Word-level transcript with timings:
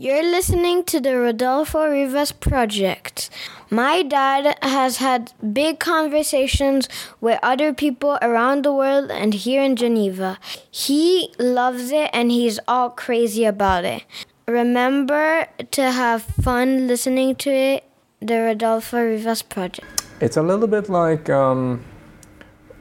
You're 0.00 0.22
listening 0.22 0.84
to 0.84 1.00
the 1.00 1.16
Rodolfo 1.16 1.90
Rivas 1.90 2.30
Project. 2.30 3.30
My 3.68 4.04
dad 4.04 4.56
has 4.62 4.98
had 4.98 5.32
big 5.52 5.80
conversations 5.80 6.88
with 7.20 7.40
other 7.42 7.74
people 7.74 8.16
around 8.22 8.64
the 8.64 8.72
world 8.72 9.10
and 9.10 9.34
here 9.34 9.60
in 9.60 9.74
Geneva. 9.74 10.38
He 10.70 11.34
loves 11.40 11.90
it 11.90 12.10
and 12.12 12.30
he's 12.30 12.60
all 12.68 12.90
crazy 12.90 13.44
about 13.44 13.84
it. 13.84 14.04
Remember 14.46 15.48
to 15.72 15.90
have 15.90 16.22
fun 16.22 16.86
listening 16.86 17.34
to 17.34 17.50
it, 17.50 17.84
the 18.20 18.38
Rodolfo 18.38 19.04
Rivas 19.04 19.42
Project. 19.42 20.04
It's 20.20 20.36
a 20.36 20.42
little 20.42 20.68
bit 20.68 20.88
like, 20.88 21.28
um, 21.28 21.84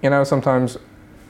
you 0.04 0.12
know, 0.12 0.24
sometimes 0.24 0.78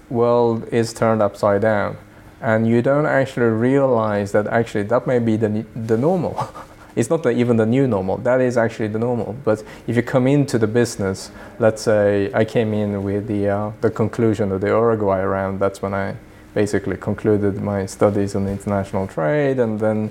world 0.09 0.67
is 0.67 0.93
turned 0.93 1.21
upside 1.21 1.61
down 1.61 1.95
and 2.41 2.67
you 2.67 2.81
don't 2.81 3.05
actually 3.05 3.47
realize 3.47 4.31
that 4.31 4.47
actually 4.47 4.83
that 4.83 5.07
may 5.07 5.19
be 5.19 5.37
the, 5.37 5.65
the 5.75 5.97
normal. 5.97 6.49
it's 6.95 7.09
not 7.09 7.23
the, 7.23 7.29
even 7.29 7.57
the 7.57 7.65
new 7.65 7.87
normal, 7.87 8.17
that 8.17 8.41
is 8.41 8.57
actually 8.57 8.87
the 8.87 8.99
normal. 8.99 9.35
But 9.43 9.63
if 9.87 9.95
you 9.95 10.03
come 10.03 10.27
into 10.27 10.57
the 10.57 10.67
business, 10.67 11.31
let's 11.59 11.81
say 11.81 12.31
I 12.33 12.45
came 12.45 12.73
in 12.73 13.03
with 13.03 13.27
the, 13.27 13.49
uh, 13.49 13.71
the 13.81 13.89
conclusion 13.89 14.51
of 14.51 14.61
the 14.61 14.67
Uruguay 14.67 15.21
round, 15.21 15.59
that's 15.59 15.81
when 15.81 15.93
I 15.93 16.15
basically 16.53 16.97
concluded 16.97 17.61
my 17.61 17.85
studies 17.85 18.35
on 18.35 18.47
international 18.47 19.07
trade 19.07 19.59
and 19.59 19.79
then 19.79 20.09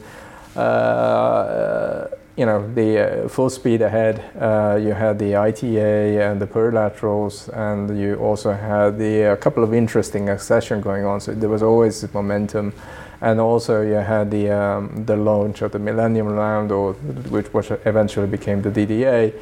uh, 0.55 2.07
you 2.37 2.45
know, 2.45 2.71
the 2.75 3.25
uh, 3.25 3.29
full 3.29 3.49
speed 3.49 3.81
ahead. 3.81 4.23
Uh, 4.39 4.79
you 4.81 4.93
had 4.93 5.19
the 5.19 5.37
ITA 5.37 6.23
and 6.23 6.41
the 6.41 6.47
plurilaterals, 6.47 7.49
and 7.57 7.99
you 7.99 8.17
also 8.17 8.53
had 8.53 8.99
the 8.99 9.33
a 9.33 9.37
couple 9.37 9.65
of 9.65 9.73
interesting 9.73 10.29
accession 10.29 10.83
going 10.83 11.07
on. 11.07 11.21
So 11.21 11.33
there 11.33 11.49
was 11.49 11.63
always 11.63 12.13
momentum, 12.13 12.75
and 13.23 13.41
also 13.41 13.81
you 13.81 13.95
had 13.95 14.31
the 14.31 14.51
um, 14.51 15.05
the 15.07 15.17
launch 15.17 15.63
of 15.63 15.73
the 15.73 15.79
Millennium 15.79 16.29
Round, 16.29 16.71
or 16.73 16.93
which 17.31 17.53
was 17.55 17.71
eventually 17.87 18.27
became 18.27 18.61
the 18.61 18.71
DDA. 18.71 19.33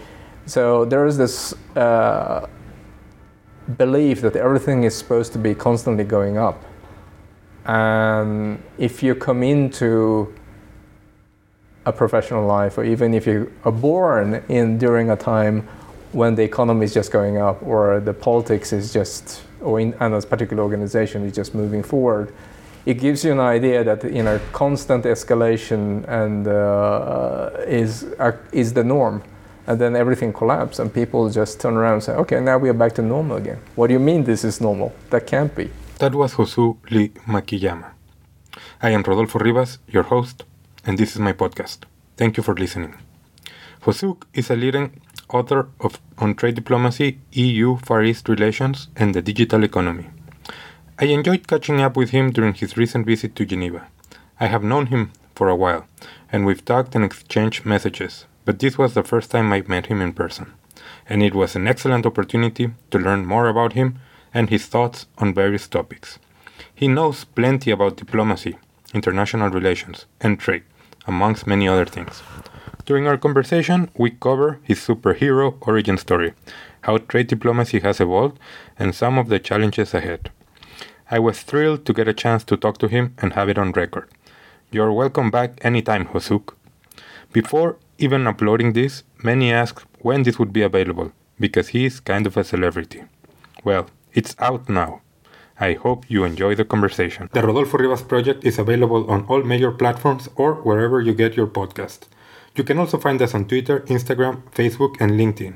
So 0.47 0.85
there 0.85 1.05
is 1.07 1.19
this 1.19 1.53
uh, 1.75 2.47
belief 3.77 4.21
that 4.21 4.37
everything 4.37 4.85
is 4.85 4.95
supposed 4.95 5.33
to 5.33 5.39
be 5.39 5.53
constantly 5.53 6.05
going 6.05 6.39
up, 6.39 6.63
and 7.67 8.63
if 8.79 9.03
you 9.03 9.17
come 9.17 9.43
into 9.43 10.33
a 11.87 11.93
professional 11.93 12.47
life, 12.47 12.79
or 12.79 12.85
even 12.85 13.15
if 13.15 13.27
you 13.27 13.53
are 13.65 13.73
born 13.73 14.43
in 14.49 14.79
during 14.79 15.11
a 15.11 15.17
time 15.17 15.67
when 16.13 16.35
the 16.35 16.43
economy 16.43 16.85
is 16.85 16.95
just 16.95 17.11
going 17.11 17.39
up, 17.39 17.63
or 17.63 18.01
the 18.01 18.15
politics 18.15 18.73
is 18.73 18.93
just, 18.93 19.43
or 19.61 19.81
in 19.81 19.95
and 20.01 20.15
a 20.15 20.21
particular 20.23 20.63
organization 20.63 21.25
is 21.25 21.35
just 21.35 21.55
moving 21.55 21.83
forward, 21.83 22.33
it 22.87 22.95
gives 22.95 23.25
you 23.25 23.33
an 23.33 23.41
idea 23.41 23.83
that 23.83 24.05
you 24.05 24.23
know 24.23 24.39
constant 24.53 25.05
escalation 25.05 26.07
and 26.09 26.47
uh, 26.47 27.51
is 27.67 28.05
uh, 28.19 28.33
is 28.53 28.73
the 28.73 28.85
norm, 28.85 29.23
and 29.67 29.81
then 29.81 29.97
everything 29.97 30.33
collapses, 30.33 30.81
and 30.81 30.93
people 30.93 31.29
just 31.31 31.61
turn 31.61 31.77
around 31.77 31.95
and 31.95 32.03
say, 32.03 32.13
"Okay, 32.13 32.41
now 32.41 32.59
we 32.59 32.69
are 32.69 32.79
back 32.85 32.93
to 32.95 33.03
normal 33.03 33.37
again." 33.37 33.59
What 33.75 33.89
do 33.89 33.95
you 33.95 34.01
mean 34.01 34.25
this 34.25 34.45
is 34.45 34.61
normal? 34.61 34.93
That 35.11 35.27
can't 35.27 35.55
be. 35.55 35.71
That 35.99 36.15
was 36.15 36.35
Hosuk 36.35 36.77
Lee 36.91 37.11
Makiyama. 37.27 37.91
I 38.83 38.91
am 38.91 39.03
Rodolfo 39.03 39.39
Rivas, 39.39 39.79
your 39.89 40.03
host, 40.03 40.45
and 40.87 40.99
this 40.99 41.15
is 41.15 41.21
my 41.21 41.33
podcast. 41.33 41.79
Thank 42.17 42.37
you 42.37 42.43
for 42.43 42.55
listening. 42.55 42.95
Hosuk 43.83 44.25
is 44.33 44.51
a 44.51 44.57
leading 44.57 45.01
author 45.29 45.69
of 45.81 46.01
on 46.19 46.35
trade 46.35 46.55
diplomacy, 46.55 47.19
EU 47.33 47.77
Far 47.77 48.03
East 48.03 48.29
relations, 48.29 48.89
and 48.97 49.15
the 49.15 49.23
digital 49.23 49.65
economy. 49.65 50.07
I 50.99 51.07
enjoyed 51.07 51.49
catching 51.49 51.81
up 51.81 51.97
with 51.97 52.11
him 52.11 52.31
during 52.31 52.55
his 52.55 52.77
recent 52.77 53.05
visit 53.07 53.35
to 53.37 53.45
Geneva. 53.45 53.89
I 54.39 54.47
have 54.47 54.63
known 54.63 54.87
him 54.87 55.11
for 55.35 55.49
a 55.49 55.57
while, 55.57 55.87
and 56.31 56.47
we've 56.47 56.65
talked 56.65 56.95
and 56.95 57.05
exchanged 57.05 57.67
messages, 57.67 58.27
but 58.45 58.59
this 58.61 58.79
was 58.79 58.95
the 58.95 59.03
first 59.03 59.31
time 59.31 59.53
I 59.53 59.63
met 59.63 59.87
him 59.87 60.01
in 60.01 60.13
person, 60.13 60.53
and 61.09 61.23
it 61.23 61.35
was 61.35 61.57
an 61.57 61.67
excellent 61.67 62.07
opportunity 62.07 62.71
to 62.91 62.99
learn 62.99 63.27
more 63.27 63.49
about 63.49 63.73
him 63.73 63.99
and 64.33 64.51
his 64.51 64.67
thoughts 64.67 65.07
on 65.19 65.35
various 65.35 65.67
topics. 65.67 66.19
He 66.75 66.89
knows 66.89 67.25
plenty 67.25 67.71
about 67.71 67.97
diplomacy, 67.97 68.57
international 68.93 69.51
relations, 69.51 70.07
and 70.21 70.39
trade, 70.39 70.63
amongst 71.07 71.47
many 71.47 71.69
other 71.69 71.85
things. 71.85 72.23
During 72.85 73.07
our 73.07 73.17
conversation, 73.17 73.91
we 73.97 74.11
cover 74.11 74.61
his 74.63 74.79
superhero 74.79 75.57
origin 75.67 75.97
story, 75.97 76.35
how 76.83 76.99
trade 76.99 77.29
diplomacy 77.29 77.81
has 77.81 78.01
evolved, 78.01 78.39
and 78.79 78.95
some 78.95 79.19
of 79.19 79.29
the 79.29 79.39
challenges 79.39 79.95
ahead. 79.95 80.31
I 81.11 81.19
was 81.19 81.43
thrilled 81.43 81.87
to 81.87 81.93
get 81.93 82.09
a 82.09 82.15
chance 82.15 82.45
to 82.45 82.57
talk 82.57 82.79
to 82.79 82.89
him 82.89 83.15
and 83.19 83.33
have 83.33 83.49
it 83.49 83.59
on 83.59 83.73
record. 83.73 84.09
You're 84.71 84.93
welcome 84.93 85.31
back 85.31 85.65
anytime, 85.65 86.07
Hosuk. 86.07 86.55
Before 87.33 87.79
even 87.99 88.27
uploading 88.27 88.73
this, 88.73 89.05
many 89.23 89.53
asked 89.53 89.85
when 90.01 90.23
this 90.23 90.39
would 90.39 90.53
be 90.53 90.63
available, 90.63 91.13
because 91.39 91.69
he 91.69 91.87
is 91.87 92.01
kind 92.01 92.27
of 92.27 92.37
a 92.37 92.45
celebrity. 92.45 93.05
Well, 93.63 93.87
it's 94.13 94.37
out 94.39 94.69
now. 94.69 95.01
I 95.59 95.75
hope 95.75 96.05
you 96.09 96.25
enjoy 96.25 96.57
the 96.57 96.65
conversation. 96.65 97.31
The 97.33 97.43
Rodolfo 97.43 97.79
Rivas 97.79 98.03
project 98.03 98.45
is 98.45 98.59
available 98.59 99.09
on 99.11 99.25
all 99.27 99.43
major 99.43 99.71
platforms 99.71 100.29
or 100.35 100.55
wherever 100.55 101.01
you 101.01 101.15
get 101.15 101.37
your 101.37 101.47
podcast. 101.47 102.09
You 102.57 102.65
can 102.65 102.79
also 102.79 102.99
find 102.99 103.21
us 103.23 103.35
on 103.35 103.47
Twitter, 103.47 103.81
Instagram, 103.81 104.43
Facebook, 104.53 105.01
and 105.01 105.13
LinkedIn. 105.13 105.55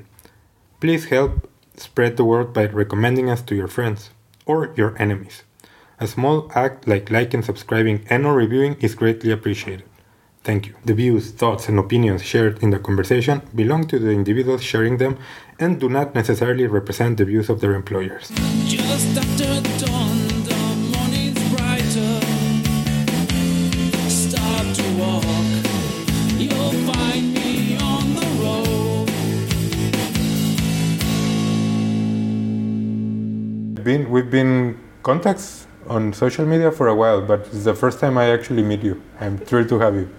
Please 0.80 1.06
help 1.06 1.50
spread 1.76 2.16
the 2.16 2.24
word 2.24 2.52
by 2.52 2.66
recommending 2.66 3.28
us 3.28 3.42
to 3.42 3.54
your 3.54 3.68
friends 3.68 4.10
or 4.46 4.72
your 4.76 5.00
enemies. 5.00 5.42
A 6.00 6.06
small 6.06 6.50
act 6.54 6.86
like 6.86 7.10
liking, 7.10 7.42
subscribing, 7.42 8.06
and 8.08 8.24
or 8.24 8.34
reviewing 8.34 8.76
is 8.80 8.94
greatly 8.94 9.32
appreciated. 9.32 9.84
Thank 10.44 10.66
you. 10.66 10.74
The 10.84 10.94
views, 10.94 11.32
thoughts, 11.32 11.68
and 11.68 11.78
opinions 11.78 12.22
shared 12.22 12.62
in 12.62 12.70
the 12.70 12.78
conversation 12.78 13.42
belong 13.54 13.86
to 13.88 13.98
the 13.98 14.10
individuals 14.10 14.62
sharing 14.62 14.98
them 14.98 15.18
and 15.58 15.80
do 15.80 15.88
not 15.88 16.14
necessarily 16.14 16.66
represent 16.66 17.18
the 17.18 17.24
views 17.24 17.50
of 17.50 17.60
their 17.60 17.74
employers. 17.74 18.30
Been, 33.88 34.10
we've 34.10 34.30
been 34.30 34.78
contacts 35.02 35.66
on 35.86 36.12
social 36.12 36.44
media 36.44 36.70
for 36.70 36.88
a 36.88 36.94
while, 36.94 37.22
but 37.22 37.40
it's 37.46 37.64
the 37.64 37.74
first 37.74 38.00
time 38.00 38.18
I 38.18 38.26
actually 38.28 38.62
meet 38.62 38.82
you. 38.82 39.00
I'm 39.18 39.38
thrilled 39.38 39.70
to 39.70 39.78
have 39.78 39.94
you. 39.94 40.10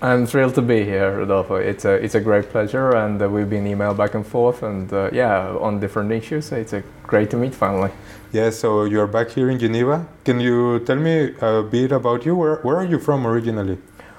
I'm 0.00 0.26
thrilled 0.26 0.54
to 0.54 0.62
be 0.62 0.84
here, 0.84 1.18
Rodolfo. 1.18 1.56
It's 1.56 1.84
a 1.84 1.94
it's 1.94 2.14
a 2.14 2.20
great 2.20 2.48
pleasure, 2.50 2.94
and 2.94 3.20
uh, 3.20 3.28
we've 3.28 3.50
been 3.50 3.64
emailed 3.64 3.96
back 3.96 4.14
and 4.14 4.24
forth, 4.24 4.62
and 4.62 4.92
uh, 4.92 5.10
yeah, 5.12 5.48
on 5.60 5.80
different 5.80 6.12
issues. 6.12 6.52
It's 6.52 6.72
a 6.72 6.84
great 7.02 7.28
to 7.30 7.36
meet 7.36 7.52
finally. 7.52 7.90
Yeah, 8.30 8.50
so 8.50 8.84
you're 8.84 9.08
back 9.08 9.30
here 9.30 9.50
in 9.50 9.58
Geneva. 9.58 10.06
Can 10.24 10.38
you 10.38 10.78
tell 10.86 11.00
me 11.08 11.34
a 11.40 11.64
bit 11.64 11.90
about 11.90 12.24
you? 12.24 12.36
Where 12.36 12.56
where 12.62 12.76
are 12.76 12.86
you 12.86 13.00
from 13.00 13.26
originally? 13.26 13.78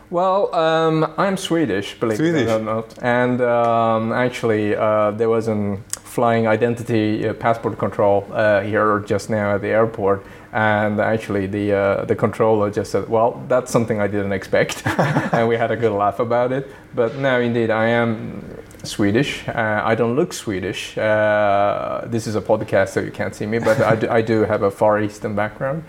Well, 0.10 0.56
um, 0.56 1.14
I'm 1.18 1.36
Swedish, 1.36 2.00
believe 2.00 2.18
Swedish. 2.18 2.48
it 2.48 2.50
or 2.50 2.60
not, 2.60 2.98
and 3.02 3.42
um, 3.42 4.14
actually 4.14 4.74
uh, 4.76 5.12
there 5.12 5.30
was 5.30 5.50
a 5.50 5.78
flying 5.90 6.48
identity 6.48 7.28
uh, 7.28 7.34
passport 7.34 7.78
control 7.78 8.26
uh, 8.32 8.62
here 8.62 9.00
just 9.00 9.30
now 9.30 9.56
at 9.56 9.62
the 9.62 9.68
airport 9.68 10.26
and 10.54 11.00
actually 11.00 11.46
the 11.46 11.74
uh, 11.74 12.06
the 12.06 12.16
controller 12.16 12.72
just 12.72 12.92
said, 12.92 13.08
"Well, 13.10 13.44
that's 13.48 13.72
something 13.72 14.00
I 14.00 14.08
didn't 14.08 14.32
expect," 14.32 14.82
and 15.34 15.48
we 15.48 15.56
had 15.58 15.72
a 15.72 15.76
good 15.76 15.92
laugh 15.92 16.20
about 16.20 16.52
it. 16.52 16.72
But 16.96 17.16
no, 17.16 17.40
indeed, 17.40 17.70
I 17.70 17.90
am 17.90 18.44
Swedish. 18.84 19.48
Uh, 19.48 19.82
I 19.84 19.94
don't 19.96 20.16
look 20.16 20.34
Swedish. 20.34 20.98
Uh, 20.98 22.02
this 22.06 22.28
is 22.28 22.36
a 22.36 22.42
podcast, 22.42 22.90
so 22.90 23.02
you 23.02 23.12
can't 23.12 23.36
see 23.36 23.46
me, 23.46 23.60
but 23.60 23.80
I 23.82 23.96
do, 23.96 24.10
I 24.10 24.22
do 24.22 24.46
have 24.46 24.64
a 24.64 24.72
Far 24.72 25.02
Eastern 25.02 25.36
background. 25.36 25.84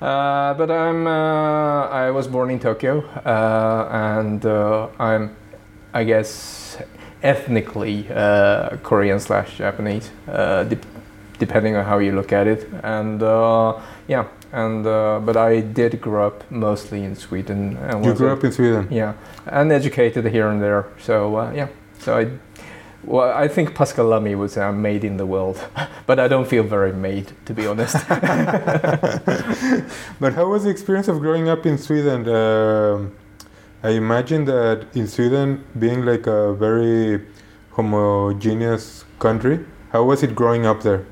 Uh, 0.00 0.54
but 0.54 0.70
I'm 0.70 1.06
uh, 1.06 1.88
I 1.88 2.10
was 2.10 2.28
born 2.28 2.50
in 2.50 2.60
Tokyo, 2.60 3.04
uh, 3.24 3.88
and 3.90 4.44
I'm 5.00 5.36
I 5.92 6.04
guess 6.04 6.78
ethnically 7.22 8.04
Korean 8.82 9.20
slash 9.20 9.58
Japanese. 9.58 10.10
De- 10.26 10.78
depending 11.38 11.76
on 11.76 11.84
how 11.84 11.98
you 11.98 12.12
look 12.12 12.32
at 12.32 12.46
it, 12.46 12.68
and 12.82 13.20
yeah, 14.08 14.24
and 14.52 14.86
uh, 14.86 15.20
but 15.24 15.36
I 15.36 15.60
did 15.60 16.00
grow 16.00 16.26
up 16.26 16.50
mostly 16.50 17.04
in 17.04 17.14
Sweden. 17.14 17.76
And 17.76 18.04
you 18.04 18.14
grew 18.14 18.32
up 18.32 18.44
in 18.44 18.52
Sweden. 18.52 18.88
Yeah, 18.90 19.14
and 19.46 19.70
educated 19.72 20.24
here 20.26 20.48
and 20.48 20.62
there. 20.62 20.86
So 21.00 21.36
uh, 21.36 21.52
yeah, 21.52 21.68
so 21.98 22.18
I. 22.18 22.28
Well, 23.04 23.30
I 23.32 23.48
think 23.48 23.74
Pascal 23.74 24.06
Lamy 24.06 24.34
was 24.34 24.56
uh, 24.56 24.72
made 24.72 25.04
in 25.04 25.16
the 25.16 25.26
world, 25.26 25.64
but 26.06 26.18
I 26.18 26.28
don't 26.28 26.46
feel 26.46 26.64
very 26.64 26.92
made, 26.92 27.32
to 27.46 27.54
be 27.54 27.66
honest. 27.66 27.94
but 30.20 30.34
how 30.34 30.48
was 30.48 30.64
the 30.64 30.70
experience 30.70 31.08
of 31.08 31.20
growing 31.20 31.48
up 31.48 31.64
in 31.64 31.78
Sweden? 31.78 32.28
Uh, 32.28 33.08
I 33.82 33.90
imagine 33.90 34.44
that 34.46 34.86
in 34.94 35.06
Sweden, 35.06 35.64
being 35.78 36.04
like 36.04 36.26
a 36.26 36.52
very 36.54 37.24
homogeneous 37.70 39.04
country, 39.20 39.64
how 39.90 40.02
was 40.02 40.24
it 40.24 40.34
growing 40.34 40.66
up 40.66 40.82
there? 40.82 41.06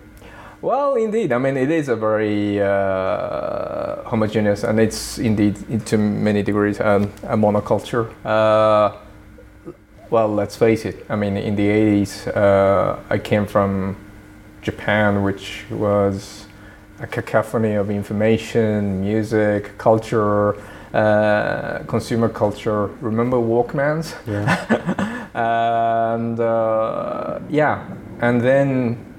Well, 0.61 0.97
indeed. 0.97 1.31
I 1.33 1.39
mean, 1.39 1.57
it 1.57 1.71
is 1.71 1.89
a 1.89 1.95
very 1.95 2.61
uh, 2.61 4.03
homogeneous, 4.03 4.65
and 4.65 4.81
it's 4.81 5.19
indeed, 5.19 5.87
to 5.87 5.97
many 5.97 6.43
degrees, 6.43 6.81
um, 6.81 7.13
a 7.23 7.37
monoculture. 7.37 8.11
Uh, 8.25 8.97
well, 10.11 10.29
let's 10.29 10.57
face 10.57 10.85
it. 10.85 11.05
I 11.09 11.17
mean, 11.17 11.37
in 11.37 11.57
the 11.57 11.67
80s, 11.67 12.37
uh, 12.37 13.01
I 13.11 13.19
came 13.19 13.47
from 13.47 13.97
Japan, 14.63 15.23
which 15.23 15.65
was 15.71 16.47
a 17.01 17.07
cacophony 17.07 17.75
of 17.75 17.91
information, 17.91 19.01
music, 19.01 19.77
culture, 19.79 20.57
uh, 20.95 21.81
consumer 21.87 22.29
culture. 22.29 22.87
Remember 23.01 23.37
Walkmans? 23.37 24.15
Yeah. 24.27 25.29
and 26.15 26.41
uh, 26.41 27.41
yeah, 27.49 27.87
and 28.21 28.41
then 28.41 29.15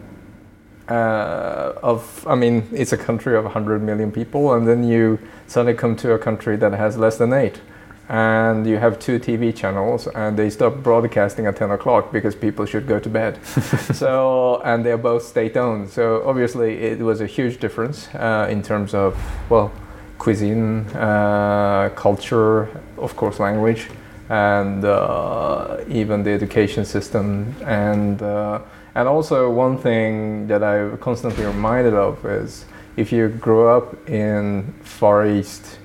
uh, 0.87 1.73
of 1.83 2.25
I 2.27 2.35
mean, 2.35 2.67
it's 2.71 2.93
a 2.93 2.97
country 2.97 3.35
of 3.35 3.43
100 3.43 3.83
million 3.83 4.11
people, 4.11 4.53
and 4.53 4.67
then 4.67 4.83
you 4.83 5.19
suddenly 5.47 5.77
come 5.77 5.95
to 5.97 6.13
a 6.13 6.19
country 6.19 6.55
that 6.57 6.73
has 6.73 6.97
less 6.97 7.17
than 7.17 7.33
eight 7.33 7.59
and 8.09 8.65
you 8.65 8.77
have 8.77 8.99
two 8.99 9.19
TV 9.19 9.53
channels, 9.55 10.07
and 10.07 10.37
they 10.37 10.49
stop 10.49 10.77
broadcasting 10.77 11.45
at 11.45 11.57
10 11.57 11.71
o'clock 11.71 12.11
because 12.11 12.35
people 12.35 12.65
should 12.65 12.87
go 12.87 12.99
to 12.99 13.09
bed. 13.09 13.43
so, 13.45 14.61
and 14.63 14.85
they're 14.85 14.97
both 14.97 15.23
state-owned. 15.23 15.89
So 15.89 16.23
obviously, 16.25 16.77
it 16.77 16.99
was 16.99 17.19
a 17.19 17.27
huge 17.27 17.59
difference 17.59 18.07
uh, 18.15 18.47
in 18.49 18.61
terms 18.63 18.93
of 18.93 19.17
well, 19.49 19.71
cuisine, 20.17 20.85
uh, 20.95 21.89
culture, 21.95 22.69
of 22.97 23.15
course, 23.15 23.39
language, 23.39 23.89
and 24.29 24.85
uh, 24.85 25.77
even 25.89 26.23
the 26.23 26.31
education 26.31 26.85
system, 26.85 27.55
and 27.65 28.21
uh, 28.21 28.61
and 28.95 29.07
also 29.07 29.49
one 29.49 29.77
thing 29.77 30.47
that 30.47 30.63
I'm 30.63 30.97
constantly 30.97 31.45
reminded 31.45 31.93
of 31.93 32.25
is 32.25 32.65
if 32.95 33.11
you 33.11 33.29
grew 33.29 33.67
up 33.67 34.09
in 34.09 34.73
Far 34.81 35.27
East 35.27 35.77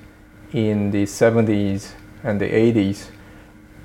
in 0.51 0.89
the 0.91 1.03
70s 1.03 1.91
and 2.23 2.39
the 2.39 2.49
80s, 2.49 3.07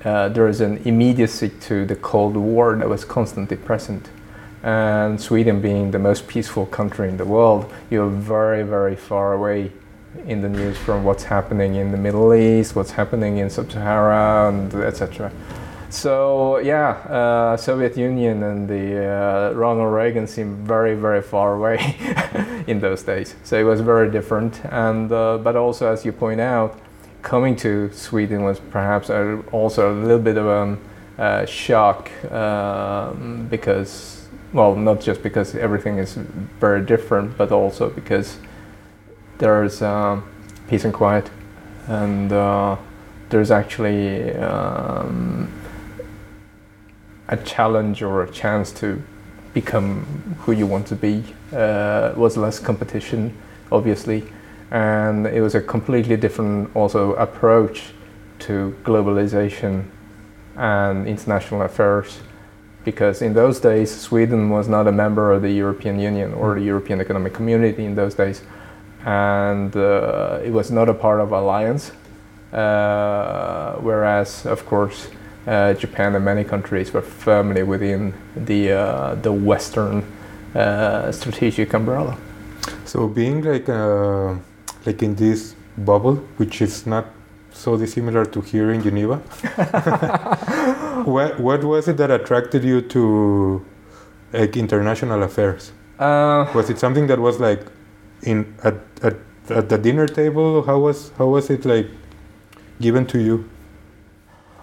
uh, 0.03 0.29
there 0.29 0.47
is 0.47 0.61
an 0.61 0.77
immediacy 0.85 1.49
to 1.49 1.85
the 1.85 1.95
Cold 1.95 2.37
War 2.37 2.75
that 2.75 2.87
was 2.87 3.03
constantly 3.03 3.57
present. 3.57 4.09
And 4.63 5.19
Sweden 5.19 5.61
being 5.61 5.91
the 5.91 5.99
most 5.99 6.27
peaceful 6.27 6.65
country 6.65 7.09
in 7.09 7.17
the 7.17 7.25
world, 7.25 7.71
you're 7.89 8.09
very, 8.09 8.63
very 8.63 8.95
far 8.95 9.33
away 9.33 9.71
in 10.25 10.41
the 10.41 10.49
news 10.49 10.77
from 10.77 11.03
what's 11.03 11.23
happening 11.23 11.75
in 11.75 11.91
the 11.91 11.97
Middle 11.97 12.33
East, 12.33 12.75
what's 12.75 12.91
happening 12.91 13.37
in 13.37 13.49
Sub-Sahara, 13.49 14.49
and 14.49 14.73
etc. 14.73 15.31
So 15.89 16.59
yeah, 16.59 16.89
uh, 17.09 17.57
Soviet 17.57 17.97
Union 17.97 18.43
and 18.43 18.67
the 18.67 19.05
uh, 19.05 19.53
Ronald 19.53 19.93
Reagan 19.93 20.27
seemed 20.27 20.67
very, 20.67 20.95
very 20.95 21.21
far 21.21 21.55
away 21.55 21.95
in 22.67 22.79
those 22.79 23.01
days. 23.03 23.35
So 23.43 23.57
it 23.57 23.63
was 23.63 23.81
very 23.81 24.11
different, 24.11 24.63
and 24.65 25.11
uh, 25.11 25.39
but 25.39 25.55
also 25.55 25.91
as 25.91 26.05
you 26.05 26.11
point 26.11 26.41
out, 26.41 26.79
coming 27.21 27.55
to 27.57 27.91
Sweden 27.91 28.43
was 28.43 28.59
perhaps 28.59 29.09
a, 29.09 29.39
also 29.51 29.93
a 29.93 29.95
little 29.95 30.19
bit 30.19 30.37
of 30.37 30.45
a 30.45 31.21
uh, 31.21 31.45
shock 31.45 32.11
um, 32.31 33.47
because, 33.49 34.27
well, 34.53 34.75
not 34.75 35.01
just 35.01 35.21
because 35.21 35.55
everything 35.55 35.97
is 35.97 36.15
very 36.59 36.81
different, 36.81 37.37
but 37.37 37.51
also 37.51 37.89
because 37.89 38.37
there's 39.37 39.81
um, 39.81 40.29
peace 40.67 40.85
and 40.85 40.93
quiet, 40.93 41.29
and 41.87 42.31
uh, 42.31 42.75
there's 43.29 43.51
actually 43.51 44.33
um, 44.35 45.51
a 47.27 47.37
challenge 47.37 48.01
or 48.01 48.23
a 48.23 48.31
chance 48.31 48.71
to 48.71 49.01
become 49.53 50.05
who 50.39 50.51
you 50.51 50.65
want 50.65 50.87
to 50.87 50.95
be. 50.95 51.23
Uh, 51.51 52.13
was 52.15 52.37
less 52.37 52.59
competition, 52.59 53.35
obviously 53.71 54.23
and 54.71 55.25
it 55.27 55.41
was 55.41 55.55
a 55.55 55.61
completely 55.61 56.15
different 56.17 56.69
also 56.75 57.13
approach 57.13 57.93
to 58.39 58.75
globalization 58.83 59.85
and 60.55 61.07
international 61.07 61.61
affairs 61.63 62.19
because 62.85 63.21
in 63.21 63.33
those 63.33 63.59
days 63.59 63.95
Sweden 63.95 64.49
was 64.49 64.67
not 64.67 64.87
a 64.87 64.91
member 64.91 65.31
of 65.31 65.41
the 65.41 65.51
European 65.51 65.99
Union 65.99 66.33
or 66.33 66.55
the 66.55 66.61
European 66.61 67.01
Economic 67.01 67.33
Community 67.33 67.85
in 67.85 67.95
those 67.95 68.15
days 68.15 68.41
and 69.05 69.75
uh, 69.75 70.39
it 70.43 70.51
was 70.51 70.71
not 70.71 70.89
a 70.89 70.93
part 70.93 71.19
of 71.19 71.31
alliance 71.31 71.91
uh, 72.53 73.73
whereas 73.75 74.45
of 74.45 74.65
course 74.65 75.09
uh, 75.47 75.73
Japan 75.73 76.15
and 76.15 76.23
many 76.23 76.43
countries 76.43 76.93
were 76.93 77.01
firmly 77.01 77.63
within 77.63 78.13
the 78.35 78.71
uh, 78.71 79.15
the 79.15 79.31
Western 79.31 80.03
uh, 80.55 81.11
strategic 81.11 81.73
umbrella. 81.73 82.17
So 82.85 83.07
being 83.07 83.41
like 83.41 83.67
a 83.67 84.39
like 84.85 85.03
in 85.03 85.15
this 85.15 85.55
bubble, 85.77 86.15
which 86.37 86.61
is 86.61 86.85
not 86.85 87.05
so 87.51 87.77
dissimilar 87.77 88.25
to 88.25 88.41
here 88.41 88.71
in 88.71 88.81
Geneva. 88.81 89.17
what 91.05 91.39
what 91.39 91.63
was 91.63 91.87
it 91.87 91.97
that 91.97 92.11
attracted 92.11 92.63
you 92.63 92.81
to 92.81 93.65
like 94.33 94.55
international 94.57 95.23
affairs? 95.23 95.71
Uh, 95.97 96.49
was 96.53 96.69
it 96.69 96.79
something 96.79 97.07
that 97.07 97.19
was 97.19 97.39
like 97.39 97.65
in 98.23 98.55
at, 98.63 98.75
at 99.01 99.15
at 99.49 99.69
the 99.69 99.77
dinner 99.77 100.07
table? 100.07 100.63
How 100.63 100.79
was 100.79 101.11
how 101.17 101.27
was 101.27 101.49
it 101.49 101.65
like 101.65 101.89
given 102.79 103.05
to 103.07 103.19
you? 103.19 103.49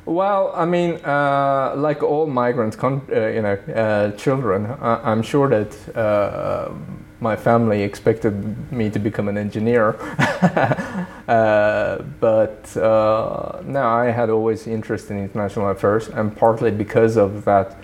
Well, 0.06 0.52
I 0.54 0.64
mean, 0.64 1.00
uh, 1.04 1.74
like 1.76 2.00
all 2.00 2.28
migrant, 2.28 2.80
uh, 2.80 3.26
you 3.26 3.42
know, 3.42 3.58
uh, 3.74 4.12
children, 4.12 4.72
I'm 4.80 5.20
sure 5.20 5.48
that 5.48 5.96
uh, 5.96 6.70
my 7.20 7.34
family 7.34 7.82
expected 7.82 8.70
me 8.70 8.90
to 8.90 8.98
become 8.98 9.28
an 9.28 9.38
engineer. 9.38 9.96
uh, 11.28 12.02
but 12.20 12.76
uh, 12.76 13.62
no, 13.64 13.82
I 13.82 14.06
had 14.10 14.30
always 14.30 14.66
interest 14.66 15.10
in 15.10 15.18
international 15.18 15.70
affairs, 15.70 16.08
and 16.08 16.36
partly 16.36 16.70
because 16.70 17.16
of 17.16 17.44
that 17.44 17.76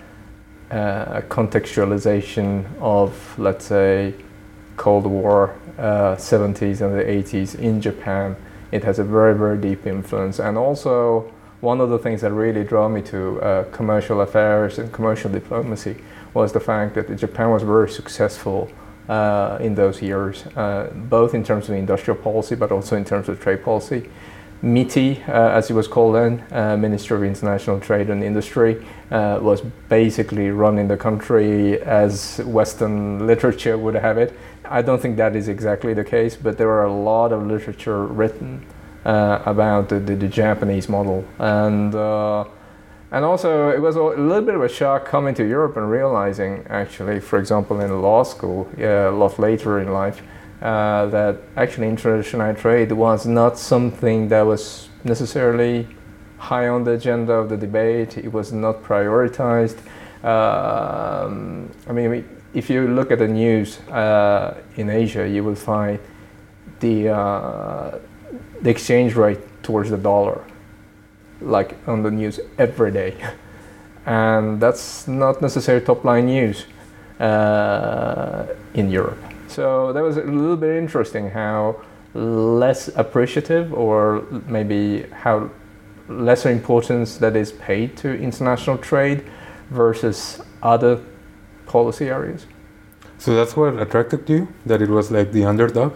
uh, 0.71 1.21
contextualization 1.29 2.65
of, 2.79 3.37
let's 3.37 3.65
say, 3.65 4.13
Cold 4.77 5.05
War, 5.05 5.55
70s 5.77 6.81
uh, 6.81 6.85
and 6.85 6.99
the 6.99 7.03
80s 7.03 7.55
in 7.59 7.81
Japan, 7.81 8.35
it 8.71 8.83
has 8.83 8.99
a 8.99 9.03
very, 9.03 9.35
very 9.35 9.57
deep 9.57 9.85
influence. 9.85 10.39
And 10.39 10.57
also, 10.57 11.31
one 11.61 11.79
of 11.79 11.89
the 11.89 11.99
things 11.99 12.21
that 12.21 12.31
really 12.31 12.63
drew 12.63 12.89
me 12.89 13.01
to 13.03 13.41
uh, 13.41 13.63
commercial 13.71 14.21
affairs 14.21 14.79
and 14.79 14.91
commercial 14.91 15.31
diplomacy 15.31 15.95
was 16.33 16.51
the 16.51 16.59
fact 16.59 16.95
that 16.95 17.15
Japan 17.15 17.51
was 17.51 17.63
very 17.63 17.89
successful 17.89 18.69
uh, 19.09 19.57
in 19.59 19.75
those 19.75 20.01
years, 20.01 20.45
uh, 20.55 20.89
both 20.93 21.33
in 21.33 21.43
terms 21.43 21.69
of 21.69 21.75
industrial 21.75 22.17
policy 22.17 22.55
but 22.55 22.71
also 22.71 22.95
in 22.95 23.05
terms 23.05 23.29
of 23.29 23.39
trade 23.39 23.63
policy. 23.63 24.09
MITI, 24.61 25.21
uh, 25.27 25.31
as 25.31 25.69
it 25.69 25.73
was 25.73 25.89
called 25.89 26.15
then, 26.15 26.41
uh, 26.51 26.77
Ministry 26.77 27.17
of 27.17 27.23
International 27.23 27.81
Trade 27.81 28.09
and 28.09 28.23
Industry, 28.23 28.85
uh, 29.11 29.39
was 29.41 29.61
basically 29.89 30.51
running 30.51 30.87
the 30.87 30.95
country 30.95 31.81
as 31.81 32.39
Western 32.45 33.27
literature 33.27 33.77
would 33.77 33.95
have 33.95 34.17
it. 34.17 34.33
I 34.63 34.81
don't 34.81 35.01
think 35.01 35.17
that 35.17 35.35
is 35.35 35.49
exactly 35.49 35.93
the 35.93 36.05
case, 36.05 36.37
but 36.37 36.57
there 36.57 36.69
are 36.69 36.85
a 36.85 36.93
lot 36.93 37.33
of 37.33 37.45
literature 37.45 38.05
written 38.05 38.65
about 39.03 39.89
the, 39.89 39.99
the, 39.99 40.15
the, 40.15 40.29
Japanese 40.29 40.87
model. 40.87 41.25
And 41.37 41.93
and 43.13 43.23
also, 43.23 43.69
it 43.69 43.79
was 43.79 43.95
a 43.95 44.01
little 44.01 44.41
bit 44.41 44.55
of 44.55 44.63
a 44.63 44.67
shock 44.67 45.05
coming 45.05 45.35
to 45.35 45.47
Europe 45.47 45.77
and 45.77 45.87
realizing, 45.87 46.65
actually, 46.67 47.19
for 47.19 47.37
example, 47.37 47.79
in 47.79 48.01
law 48.01 48.23
school, 48.23 48.67
a 48.79 49.11
lot 49.11 49.37
later 49.37 49.79
in 49.79 49.93
life, 49.93 50.23
uh, 50.63 51.05
that 51.07 51.37
actually 51.55 51.89
international 51.89 52.55
trade 52.55 52.91
was 52.91 53.27
not 53.27 53.59
something 53.59 54.29
that 54.29 54.41
was 54.41 54.89
necessarily 55.03 55.87
high 56.39 56.67
on 56.67 56.85
the 56.85 56.93
agenda 56.93 57.33
of 57.33 57.49
the 57.49 57.57
debate. 57.57 58.17
It 58.17 58.33
was 58.33 58.51
not 58.51 58.81
prioritized. 58.81 59.77
Um, 60.25 61.69
I 61.87 61.91
mean, 61.91 62.27
if 62.55 62.67
you 62.67 62.87
look 62.87 63.11
at 63.11 63.19
the 63.19 63.27
news 63.27 63.79
uh, 63.89 64.59
in 64.75 64.89
Asia, 64.89 65.29
you 65.29 65.43
will 65.43 65.53
find 65.53 65.99
the 66.79 67.09
uh, 67.09 67.99
the 68.63 68.71
exchange 68.71 69.13
rate 69.13 69.39
towards 69.61 69.91
the 69.91 69.97
dollar 69.97 70.43
like 71.43 71.75
on 71.87 72.03
the 72.03 72.11
news 72.11 72.39
every 72.57 72.91
day. 72.91 73.15
And 74.05 74.59
that's 74.59 75.07
not 75.07 75.41
necessarily 75.41 75.85
top 75.85 76.03
line 76.03 76.25
news 76.25 76.65
uh, 77.21 78.47
in 78.73 78.89
Europe. 78.89 79.17
So 79.47 79.93
that 79.93 80.03
was 80.03 80.17
a 80.17 80.23
little 80.23 80.57
bit 80.57 80.75
interesting 80.75 81.29
how 81.29 81.77
less 82.13 82.89
appreciative 82.95 83.73
or 83.73 84.25
maybe 84.47 85.03
how 85.11 85.49
lesser 86.09 86.49
importance 86.49 87.17
that 87.17 87.35
is 87.35 87.51
paid 87.53 87.95
to 87.97 88.13
international 88.13 88.77
trade 88.77 89.23
versus 89.69 90.41
other 90.61 90.99
policy 91.65 92.09
areas. 92.09 92.45
So 93.17 93.35
that's 93.35 93.55
what 93.55 93.79
attracted 93.79 94.29
you? 94.29 94.47
That 94.65 94.81
it 94.81 94.89
was 94.89 95.11
like 95.11 95.31
the 95.31 95.45
underdog? 95.45 95.93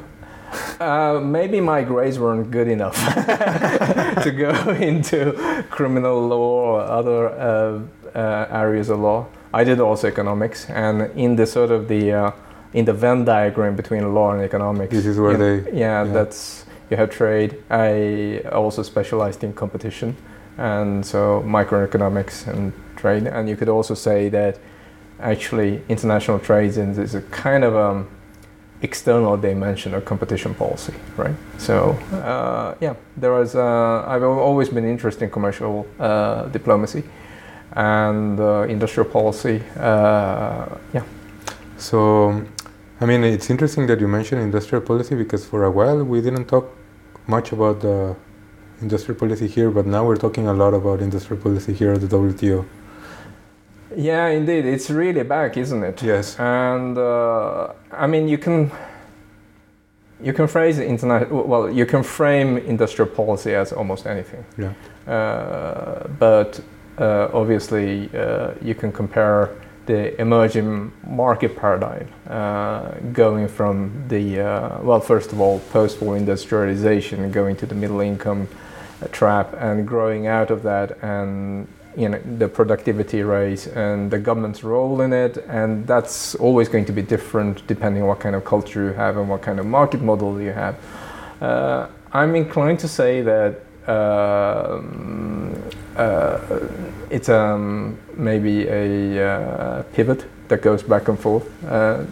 Uh, 0.79 1.19
maybe 1.23 1.59
my 1.59 1.83
grades 1.83 2.19
weren't 2.19 2.51
good 2.51 2.67
enough 2.67 2.95
to 4.23 4.31
go 4.31 4.51
into 4.79 5.33
criminal 5.69 6.27
law 6.27 6.77
or 6.77 6.81
other 6.81 7.29
uh, 7.29 7.81
uh, 8.15 8.47
areas 8.51 8.89
of 8.89 8.99
law. 8.99 9.27
I 9.53 9.63
did 9.63 9.79
also 9.79 10.07
economics, 10.07 10.69
and 10.69 11.09
in 11.17 11.35
the 11.35 11.47
sort 11.47 11.71
of 11.71 11.87
the 11.87 12.11
uh, 12.11 12.31
in 12.73 12.85
the 12.85 12.93
Venn 12.93 13.25
diagram 13.25 13.75
between 13.75 14.13
law 14.13 14.31
and 14.31 14.41
economics. 14.41 14.93
This 14.93 15.05
is 15.05 15.19
where 15.19 15.31
you 15.31 15.37
they. 15.37 15.71
yeah, 15.71 16.03
yeah. 16.03 16.13
that's 16.13 16.65
you 16.89 16.97
have 16.97 17.09
trade. 17.09 17.63
I 17.69 18.39
also 18.51 18.83
specialized 18.83 19.43
in 19.43 19.53
competition, 19.53 20.15
and 20.57 21.05
so 21.05 21.43
microeconomics 21.45 22.47
and 22.47 22.73
trade. 22.95 23.27
And 23.27 23.49
you 23.49 23.55
could 23.55 23.69
also 23.69 23.93
say 23.93 24.29
that 24.29 24.59
actually 25.19 25.81
international 25.89 26.39
trade 26.39 26.77
is 26.77 26.97
is 26.97 27.15
a 27.15 27.21
kind 27.21 27.63
of 27.63 27.75
um, 27.75 28.07
external 28.81 29.37
dimension 29.37 29.93
of 29.93 30.05
competition 30.05 30.53
policy, 30.53 30.93
right? 31.15 31.35
So 31.57 31.91
uh, 32.13 32.75
yeah, 32.79 32.95
there 33.15 33.31
was. 33.31 33.55
Uh, 33.55 34.03
I've 34.07 34.23
always 34.23 34.69
been 34.69 34.85
interested 34.85 35.25
in 35.25 35.31
commercial 35.31 35.87
uh, 35.99 36.45
diplomacy 36.45 37.03
and 37.73 38.39
uh, 38.39 38.65
industrial 38.69 39.09
policy. 39.09 39.61
Uh, 39.77 40.77
yeah. 40.93 41.03
So, 41.77 42.43
I 42.99 43.05
mean, 43.05 43.23
it's 43.23 43.49
interesting 43.49 43.87
that 43.87 43.99
you 43.99 44.07
mentioned 44.07 44.41
industrial 44.41 44.83
policy 44.83 45.15
because 45.15 45.45
for 45.45 45.63
a 45.63 45.71
while 45.71 46.03
we 46.03 46.21
didn't 46.21 46.45
talk 46.45 46.75
much 47.27 47.51
about 47.51 47.81
the 47.81 48.15
industrial 48.81 49.19
policy 49.19 49.47
here, 49.47 49.69
but 49.69 49.85
now 49.85 50.05
we're 50.05 50.17
talking 50.17 50.47
a 50.47 50.53
lot 50.53 50.73
about 50.73 51.01
industrial 51.01 51.41
policy 51.41 51.73
here 51.73 51.93
at 51.93 52.01
the 52.01 52.07
WTO. 52.07 52.65
Yeah, 53.97 54.27
indeed, 54.27 54.65
it's 54.65 54.91
really 54.91 55.23
back, 55.23 55.57
isn't 55.57 55.83
it? 55.83 56.03
Yes. 56.03 56.39
And 56.39 56.97
uh, 56.97 57.73
I 57.91 58.05
mean, 58.05 58.27
you 58.27 58.37
can 58.37 58.71
you 60.21 60.33
can 60.33 60.47
phrase 60.47 60.77
internet 60.77 61.31
well, 61.31 61.67
you 61.69 61.85
can 61.87 62.03
frame 62.03 62.57
industrial 62.57 63.09
policy 63.09 63.55
as 63.55 63.73
almost 63.73 64.05
anything. 64.05 64.45
Yeah. 64.55 64.73
Uh, 65.11 66.07
but 66.19 66.59
uh, 66.99 67.29
obviously, 67.33 68.09
uh, 68.15 68.51
you 68.61 68.75
can 68.75 68.91
compare 68.91 69.49
the 69.87 70.19
emerging 70.21 70.91
market 71.07 71.55
paradigm 71.55 72.07
uh, 72.29 72.91
going 73.13 73.47
from 73.47 74.03
the 74.09 74.41
uh, 74.41 74.81
well, 74.83 74.99
first 74.99 75.31
of 75.31 75.41
all, 75.41 75.59
post-war 75.71 76.15
industrialization, 76.17 77.31
going 77.31 77.55
to 77.55 77.65
the 77.65 77.75
middle 77.75 78.01
income 78.01 78.47
uh, 79.01 79.07
trap, 79.07 79.55
and 79.57 79.87
growing 79.87 80.27
out 80.27 80.51
of 80.51 80.61
that, 80.61 81.01
and 81.01 81.67
you 81.97 82.07
know 82.07 82.21
the 82.37 82.47
productivity 82.47 83.23
race 83.23 83.65
and 83.67 84.11
the 84.11 84.19
government's 84.19 84.63
role 84.63 85.01
in 85.01 85.11
it, 85.11 85.37
and 85.47 85.87
that's 85.87 86.35
always 86.35 86.69
going 86.69 86.85
to 86.85 86.91
be 86.91 87.01
different 87.01 87.65
depending 87.65 88.03
on 88.03 88.07
what 88.07 88.19
kind 88.19 88.35
of 88.35 88.45
culture 88.45 88.85
you 88.85 88.93
have 88.93 89.17
and 89.17 89.27
what 89.27 89.41
kind 89.41 89.59
of 89.59 89.65
market 89.65 90.01
model 90.01 90.39
you 90.39 90.51
have. 90.51 90.75
Uh, 91.41 91.87
I'm 92.13 92.35
inclined 92.35 92.79
to 92.79 92.87
say 92.87 93.21
that 93.23 93.61
um, 93.89 95.61
uh, 95.95 96.39
it's 97.09 97.29
um, 97.29 97.97
maybe 98.15 98.67
a 98.67 99.27
uh, 99.27 99.83
pivot 99.93 100.25
that 100.49 100.61
goes 100.61 100.83
back 100.83 101.07
and 101.07 101.19
forth. 101.19 101.45
Uh, 101.65 102.05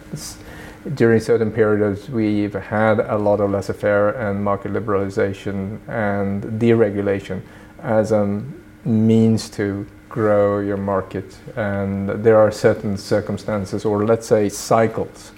during 0.94 1.20
certain 1.20 1.50
periods, 1.50 2.08
we've 2.08 2.54
had 2.54 3.00
a 3.00 3.16
lot 3.16 3.40
of 3.40 3.50
laissez-faire 3.50 4.10
and 4.10 4.42
market 4.42 4.72
liberalization 4.72 5.78
and 5.88 6.42
deregulation 6.60 7.42
as 7.82 8.12
a 8.12 8.42
means 8.86 9.50
to 9.50 9.86
grow 10.08 10.60
your 10.60 10.76
market. 10.76 11.36
And 11.56 12.08
there 12.08 12.38
are 12.38 12.50
certain 12.50 12.96
circumstances, 12.96 13.84
or 13.84 14.04
let's 14.04 14.26
say 14.26 14.48
cycles, 14.48 15.32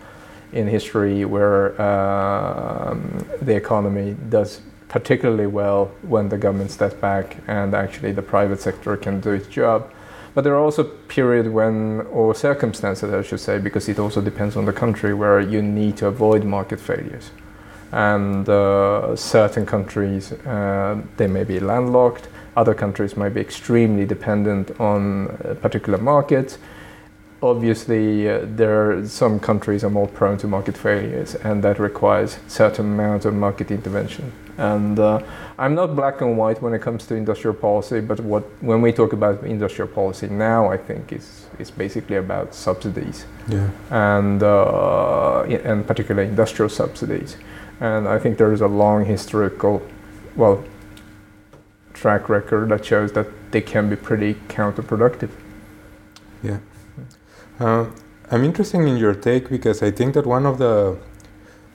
in 0.53 0.67
history 0.67 1.25
where 1.25 1.81
um, 1.81 3.27
the 3.43 3.55
economy 3.55 4.17
does 4.29 4.61
particularly 4.89 5.47
well 5.47 5.91
when 6.03 6.29
the 6.29 6.39
government 6.39 6.71
steps 6.71 6.95
back 6.95 7.37
and 7.47 7.75
actually 7.75 8.13
the 8.13 8.23
private 8.23 8.61
sector 8.61 8.97
can 8.97 9.21
do 9.21 9.33
its 9.33 9.47
job. 9.47 9.91
But 10.35 10.45
there 10.45 10.55
are 10.55 10.61
also 10.61 10.85
periods 10.85 11.49
when, 11.49 12.03
or 12.13 12.35
circumstances, 12.35 13.13
I 13.13 13.23
should 13.23 13.41
say, 13.41 13.59
because 13.59 13.89
it 13.89 13.99
also 13.99 14.21
depends 14.21 14.57
on 14.57 14.65
the 14.65 14.73
country, 14.73 15.13
where 15.13 15.41
you 15.41 15.61
need 15.63 15.97
to 15.99 16.07
avoid 16.07 16.45
market 16.45 16.81
failures. 16.81 17.31
And 17.91 18.49
uh, 18.49 19.17
certain 19.17 19.67
countries, 19.67 20.33
uh, 20.33 21.03
they 21.17 21.27
may 21.27 21.45
be 21.45 21.59
landlocked. 21.59 22.29
Other 22.59 22.75
countries 22.75 23.17
might 23.17 23.35
be 23.35 23.41
extremely 23.41 24.05
dependent 24.05 24.67
on 24.81 25.01
a 25.45 25.55
particular 25.55 25.99
markets. 26.13 26.59
obviously 27.41 28.29
uh, 28.29 28.41
there 28.61 28.75
are 28.91 29.07
some 29.07 29.39
countries 29.39 29.85
are 29.85 29.91
more 29.91 30.09
prone 30.09 30.37
to 30.39 30.47
market 30.49 30.77
failures 30.77 31.37
and 31.47 31.63
that 31.63 31.79
requires 31.79 32.31
certain 32.49 32.87
amount 32.95 33.25
of 33.25 33.33
market 33.35 33.71
intervention 33.71 34.33
and 34.57 34.99
uh, 34.99 35.21
i'm 35.63 35.75
not 35.81 35.95
black 35.95 36.21
and 36.21 36.37
white 36.37 36.61
when 36.65 36.75
it 36.75 36.83
comes 36.87 37.07
to 37.07 37.15
industrial 37.15 37.55
policy 37.55 38.01
but 38.01 38.19
what 38.33 38.43
when 38.61 38.83
we 38.83 38.91
talk 38.93 39.13
about 39.13 39.35
industrial 39.45 39.89
policy 40.01 40.27
now 40.29 40.61
i 40.75 40.77
think 40.89 41.13
is 41.13 41.27
is 41.61 41.71
basically 41.71 42.17
about 42.17 42.55
subsidies 42.55 43.25
Yeah. 43.49 43.69
and 43.91 44.43
uh, 44.43 45.71
and 45.71 45.87
particularly 45.87 46.29
industrial 46.29 46.71
subsidies 46.71 47.37
and 47.81 48.09
i 48.09 48.19
think 48.23 48.37
there 48.39 48.53
is 48.53 48.63
a 48.63 48.69
long 48.83 49.05
historical 49.05 49.81
well 50.37 50.57
track 52.01 52.29
record 52.29 52.69
that 52.69 52.85
shows 52.85 53.13
that 53.13 53.27
they 53.51 53.61
can 53.61 53.89
be 53.89 53.97
pretty 53.97 54.35
counterproductive 54.49 55.31
Yeah. 56.43 56.59
Uh, 57.59 57.87
I'm 58.31 58.45
interested 58.45 58.81
in 58.81 58.97
your 58.97 59.15
take 59.15 59.49
because 59.49 59.83
I 59.83 59.91
think 59.91 60.15
that 60.15 60.27
one 60.27 60.47
of 60.47 60.59
the, 60.59 60.97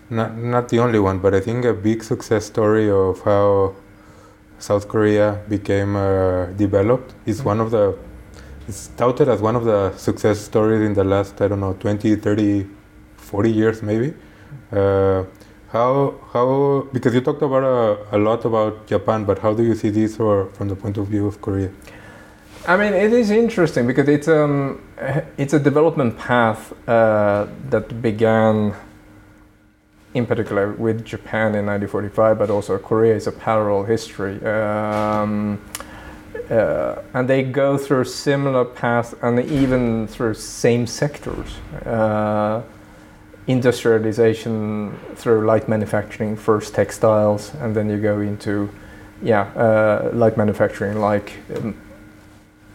not, 0.09 0.37
not 0.37 0.69
the 0.69 0.79
only 0.79 0.99
one, 0.99 1.19
but 1.19 1.33
I 1.33 1.41
think 1.41 1.65
a 1.65 1.73
big 1.73 2.03
success 2.03 2.45
story 2.45 2.89
of 2.89 3.21
how 3.21 3.75
South 4.59 4.87
Korea 4.87 5.41
became 5.49 5.95
uh, 5.95 6.45
developed 6.55 7.13
is 7.25 7.43
one 7.43 7.59
of 7.59 7.71
the, 7.71 7.97
it's 8.67 8.87
touted 8.95 9.27
as 9.27 9.41
one 9.41 9.55
of 9.55 9.65
the 9.65 9.91
success 9.97 10.39
stories 10.39 10.81
in 10.81 10.93
the 10.93 11.03
last, 11.03 11.41
I 11.41 11.49
don't 11.49 11.59
know, 11.59 11.73
20, 11.73 12.15
30, 12.15 12.65
40 13.17 13.51
years 13.51 13.81
maybe. 13.81 14.13
Uh, 14.71 15.23
how, 15.73 16.13
how, 16.31 16.87
because 16.93 17.15
you 17.15 17.21
talked 17.21 17.41
about 17.41 17.63
a, 17.63 18.15
a 18.15 18.19
lot 18.19 18.45
about 18.45 18.85
Japan, 18.85 19.25
but 19.25 19.39
how 19.39 19.55
do 19.55 19.63
you 19.63 19.73
see 19.73 19.89
this 19.89 20.19
or 20.19 20.45
from 20.53 20.69
the 20.69 20.75
point 20.75 20.97
of 20.97 21.07
view 21.07 21.25
of 21.25 21.41
Korea? 21.41 21.71
I 22.67 22.77
mean, 22.77 22.93
it 22.93 23.11
is 23.11 23.31
interesting 23.31 23.87
because 23.87 24.07
it's 24.07 24.27
um, 24.27 24.81
it's 25.35 25.53
a 25.53 25.59
development 25.59 26.17
path 26.17 26.71
uh, 26.87 27.47
that 27.71 28.01
began, 28.03 28.75
in 30.13 30.27
particular, 30.27 30.73
with 30.73 31.03
Japan 31.03 31.55
in 31.55 31.65
1945, 31.65 32.37
but 32.37 32.51
also 32.51 32.77
Korea 32.77 33.15
is 33.15 33.25
a 33.25 33.31
parallel 33.31 33.83
history, 33.83 34.35
um, 34.45 35.59
uh, 36.51 37.01
and 37.15 37.27
they 37.27 37.41
go 37.41 37.79
through 37.79 38.05
similar 38.05 38.63
paths 38.63 39.15
and 39.23 39.39
even 39.39 40.07
through 40.07 40.35
same 40.35 40.85
sectors. 40.85 41.55
Uh, 41.83 42.61
industrialization 43.47 44.97
through 45.15 45.45
light 45.45 45.67
manufacturing, 45.67 46.35
first 46.35 46.73
textiles, 46.73 47.53
and 47.55 47.75
then 47.75 47.89
you 47.89 47.97
go 47.97 48.21
into, 48.21 48.69
yeah, 49.21 49.41
uh, 49.55 50.09
light 50.13 50.38
manufacturing 50.38 51.00
like. 51.00 51.33
Um, 51.55 51.75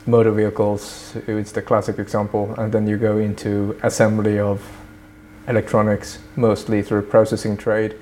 motor 0.09 0.33
vehicles 0.33 1.15
it's 1.27 1.53
the 1.53 1.63
classic 1.63 1.99
example. 1.99 2.55
And 2.59 2.73
then 2.73 2.87
you 2.89 2.97
go 2.97 3.19
into 3.19 3.79
assembly 3.83 4.39
of 4.39 4.61
electronics 5.47 6.19
mostly 6.35 6.83
through 6.83 7.03
processing 7.03 7.57
trade. 7.57 7.95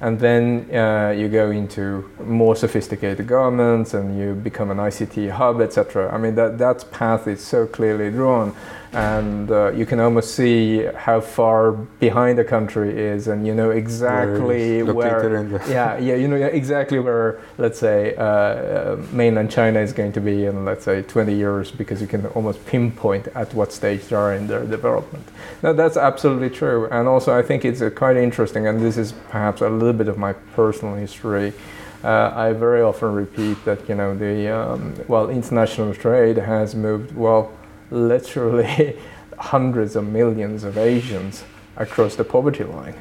And 0.00 0.18
then 0.18 0.68
uh, 0.74 1.14
you 1.16 1.28
go 1.28 1.52
into 1.52 2.10
more 2.24 2.56
sophisticated 2.56 3.28
garments 3.28 3.94
and 3.94 4.18
you 4.18 4.34
become 4.34 4.72
an 4.72 4.78
ICT 4.78 5.30
hub 5.30 5.60
etc 5.60 6.12
I 6.12 6.18
mean 6.18 6.34
that 6.34 6.58
that 6.58 6.90
path 6.90 7.28
is 7.28 7.40
so 7.40 7.68
clearly 7.68 8.10
drawn 8.10 8.52
and 8.92 9.50
uh, 9.50 9.72
you 9.72 9.86
can 9.86 9.98
almost 10.00 10.34
see 10.34 10.84
how 10.94 11.18
far 11.20 11.72
behind 11.72 12.38
the 12.38 12.44
country 12.44 12.98
is 12.98 13.26
and 13.26 13.46
you 13.46 13.54
know 13.54 13.70
exactly 13.70 14.82
Where 14.82 14.94
where, 14.94 15.06
it's 15.06 15.24
located 15.24 15.40
in 15.40 15.52
the- 15.52 15.64
yeah 15.70 15.98
yeah 15.98 16.14
you 16.14 16.28
know 16.28 16.36
exactly 16.36 16.98
where 16.98 17.40
let's 17.56 17.78
say 17.78 18.14
uh, 18.16 18.22
uh, 18.22 19.02
mainland 19.10 19.50
China 19.50 19.80
is 19.80 19.94
going 19.94 20.12
to 20.12 20.20
be 20.20 20.44
in 20.44 20.66
let's 20.66 20.84
say 20.84 21.02
20 21.02 21.34
years 21.34 21.70
because 21.70 22.02
you 22.02 22.06
can 22.06 22.26
almost 22.28 22.64
pinpoint 22.66 23.28
at 23.28 23.52
what 23.54 23.72
stage 23.72 24.04
they 24.08 24.16
are 24.16 24.34
in 24.34 24.46
their 24.46 24.64
development. 24.66 25.26
No 25.62 25.72
that's 25.72 25.96
absolutely 25.96 26.50
true 26.50 26.86
and 26.90 27.08
also 27.08 27.36
I 27.36 27.42
think 27.42 27.64
it's 27.64 27.80
uh, 27.80 27.88
quite 27.88 28.18
interesting 28.18 28.66
and 28.66 28.78
this 28.80 28.98
is 28.98 29.12
perhaps 29.30 29.62
a 29.62 29.70
little 29.70 29.94
bit 29.94 30.08
of 30.08 30.18
my 30.18 30.34
personal 30.54 30.96
history. 30.96 31.54
Uh, 32.04 32.32
I 32.34 32.52
very 32.52 32.82
often 32.82 33.14
repeat 33.14 33.64
that 33.64 33.88
you 33.88 33.94
know 33.94 34.14
the 34.14 34.48
um, 34.54 34.94
well 35.08 35.30
international 35.30 35.94
trade 35.94 36.36
has 36.36 36.74
moved 36.74 37.16
well 37.16 37.52
literally 37.92 38.98
hundreds 39.38 39.96
of 39.96 40.06
millions 40.06 40.64
of 40.64 40.78
Asians 40.78 41.44
across 41.76 42.16
the 42.16 42.24
poverty 42.24 42.64
line. 42.64 42.94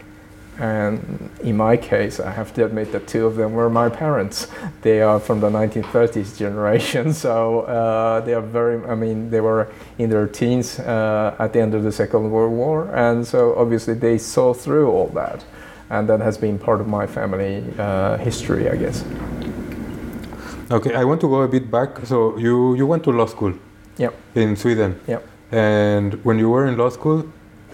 And 0.59 1.31
in 1.41 1.57
my 1.57 1.75
case, 1.77 2.19
I 2.19 2.31
have 2.31 2.53
to 2.53 2.65
admit 2.65 2.91
that 2.91 3.07
two 3.07 3.25
of 3.25 3.35
them 3.35 3.53
were 3.53 3.69
my 3.69 3.89
parents. 3.89 4.47
They 4.81 5.01
are 5.01 5.19
from 5.19 5.39
the 5.39 5.49
1930s 5.49 6.37
generation, 6.37 7.13
so 7.25 7.61
uh, 7.61 8.19
they 8.21 8.33
are 8.33 8.41
very, 8.41 8.83
I 8.85 8.95
mean, 8.95 9.29
they 9.31 9.41
were 9.41 9.69
in 9.97 10.09
their 10.09 10.27
teens 10.27 10.77
uh, 10.79 11.35
at 11.39 11.53
the 11.53 11.61
end 11.61 11.73
of 11.73 11.83
the 11.83 11.91
Second 11.91 12.29
World 12.29 12.51
War, 12.51 12.93
and 12.93 13.25
so 13.25 13.55
obviously 13.55 13.95
they 13.95 14.17
saw 14.17 14.53
through 14.53 14.91
all 14.91 15.07
that. 15.09 15.43
And 15.89 16.07
that 16.07 16.21
has 16.21 16.37
been 16.37 16.57
part 16.57 16.79
of 16.79 16.87
my 16.87 17.05
family 17.05 17.65
uh, 17.77 18.17
history, 18.17 18.69
I 18.69 18.77
guess. 18.77 19.03
Okay, 20.69 20.93
I 20.95 21.03
want 21.03 21.19
to 21.21 21.27
go 21.27 21.41
a 21.41 21.49
bit 21.49 21.69
back. 21.69 22.05
So 22.05 22.37
you, 22.37 22.75
you 22.75 22.85
went 22.85 23.03
to 23.03 23.11
law 23.11 23.25
school 23.25 23.53
Yep. 23.97 24.13
in 24.35 24.55
Sweden. 24.55 24.99
Yep. 25.07 25.27
And 25.51 26.13
when 26.25 26.39
you 26.39 26.49
were 26.49 26.65
in 26.67 26.77
law 26.77 26.89
school, 26.89 27.25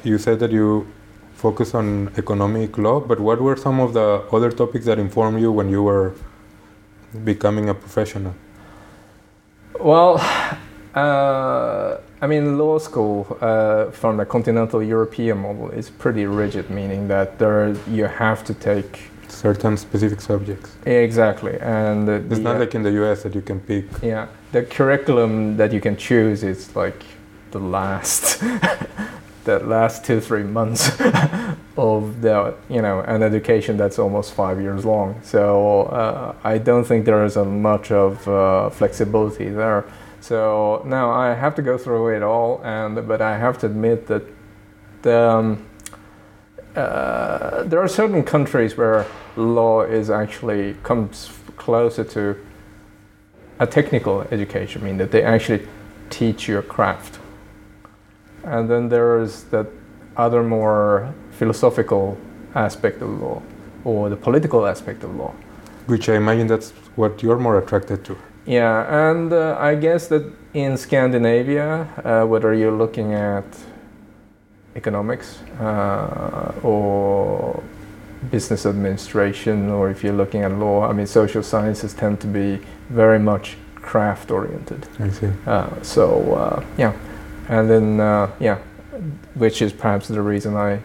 you 0.04 0.18
said 0.18 0.40
that 0.40 0.52
you 0.52 0.88
focus 1.34 1.76
on 1.76 2.12
economic 2.18 2.78
law, 2.78 3.00
but 3.00 3.20
what 3.20 3.40
were 3.40 3.56
some 3.56 3.80
of 3.80 3.94
the 3.94 4.24
other 4.32 4.52
topics 4.52 4.86
that 4.86 4.98
informed 4.98 5.40
you 5.40 5.52
when 5.52 5.70
you 5.70 5.84
were 5.84 6.14
becoming 7.24 7.70
a 7.70 7.74
professional? 7.74 8.34
Well, 9.80 10.18
uh, 10.96 11.98
I 12.20 12.28
mean, 12.28 12.58
law 12.58 12.80
school 12.80 13.38
uh, 13.40 13.92
from 13.92 14.18
the 14.18 14.26
continental 14.26 14.82
European 14.82 15.38
model 15.38 15.70
is 15.70 15.90
pretty 15.90 16.26
rigid, 16.26 16.72
meaning 16.72 17.08
that 17.10 17.38
there 17.38 17.76
you 17.88 18.06
have 18.06 18.44
to 18.46 18.54
take 18.56 19.12
certain 19.32 19.78
specific 19.78 20.22
subjects. 20.22 20.76
Exactly, 20.86 21.58
and 21.60 22.08
the, 22.08 22.16
it's 22.30 22.40
not 22.40 22.60
like 22.60 22.76
in 22.76 22.84
the 22.84 22.92
U.S. 22.92 23.24
that 23.24 23.36
you 23.36 23.42
can 23.42 23.60
pick. 23.60 23.86
Yeah, 24.02 24.28
the 24.52 24.64
curriculum 24.64 25.58
that 25.58 25.74
you 25.74 25.82
can 25.82 25.98
choose 25.98 26.44
is 26.44 26.76
like 26.76 27.04
the 27.52 27.60
last, 27.60 28.40
the 29.44 29.60
last 29.60 30.06
two 30.06 30.20
three 30.20 30.44
months 30.44 30.90
of 31.78 32.22
the 32.22 32.56
you 32.70 32.82
know 32.82 33.02
an 33.02 33.24
education 33.24 33.78
that's 33.78 34.00
almost 34.00 34.34
five 34.34 34.62
years 34.62 34.86
long. 34.86 35.20
So 35.24 35.84
uh, 35.84 36.36
I 36.44 36.58
don't 36.58 36.84
think 36.84 37.06
there 37.06 37.24
is 37.26 37.38
a 37.38 37.46
much 37.46 37.92
of 37.92 38.28
uh, 38.28 38.70
flexibility 38.70 39.50
there. 39.50 39.86
So 40.20 40.82
now 40.86 41.12
I 41.12 41.34
have 41.34 41.56
to 41.56 41.62
go 41.62 41.78
through 41.78 42.16
it 42.16 42.24
all, 42.24 42.62
and 42.64 43.08
but 43.08 43.22
I 43.22 43.38
have 43.38 43.58
to 43.60 43.66
admit 43.68 44.08
that 44.08 44.24
the. 45.02 45.20
Um, 45.20 45.67
uh, 46.78 47.64
there 47.64 47.80
are 47.80 47.88
certain 47.88 48.24
countries 48.24 48.78
where 48.78 49.06
law 49.36 49.82
is 49.82 50.10
actually 50.10 50.76
comes 50.84 51.30
closer 51.58 52.04
to 52.04 52.36
a 53.60 53.66
technical 53.66 54.22
education, 54.32 54.84
I 54.84 54.86
mean 54.86 54.98
that 54.98 55.12
they 55.12 55.24
actually 55.24 55.68
teach 56.10 56.48
you 56.48 56.60
a 56.60 56.62
craft. 56.62 57.20
And 58.44 58.70
then 58.70 58.90
there 58.90 59.20
is 59.20 59.46
that 59.46 59.68
other 60.16 60.44
more 60.44 61.14
philosophical 61.32 62.18
aspect 62.56 63.02
of 63.02 63.10
law 63.22 63.42
or 63.84 64.10
the 64.10 64.16
political 64.16 64.66
aspect 64.68 65.04
of 65.04 65.16
law. 65.16 65.34
Which 65.88 66.10
I 66.10 66.16
imagine 66.16 66.48
that's 66.48 66.72
what 66.96 67.24
you're 67.24 67.40
more 67.40 67.58
attracted 67.58 68.04
to. 68.06 68.18
Yeah, 68.46 69.10
and 69.10 69.34
uh, 69.34 69.58
I 69.60 69.76
guess 69.76 70.08
that 70.08 70.24
in 70.54 70.78
Scandinavia, 70.78 71.88
uh, 72.04 72.26
whether 72.26 72.54
you're 72.54 72.78
looking 72.78 73.14
at 73.14 73.46
economics 74.78 75.42
uh, 75.60 76.54
or 76.64 77.62
business 78.32 78.66
administration, 78.66 79.70
or 79.70 79.90
if 79.90 80.04
you're 80.04 80.14
looking 80.14 80.44
at 80.44 80.52
law, 80.52 80.88
I 80.88 80.94
mean, 80.94 81.08
social 81.08 81.44
sciences 81.44 81.94
tend 81.94 82.20
to 82.22 82.28
be 82.28 82.60
very 82.90 83.20
much 83.20 83.58
craft 83.76 84.32
oriented. 84.32 84.88
I 85.00 85.10
see. 85.10 85.30
Uh, 85.46 85.82
so 85.82 86.34
uh, 86.36 86.66
yeah, 86.78 86.94
and 87.50 87.70
then 87.70 88.00
uh, 88.00 88.32
yeah, 88.40 88.58
which 89.36 89.62
is 89.62 89.74
perhaps 89.74 90.08
the 90.08 90.22
reason 90.22 90.56
I 90.56 90.80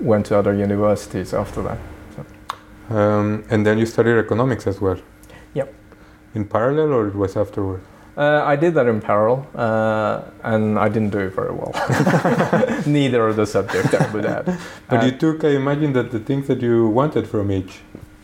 went 0.00 0.26
to 0.26 0.36
other 0.36 0.54
universities 0.54 1.34
after 1.34 1.62
that. 1.62 1.78
So. 2.14 2.96
Um, 2.96 3.44
and 3.50 3.66
then 3.66 3.78
you 3.78 3.86
studied 3.86 4.18
economics 4.18 4.66
as 4.66 4.80
well. 4.80 4.98
Yep. 5.54 5.74
In 6.34 6.44
parallel, 6.44 6.92
or 6.92 7.08
it 7.08 7.14
was 7.14 7.36
afterward? 7.36 7.80
Uh, 8.16 8.42
I 8.46 8.56
did 8.56 8.72
that 8.74 8.86
in 8.86 9.00
parallel, 9.02 9.46
uh, 9.54 10.22
and 10.42 10.78
I 10.78 10.88
didn't 10.88 11.10
do 11.10 11.18
it 11.18 11.34
very 11.34 11.52
well. 11.52 11.72
Neither 12.86 13.28
of 13.28 13.36
the 13.36 13.46
subjects 13.46 13.92
I 13.92 14.10
would 14.10 14.24
add. 14.24 14.58
But 14.88 15.02
uh, 15.02 15.06
you 15.06 15.12
took, 15.12 15.44
I 15.44 15.50
imagine, 15.50 15.92
that 15.92 16.10
the 16.10 16.20
things 16.20 16.46
that 16.46 16.62
you 16.62 16.88
wanted 16.88 17.28
from 17.28 17.52
each, 17.52 17.80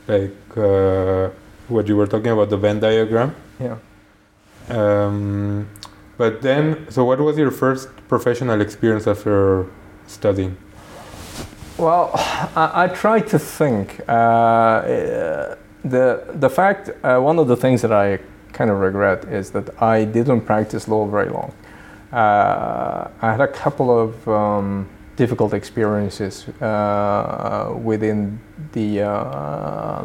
like 0.08 0.34
uh, 0.56 1.28
what 1.68 1.88
you 1.88 1.96
were 1.96 2.06
talking 2.06 2.32
about, 2.32 2.48
the 2.48 2.56
Venn 2.56 2.80
diagram. 2.80 3.34
Yeah. 3.60 3.76
Um, 4.70 5.68
but 6.16 6.40
then, 6.40 6.86
so 6.90 7.04
what 7.04 7.20
was 7.20 7.36
your 7.36 7.50
first 7.50 7.90
professional 8.08 8.62
experience 8.62 9.06
after 9.06 9.66
studying? 10.06 10.56
Well, 11.76 12.12
I, 12.56 12.84
I 12.84 12.88
tried 12.88 13.26
to 13.28 13.38
think. 13.38 14.00
Uh, 14.08 15.56
the 15.84 16.24
the 16.32 16.48
fact, 16.48 16.90
uh, 17.02 17.18
one 17.18 17.38
of 17.38 17.48
the 17.48 17.56
things 17.56 17.82
that 17.82 17.92
I 17.92 18.20
kind 18.52 18.70
of 18.70 18.78
regret 18.78 19.24
is 19.24 19.50
that 19.50 19.82
I 19.82 20.04
didn't 20.04 20.42
practice 20.42 20.88
law 20.88 21.06
very 21.06 21.30
long. 21.30 21.52
Uh, 22.12 23.08
I 23.22 23.30
had 23.30 23.40
a 23.40 23.48
couple 23.48 23.98
of 23.98 24.28
um, 24.28 24.88
difficult 25.16 25.54
experiences 25.54 26.48
uh, 26.60 27.74
within 27.82 28.38
the, 28.72 29.02
uh, 29.02 30.04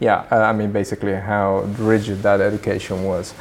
yeah, 0.00 0.26
I 0.30 0.52
mean, 0.52 0.72
basically 0.72 1.14
how 1.14 1.60
rigid 1.78 2.22
that 2.22 2.40
education 2.40 3.04
was. 3.04 3.34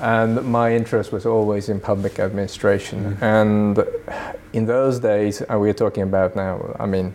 And 0.00 0.44
my 0.44 0.74
interest 0.74 1.12
was 1.12 1.26
always 1.26 1.68
in 1.68 1.80
public 1.80 2.18
administration. 2.20 3.16
Mm-hmm. 3.16 3.24
And 3.24 3.84
in 4.52 4.66
those 4.66 5.00
days, 5.00 5.42
uh, 5.42 5.58
we're 5.58 5.74
talking 5.74 6.04
about 6.04 6.36
now, 6.36 6.74
I 6.78 6.86
mean, 6.86 7.12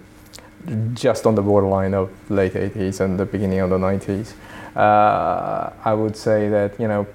just 0.94 1.26
on 1.26 1.36
the 1.36 1.42
borderline 1.42 1.94
of 1.94 2.10
late 2.30 2.54
80s 2.54 3.00
and 3.00 3.20
the 3.20 3.26
beginning 3.26 3.60
of 3.60 3.70
the 3.70 3.78
90s 3.78 4.34
uh, 4.76 5.72
I 5.84 5.94
would 5.94 6.16
say 6.16 6.50
that 6.50 6.80
you 6.80 6.88
know 6.88 7.08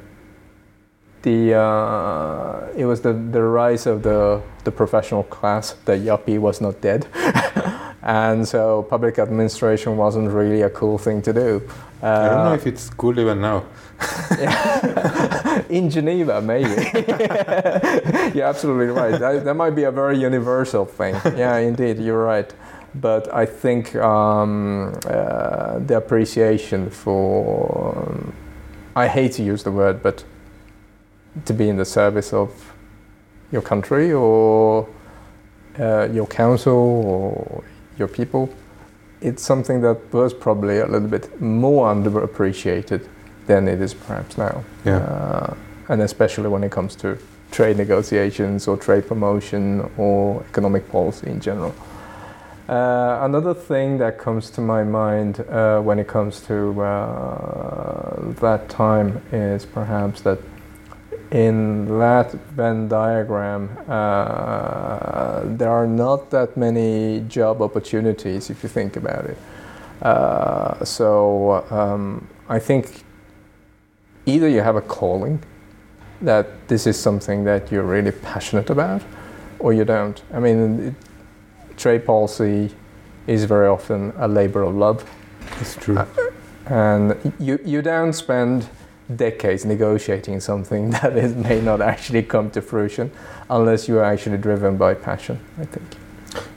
the 1.23 1.55
uh, 1.55 2.69
it 2.77 2.85
was 2.85 3.01
the, 3.01 3.13
the 3.13 3.43
rise 3.43 3.87
of 3.87 4.03
the 4.03 4.41
the 4.65 4.71
professional 4.71 5.25
class. 5.25 5.73
The 5.85 5.93
yuppie 5.93 6.39
was 6.39 6.61
not 6.61 6.81
dead, 6.81 7.07
and 8.03 8.47
so 8.47 8.85
public 8.85 9.19
administration 9.19 9.97
wasn't 9.97 10.31
really 10.31 10.63
a 10.63 10.71
cool 10.71 10.99
thing 10.99 11.23
to 11.23 11.33
do. 11.33 11.69
Uh, 12.01 12.07
I 12.07 12.29
don't 12.29 12.45
know 12.45 12.55
if 12.55 12.67
it's 12.67 12.91
cool 12.91 13.19
even 13.19 13.41
now. 13.41 13.65
In 15.69 15.91
Geneva, 15.91 16.41
maybe. 16.41 16.71
you're 18.39 18.47
absolutely 18.47 18.87
right. 18.87 19.19
That, 19.19 19.45
that 19.45 19.55
might 19.55 19.75
be 19.75 19.83
a 19.83 19.91
very 19.91 20.17
universal 20.17 20.85
thing. 20.85 21.17
Yeah, 21.37 21.57
indeed, 21.57 21.99
you're 21.99 22.23
right 22.23 22.55
but 23.01 23.33
I 23.35 23.47
think 23.47 23.95
um, 23.97 24.99
uh, 25.07 25.79
the 25.79 25.97
appreciation 25.97 26.91
for 26.91 28.09
um, 28.09 28.33
I 28.97 29.07
hate 29.07 29.33
to 29.33 29.43
use 29.43 29.63
the 29.63 29.71
word, 29.71 30.03
but 30.03 30.25
to 31.45 31.53
be 31.53 31.69
in 31.69 31.77
the 31.77 31.85
service 31.85 32.33
of 32.33 32.75
your 33.53 33.63
country 33.63 34.13
or 34.13 34.89
uh, 35.79 36.09
your 36.13 36.27
council 36.27 36.75
or 36.75 37.65
your 37.99 38.09
people, 38.09 38.53
it's 39.21 39.43
something 39.43 39.81
that 39.83 40.13
was 40.13 40.35
probably 40.35 40.79
a 40.79 40.87
little 40.87 41.09
bit 41.09 41.41
more 41.41 41.95
underappreciated 41.95 43.07
than 43.47 43.69
it 43.69 43.81
is 43.81 43.95
perhaps 43.95 44.37
now. 44.37 44.65
Yeah. 44.85 44.99
Uh, 44.99 45.55
and 45.89 46.03
especially 46.03 46.49
when 46.49 46.65
it 46.65 46.71
comes 46.71 46.95
to 46.97 47.19
trade 47.51 47.77
negotiations 47.77 48.69
or 48.69 48.77
trade 48.77 49.07
promotion 49.07 49.91
or 49.97 50.43
economic 50.51 50.89
policy 50.91 51.29
in 51.29 51.41
general. 51.41 51.75
Uh, 52.69 53.21
another 53.23 53.55
thing 53.55 53.97
that 53.97 54.19
comes 54.19 54.51
to 54.51 54.61
my 54.61 54.85
mind 54.85 55.41
uh, 55.49 55.81
when 55.81 55.99
it 55.99 56.07
comes 56.07 56.41
to 56.43 56.79
uh, 56.83 58.33
that 58.41 58.69
time 58.69 59.23
is 59.33 59.65
perhaps 59.65 60.21
that 60.21 60.39
in 61.31 61.99
that 61.99 62.33
Venn 62.57 62.87
diagram, 62.89 63.71
uh, 63.89 65.41
there 65.45 65.71
are 65.71 65.87
not 65.87 66.31
that 66.31 66.59
many 66.59 67.21
job 67.29 67.63
opportunities 67.63 68.51
if 68.51 68.63
you 68.63 68.69
think 68.69 68.97
about 68.97 69.25
it. 69.25 69.39
Uh, 70.03 70.85
so 70.85 71.67
um, 71.71 72.29
I 72.51 72.59
think 72.59 73.03
either 74.27 74.49
you 74.49 74.61
have 74.61 74.77
a 74.77 74.83
calling 74.83 75.43
that 76.21 76.69
this 76.69 76.87
is 76.87 76.99
something 76.99 77.45
that 77.45 77.73
you're 77.73 77.83
really 77.83 78.13
passionate 78.13 78.69
about, 78.69 79.03
or 79.59 79.73
you 79.73 79.85
don't. 79.85 80.23
I 80.35 80.41
mean, 80.41 80.89
it, 80.89 81.08
trade 81.79 82.05
policy 82.05 82.75
is 83.27 83.45
very 83.45 83.69
often 83.69 84.13
a 84.17 84.29
labor 84.29 84.63
of 84.63 84.75
love. 84.75 85.09
It's 85.61 85.77
true. 85.77 85.99
Uh, 85.99 86.07
and 86.67 87.33
you, 87.39 87.59
you 87.65 87.81
don't 87.81 88.13
spend 88.13 88.69
decades 89.17 89.65
negotiating 89.65 90.41
something 90.41 90.91
that 90.97 91.17
is, 91.17 91.35
may 91.35 91.61
not 91.61 91.81
actually 91.81 92.23
come 92.23 92.51
to 92.51 92.61
fruition 92.61 93.11
unless 93.49 93.89
you 93.89 93.99
are 93.99 94.05
actually 94.05 94.39
driven 94.39 94.77
by 94.77 94.95
passion, 94.95 95.41
I 95.59 95.65
think. 95.65 95.87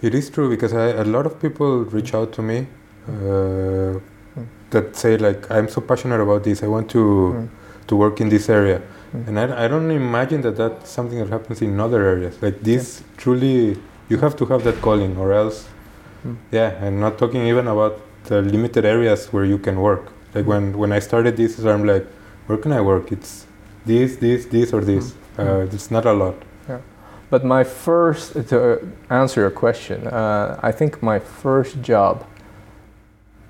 It 0.02 0.14
is 0.14 0.30
true 0.30 0.50
because 0.50 0.74
I, 0.74 0.88
a 0.88 1.06
lot 1.06 1.26
of 1.26 1.40
people 1.40 1.86
reach 1.86 2.14
out 2.14 2.34
to 2.34 2.42
me 2.42 2.68
uh, 3.08 3.12
mm. 3.12 4.00
that 4.72 4.96
say 4.96 5.18
like 5.18 5.50
I'm 5.50 5.70
so 5.70 5.82
passionate 5.82 6.20
about 6.20 6.44
this. 6.44 6.62
I 6.62 6.68
want 6.68 6.90
to 6.92 6.98
mm. 6.98 7.50
to 7.88 7.96
work 7.96 8.20
in 8.20 8.28
this 8.30 8.50
area, 8.50 8.82
mm. 9.14 9.28
and 9.28 9.40
I, 9.40 9.66
I 9.66 9.68
don't 9.70 9.90
imagine 9.90 10.42
that 10.42 10.58
that's 10.58 10.90
something 10.90 11.18
that 11.20 11.30
happens 11.30 11.62
in 11.62 11.80
other 11.80 12.06
areas. 12.06 12.42
Like 12.42 12.62
this 12.62 13.00
yeah. 13.00 13.08
truly 13.18 13.78
you 14.12 14.18
have 14.18 14.36
to 14.36 14.46
have 14.46 14.64
that 14.66 14.82
calling 14.82 15.16
or 15.18 15.32
else 15.32 15.68
mm. 16.26 16.36
yeah 16.52 16.70
i'm 16.84 17.00
not 17.00 17.18
talking 17.18 17.48
even 17.48 17.68
about 17.68 17.96
the 18.26 18.42
limited 18.42 18.84
areas 18.86 19.32
where 19.34 19.46
you 19.46 19.58
can 19.58 19.80
work 19.80 20.12
like 20.36 20.46
when 20.46 20.78
when 20.78 20.92
i 20.92 21.00
started 21.00 21.38
this 21.38 21.58
i'm 21.66 21.86
like 21.86 22.06
where 22.48 22.58
can 22.58 22.74
i 22.74 22.82
work 22.82 23.12
it's 23.12 23.46
this 23.86 24.18
this 24.18 24.46
this 24.48 24.74
or 24.74 24.82
this 24.82 25.06
mm. 25.12 25.40
uh, 25.40 25.76
it's 25.76 25.90
not 25.90 26.06
a 26.06 26.14
lot 26.24 26.36
yeah. 26.68 26.80
but 27.30 27.46
my 27.46 27.64
first 27.64 28.34
to 28.50 28.60
answer 29.10 29.40
your 29.46 29.56
question 29.66 30.08
uh, 30.08 30.60
i 30.62 30.72
think 30.72 31.02
my 31.02 31.20
first 31.20 31.82
job 31.82 32.26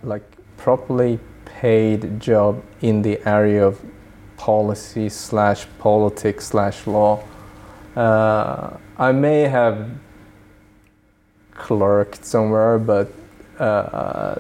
like 0.04 0.26
properly 0.58 1.20
paid 1.46 2.20
job 2.20 2.64
in 2.82 3.02
the 3.02 3.20
area 3.28 3.66
of 3.66 3.82
policy 4.38 5.10
slash 5.10 5.66
politics 5.80 6.48
slash 6.54 6.86
law 6.86 7.24
uh, 7.96 8.78
i 8.98 9.12
may 9.12 9.42
have 9.42 9.90
clerked 11.56 12.26
somewhere, 12.26 12.78
but 12.80 13.12
uh, 13.60 14.36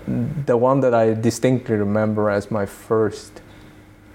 the 0.45 0.57
one 0.57 0.79
that 0.81 0.93
I 0.93 1.13
distinctly 1.13 1.75
remember 1.75 2.29
as 2.29 2.49
my 2.49 2.65
first 2.65 3.41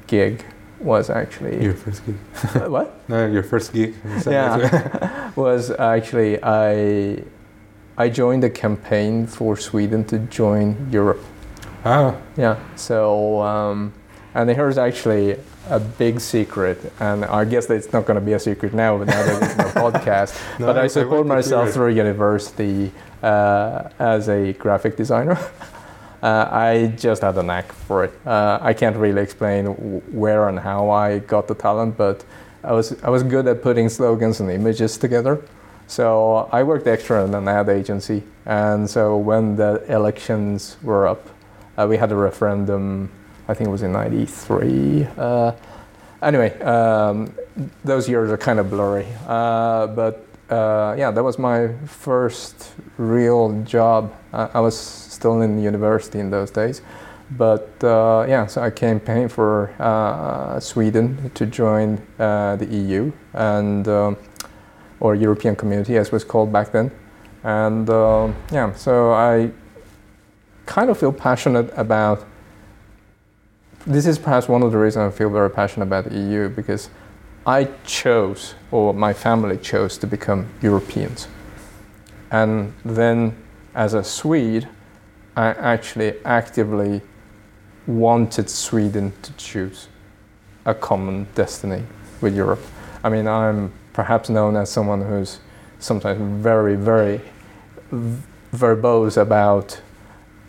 gig 0.07 0.45
was 0.81 1.09
actually 1.09 1.63
Your 1.63 1.75
first 1.75 2.05
gig. 2.05 2.17
Uh, 2.55 2.69
what? 2.71 3.09
No, 3.09 3.27
your 3.27 3.43
first 3.43 3.73
gig. 3.73 3.95
Yeah, 4.27 5.31
was 5.37 5.71
actually 5.71 6.39
I 6.43 7.23
I 7.97 8.09
joined 8.11 8.45
a 8.45 8.51
campaign 8.51 9.27
for 9.27 9.57
Sweden 9.57 10.05
to 10.05 10.19
join 10.19 10.89
Europe. 10.91 11.23
ah, 11.85 12.15
Yeah. 12.37 12.57
So, 12.77 13.41
um, 13.41 13.93
and 14.35 14.51
here's 14.51 14.77
actually 14.77 15.37
a 15.71 15.81
big 15.81 16.21
secret, 16.21 16.79
and 17.01 17.25
I 17.25 17.45
guess 17.45 17.67
that 17.67 17.75
it's 17.75 17.93
not 17.93 18.07
going 18.07 18.19
to 18.19 18.25
be 18.25 18.33
a 18.35 18.39
secret 18.39 18.73
now, 18.75 18.99
but 18.99 19.07
now 19.09 19.23
that 19.25 19.43
it's 19.43 19.55
a 19.55 19.81
podcast. 19.81 20.59
No, 20.59 20.67
but 20.67 20.77
I- 20.79 20.83
I 20.83 20.85
I 20.85 20.87
support 20.89 21.27
hear 21.27 21.35
myself 21.37 21.71
through 21.73 21.91
university 21.91 22.93
uh, 23.23 23.89
as 23.99 24.29
a 24.29 24.53
graphic 24.55 24.97
designer. 24.97 25.39
Uh, 26.23 26.49
I 26.51 26.87
just 26.97 27.23
had 27.23 27.37
a 27.37 27.43
knack 27.43 27.71
for 27.73 28.03
it. 28.03 28.13
Uh, 28.27 28.59
I 28.61 28.73
can't 28.73 28.97
really 28.97 29.21
explain 29.23 29.67
where 30.13 30.49
and 30.49 30.59
how 30.59 30.89
I 30.91 31.19
got 31.21 31.47
the 31.47 31.55
talent, 31.55 31.97
but 31.99 32.25
I 32.65 32.73
was 32.73 32.97
I 33.05 33.11
was 33.11 33.23
good 33.23 33.47
at 33.47 33.63
putting 33.63 33.89
slogans 33.91 34.41
and 34.41 34.51
images 34.51 34.97
together. 34.99 35.43
So 35.87 36.49
I 36.51 36.63
worked 36.65 36.87
extra 36.89 37.23
in 37.27 37.35
an 37.35 37.47
ad 37.47 37.69
agency, 37.69 38.23
and 38.47 38.89
so 38.91 39.17
when 39.19 39.57
the 39.57 39.85
elections 39.93 40.79
were 40.83 41.07
up, 41.07 41.29
uh, 41.77 41.87
we 41.89 41.97
had 41.99 42.11
a 42.11 42.17
referendum. 42.17 43.11
I 43.49 43.55
think 43.55 43.69
it 43.69 43.71
was 43.71 43.83
in 43.83 43.93
'93. 43.93 45.07
Uh, 45.17 45.53
anyway, 46.23 46.59
um, 46.61 47.35
those 47.85 48.09
years 48.09 48.31
are 48.31 48.37
kind 48.37 48.59
of 48.59 48.71
blurry, 48.71 49.07
uh, 49.27 49.87
but 49.89 50.27
uh, 50.51 50.95
yeah, 50.99 51.11
that 51.11 51.23
was 51.23 51.39
my 51.39 51.73
first 51.87 52.73
real 52.99 53.63
job. 53.63 54.13
I, 54.33 54.51
I 54.55 54.61
was 54.61 54.77
still 54.77 55.43
in 55.43 55.61
university 55.61 56.19
in 56.19 56.31
those 56.31 56.51
days, 56.51 56.83
but 57.31 57.69
uh, 57.83 58.27
yeah, 58.29 58.47
so 58.47 58.63
I 58.63 58.71
campaigned 58.71 59.33
for 59.33 59.73
uh, 59.79 60.61
Sweden 60.61 61.31
to 61.35 61.47
join 61.47 62.01
uh, 62.19 62.57
the 62.57 62.67
EU 62.67 63.13
and 63.33 63.87
um, 63.89 64.17
or 65.01 65.15
European 65.15 65.57
Community, 65.57 65.97
as 65.97 66.09
it 66.09 66.13
was 66.13 66.25
called 66.25 66.53
back 66.53 66.73
then. 66.73 66.91
And 67.45 67.89
um 67.91 68.35
yeah, 68.51 68.73
so 68.75 69.13
I 69.13 69.51
kind 70.67 70.91
of 70.91 70.99
feel 70.99 71.13
passionate 71.13 71.73
about. 71.77 72.25
This 73.89 74.05
is 74.05 74.19
perhaps 74.19 74.49
one 74.49 74.65
of 74.65 74.73
the 74.73 74.79
reasons 74.79 75.15
I 75.15 75.17
feel 75.17 75.31
very 75.31 75.49
passionate 75.49 75.87
about 75.87 76.07
the 76.07 76.19
EU 76.19 76.49
because 76.49 76.91
I 77.47 77.69
chose, 77.85 78.57
or 78.73 78.93
my 78.93 79.13
family 79.13 79.57
chose, 79.59 79.97
to 79.99 80.09
become 80.09 80.49
Europeans. 80.61 81.29
And 82.33 82.75
then, 82.85 83.37
as 83.77 83.95
a 83.95 84.03
Swede, 84.03 84.69
I 85.37 85.51
actually 85.51 86.15
actively 86.25 87.01
wanted 87.87 88.51
Sweden 88.51 89.13
to 89.23 89.33
choose 89.35 89.87
a 90.65 90.75
common 90.75 91.29
destiny 91.37 91.85
with 92.21 92.35
Europe. 92.35 92.63
I 93.05 93.09
mean, 93.09 93.29
I'm 93.29 93.73
perhaps 93.93 94.29
known 94.29 94.57
as 94.57 94.69
someone 94.69 95.03
who's 95.03 95.39
sometimes 95.79 96.43
very, 96.43 96.75
very 96.75 97.21
verbose 98.53 99.17
about 99.17 99.81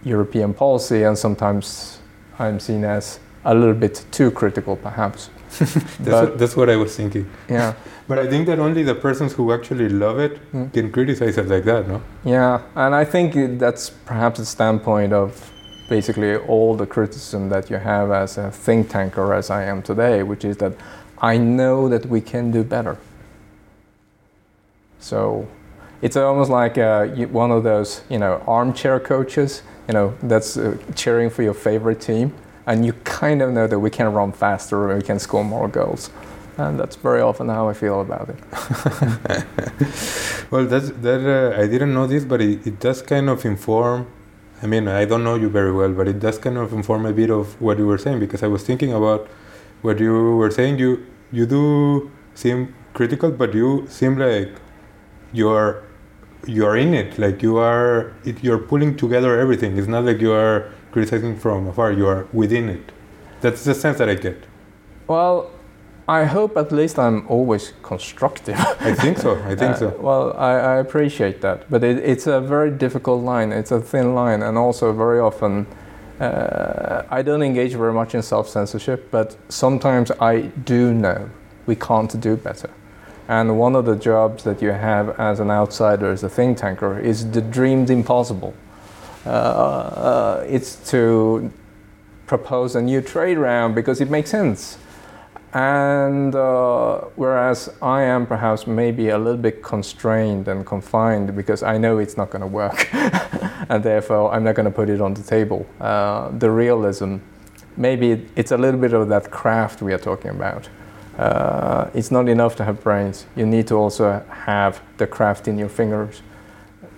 European 0.04 0.56
policy, 0.56 1.04
and 1.04 1.16
sometimes 1.16 2.00
I'm 2.40 2.60
seen 2.60 2.84
as 2.84 3.20
a 3.48 3.54
little 3.56 3.74
bit 3.74 4.06
too 4.12 4.30
critical, 4.32 4.76
perhaps. 4.76 5.30
that's, 5.60 6.00
what, 6.06 6.38
that's 6.38 6.56
what 6.56 6.70
I 6.70 6.76
was 6.76 6.96
thinking. 6.96 7.26
Yeah, 7.50 7.74
But 8.08 8.20
I 8.20 8.28
think 8.30 8.48
that 8.48 8.60
only 8.60 8.84
the 8.84 8.96
persons 8.96 9.34
who 9.34 9.52
actually 9.52 9.90
love 9.90 10.18
it 10.20 10.40
Mm. 10.54 10.72
can 10.74 10.92
criticize 10.92 11.38
it 11.38 11.48
like 11.48 11.64
that, 11.66 11.88
no? 11.88 12.02
yeah, 12.24 12.62
and 12.76 12.96
I 12.96 13.06
think 13.06 13.60
that's 13.60 13.90
perhaps 14.06 14.40
the 14.40 14.46
standpoint 14.46 15.12
of 15.14 15.52
basically 15.90 16.36
all 16.38 16.76
the 16.78 16.86
criticism 16.86 17.50
that 17.50 17.70
you 17.70 17.78
have 17.78 18.12
as 18.12 18.38
a 18.38 18.52
think 18.52 18.90
tanker, 18.90 19.34
as 19.34 19.50
I 19.50 19.64
am 19.64 19.82
today, 19.82 20.24
which 20.24 20.46
is 20.46 20.58
that 20.58 20.74
I 21.22 21.38
know 21.38 21.90
that 21.90 22.06
we 22.06 22.22
can 22.22 22.52
do 22.52 22.64
better. 22.64 22.98
So 25.00 25.48
it's 26.02 26.16
almost 26.18 26.50
like 26.50 26.78
uh, 26.78 27.06
one 27.32 27.52
of 27.52 27.64
those, 27.64 28.02
you 28.10 28.20
know, 28.20 28.42
armchair 28.48 29.00
coaches, 29.00 29.64
you 29.88 29.94
know, 29.94 30.14
that's 30.24 30.58
uh, 30.58 30.78
cheering 30.96 31.30
for 31.30 31.44
your 31.44 31.54
favorite 31.54 32.02
team, 32.02 32.32
and 32.68 32.86
you 32.86 32.94
kind 33.06 33.42
of 33.42 33.52
know 33.52 33.66
that 33.66 33.80
we 33.80 33.90
can 33.90 34.14
run 34.14 34.32
faster 34.34 34.96
we 34.96 35.02
can 35.02 35.20
score 35.20 35.44
more 35.44 35.68
goals. 35.68 36.12
And 36.58 36.80
that's 36.80 36.96
very 36.96 37.22
often 37.22 37.50
how 37.50 37.70
I 37.70 37.74
feel 37.74 38.02
about 38.02 38.30
it. 38.30 39.46
Well, 40.50 40.66
that's 40.66 40.92
that. 40.92 41.22
Uh, 41.28 41.62
I 41.62 41.68
didn't 41.68 41.94
know 41.94 42.08
this, 42.08 42.24
but 42.24 42.42
it, 42.42 42.66
it 42.66 42.80
does 42.80 43.02
kind 43.02 43.30
of 43.30 43.44
inform. 43.44 44.08
I 44.64 44.66
mean, 44.66 44.88
I 44.88 45.04
don't 45.04 45.24
know 45.24 45.36
you 45.36 45.50
very 45.50 45.74
well, 45.74 45.92
but 45.92 46.08
it 46.08 46.20
does 46.20 46.38
kind 46.38 46.58
of 46.58 46.72
inform 46.72 47.06
a 47.06 47.12
bit 47.12 47.30
of 47.30 47.60
what 47.62 47.78
you 47.78 47.86
were 47.86 47.98
saying 47.98 48.20
because 48.20 48.44
I 48.44 48.48
was 48.48 48.64
thinking 48.64 48.94
about 48.94 49.28
what 49.82 50.00
you 50.00 50.38
were 50.38 50.50
saying. 50.50 50.80
You 50.80 51.06
you 51.34 51.46
do 51.46 52.10
seem 52.34 52.74
critical, 52.94 53.30
but 53.32 53.54
you 53.54 53.86
seem 53.90 54.18
like 54.18 54.54
you're 55.34 55.84
you're 56.46 56.78
in 56.78 56.94
it. 56.94 57.20
Like 57.20 57.44
you 57.44 57.58
are. 57.58 58.14
It, 58.24 58.42
you're 58.42 58.60
pulling 58.60 58.96
together 58.96 59.38
everything. 59.38 59.78
It's 59.78 59.90
not 59.90 60.06
like 60.06 60.22
you 60.22 60.32
are 60.32 60.72
criticizing 60.98 61.38
from 61.38 61.68
afar. 61.68 61.92
You 61.92 62.08
are 62.08 62.28
within 62.34 62.70
it. 62.70 62.92
That's 63.42 63.64
the 63.64 63.76
sense 63.76 64.00
that 64.00 64.10
I 64.10 64.16
get. 64.16 64.38
Well, 65.08 65.52
I 66.08 66.24
hope 66.24 66.58
at 66.58 66.72
least 66.72 66.98
I'm 66.98 67.28
always 67.28 67.74
constructive. 67.84 68.56
I 68.90 68.94
think 68.96 69.18
so. 69.20 69.36
I 69.52 69.56
think 69.56 69.74
Uh, 69.76 69.80
so. 69.84 69.88
Well, 70.00 70.34
I, 70.38 70.54
I 70.74 70.76
appreciate 70.86 71.42
that, 71.42 71.70
but 71.70 71.84
it, 71.84 71.98
it's 72.12 72.28
a 72.28 72.40
very 72.42 72.72
difficult 72.72 73.24
line. 73.24 73.52
It's 73.52 73.72
a 73.72 73.80
thin 73.80 74.16
line, 74.16 74.42
and 74.42 74.58
also 74.58 74.92
very 74.92 75.20
often 75.20 75.68
uh, 76.20 77.04
I 77.18 77.22
don't 77.22 77.44
engage 77.44 77.74
very 77.78 77.94
much 77.94 78.16
in 78.16 78.22
self 78.24 78.48
censorship, 78.50 79.00
but 79.12 79.38
sometimes 79.50 80.10
I 80.20 80.34
do 80.74 80.94
know 80.94 81.30
we 81.68 81.76
can't 81.76 82.20
do 82.20 82.36
better. 82.38 82.70
And 83.28 83.60
one 83.60 83.76
of 83.80 83.86
the 83.86 83.96
jobs 83.96 84.44
that 84.44 84.62
you 84.62 84.72
have 84.72 85.20
as 85.20 85.40
an 85.40 85.52
outsider, 85.52 86.12
as 86.12 86.24
a 86.24 86.30
think 86.30 86.58
tanker, 86.58 86.98
is 87.00 87.24
to 87.24 87.30
dream 87.30 87.42
the 87.42 87.52
dreamed 87.52 87.90
impossible. 87.90 88.54
Uh, 89.28 89.30
uh, 89.30 90.46
it's 90.48 90.90
to 90.90 91.52
propose 92.28 92.76
a 92.76 92.82
new 92.82 93.02
trade 93.02 93.38
round 93.38 93.76
because 93.76 94.00
it 94.00 94.10
makes 94.10 94.30
sense. 94.30 94.78
And 95.54 96.34
uh, 96.36 97.00
whereas 97.16 97.70
I 97.82 98.04
am 98.04 98.26
perhaps 98.26 98.68
maybe 98.68 99.10
a 99.10 99.18
little 99.18 99.42
bit 99.42 99.64
constrained 99.64 100.48
and 100.48 100.66
confined 100.66 101.36
because 101.36 101.62
I 101.62 101.78
know 101.78 101.98
it's 101.98 102.16
not 102.16 102.30
going 102.30 102.42
to 102.42 102.48
work, 102.48 102.88
and 103.70 103.84
therefore 103.84 104.34
I'm 104.34 104.44
not 104.44 104.56
going 104.56 104.66
to 104.66 104.72
put 104.72 104.90
it 104.90 105.02
on 105.02 105.14
the 105.14 105.24
table. 105.24 105.66
Uh, 105.80 106.30
the 106.30 106.50
realism, 106.50 107.18
maybe 107.76 108.28
it's 108.36 108.52
a 108.52 108.58
little 108.58 108.80
bit 108.80 108.94
of 108.94 109.10
that 109.10 109.32
craft 109.32 109.82
we 109.82 109.94
are 109.94 109.98
talking 110.00 110.32
about. 110.32 110.70
Uh, 111.18 111.90
it's 111.94 112.12
not 112.12 112.30
enough 112.30 112.56
to 112.58 112.64
have 112.64 112.82
brains. 112.84 113.26
You 113.36 113.46
need 113.46 113.68
to 113.68 113.76
also 113.76 114.24
have 114.30 114.82
the 114.98 115.08
craft 115.08 115.48
in 115.48 115.58
your 115.58 115.70
fingers. 115.70 116.22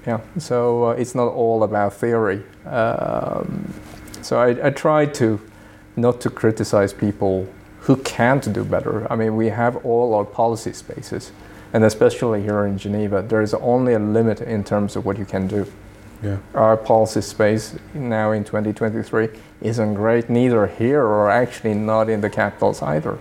Yeah. 0.10 0.22
So 0.40 0.86
uh, 0.86 0.90
it's 0.94 1.14
not 1.14 1.28
all 1.28 1.62
about 1.62 1.94
theory. 1.94 2.42
Um, 2.66 3.72
so 4.24 4.40
I, 4.40 4.68
I 4.68 4.70
try 4.72 5.06
to 5.06 5.40
not 5.96 6.20
to 6.22 6.32
criticize 6.32 6.94
people 6.94 7.48
who 7.82 7.96
can't 7.98 8.52
do 8.52 8.64
better. 8.64 9.06
I 9.12 9.16
mean, 9.16 9.36
we 9.36 9.50
have 9.50 9.86
all 9.86 10.16
our 10.16 10.26
policy 10.26 10.74
spaces, 10.74 11.32
and 11.74 11.84
especially 11.84 12.42
here 12.42 12.66
in 12.66 12.80
Geneva, 12.80 13.22
there 13.22 13.44
is 13.44 13.54
only 13.54 13.94
a 13.94 14.00
limit 14.00 14.42
in 14.42 14.64
terms 14.64 14.96
of 14.96 15.06
what 15.06 15.20
you 15.20 15.26
can 15.26 15.46
do. 15.48 15.72
Yeah. 16.24 16.38
Our 16.56 16.76
policy 16.76 17.22
space 17.22 17.76
now 17.94 18.32
in 18.32 18.44
2023 18.44 19.30
isn't 19.62 19.94
great, 19.94 20.28
neither 20.28 20.66
here 20.66 21.04
or 21.04 21.30
actually 21.30 21.76
not 21.76 22.10
in 22.10 22.22
the 22.22 22.32
capitals 22.32 22.82
either. 22.82 23.20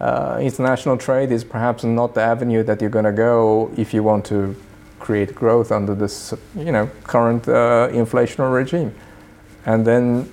Uh, 0.00 0.38
international 0.40 0.96
trade 0.96 1.30
is 1.30 1.44
perhaps 1.44 1.84
not 1.84 2.14
the 2.14 2.22
avenue 2.22 2.62
that 2.62 2.80
you're 2.80 2.96
going 2.98 3.04
to 3.04 3.12
go 3.12 3.70
if 3.76 3.92
you 3.92 4.02
want 4.02 4.24
to 4.24 4.56
create 5.02 5.34
growth 5.34 5.72
under 5.72 5.94
this, 5.94 6.32
you 6.56 6.72
know, 6.72 6.88
current 7.04 7.46
uh, 7.48 7.88
inflationary 7.90 8.54
regime, 8.54 8.94
and 9.66 9.84
then 9.84 10.32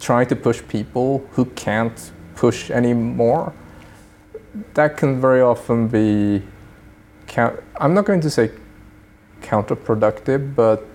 try 0.00 0.24
to 0.24 0.34
push 0.34 0.62
people 0.68 1.26
who 1.32 1.44
can't 1.44 2.12
push 2.34 2.70
anymore. 2.70 3.52
That 4.74 4.96
can 4.96 5.20
very 5.20 5.42
often 5.42 5.88
be, 5.88 6.42
count- 7.26 7.60
I'm 7.76 7.94
not 7.94 8.04
going 8.06 8.22
to 8.22 8.30
say 8.30 8.50
counterproductive, 9.42 10.54
but 10.54 10.86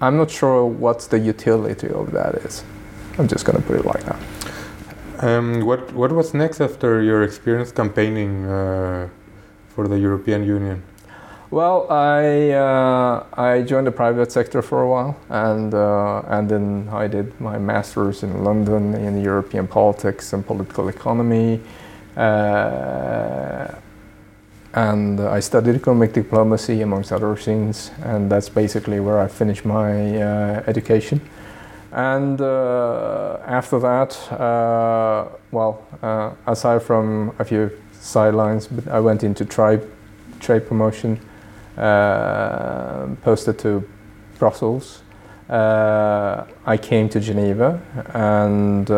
I'm 0.00 0.16
not 0.16 0.30
sure 0.30 0.66
what's 0.66 1.06
the 1.06 1.18
utility 1.18 1.88
of 1.88 2.10
that 2.12 2.34
is. 2.46 2.64
I'm 3.18 3.28
just 3.28 3.44
going 3.46 3.56
to 3.56 3.66
put 3.66 3.76
it 3.80 3.86
like 3.86 4.04
that. 4.04 4.20
Um, 5.18 5.64
what 5.64 5.94
what 5.94 6.12
was 6.12 6.34
next 6.34 6.60
after 6.60 7.00
your 7.00 7.22
experience 7.22 7.72
campaigning 7.72 8.44
uh, 8.44 9.08
for 9.76 9.86
the 9.86 9.98
European 9.98 10.42
Union? 10.44 10.82
Well, 11.50 11.86
I 11.88 12.50
uh, 12.50 13.24
I 13.34 13.62
joined 13.62 13.86
the 13.86 13.92
private 13.92 14.32
sector 14.32 14.62
for 14.62 14.82
a 14.82 14.88
while, 14.88 15.14
and 15.28 15.72
uh, 15.72 16.22
and 16.26 16.48
then 16.48 16.88
I 16.90 17.06
did 17.06 17.40
my 17.40 17.56
masters 17.58 18.22
in 18.24 18.42
London 18.42 18.94
in 18.94 19.22
European 19.22 19.68
politics 19.68 20.32
and 20.32 20.44
political 20.44 20.88
economy, 20.88 21.60
uh, 22.16 23.68
and 24.74 25.20
I 25.20 25.40
studied 25.40 25.76
economic 25.76 26.12
diplomacy 26.12 26.82
amongst 26.82 27.12
other 27.12 27.36
things, 27.36 27.92
and 28.02 28.28
that's 28.28 28.48
basically 28.48 28.98
where 28.98 29.20
I 29.20 29.28
finished 29.28 29.64
my 29.64 29.92
uh, 30.20 30.62
education. 30.66 31.20
And 31.92 32.40
uh, 32.40 33.38
after 33.46 33.78
that, 33.78 34.32
uh, 34.32 35.28
well, 35.52 35.78
aside 36.46 36.82
from 36.82 37.32
a 37.38 37.44
few 37.44 37.70
sidelines, 38.06 38.66
but 38.66 38.88
I 38.88 39.00
went 39.00 39.22
into 39.22 39.44
trade, 39.44 39.82
trade 40.40 40.66
promotion, 40.66 41.20
uh, 41.76 43.08
posted 43.22 43.58
to 43.60 43.86
Brussels. 44.38 45.02
Uh, 45.48 46.44
I 46.64 46.76
came 46.76 47.08
to 47.10 47.20
Geneva, 47.20 47.80
and 48.14 48.88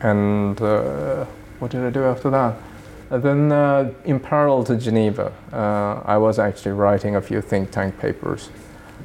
and 0.00 0.58
what 1.58 1.70
did 1.70 1.84
I 1.84 1.90
do 1.90 2.04
after 2.04 2.28
that? 2.30 2.56
And 3.12 3.22
then, 3.22 3.52
uh, 3.52 3.92
in 4.06 4.18
parallel 4.18 4.64
to 4.64 4.76
Geneva, 4.76 5.30
uh, 5.52 6.00
I 6.06 6.16
was 6.16 6.38
actually 6.38 6.72
writing 6.72 7.14
a 7.14 7.20
few 7.20 7.42
think 7.42 7.70
tank 7.70 7.98
papers, 7.98 8.48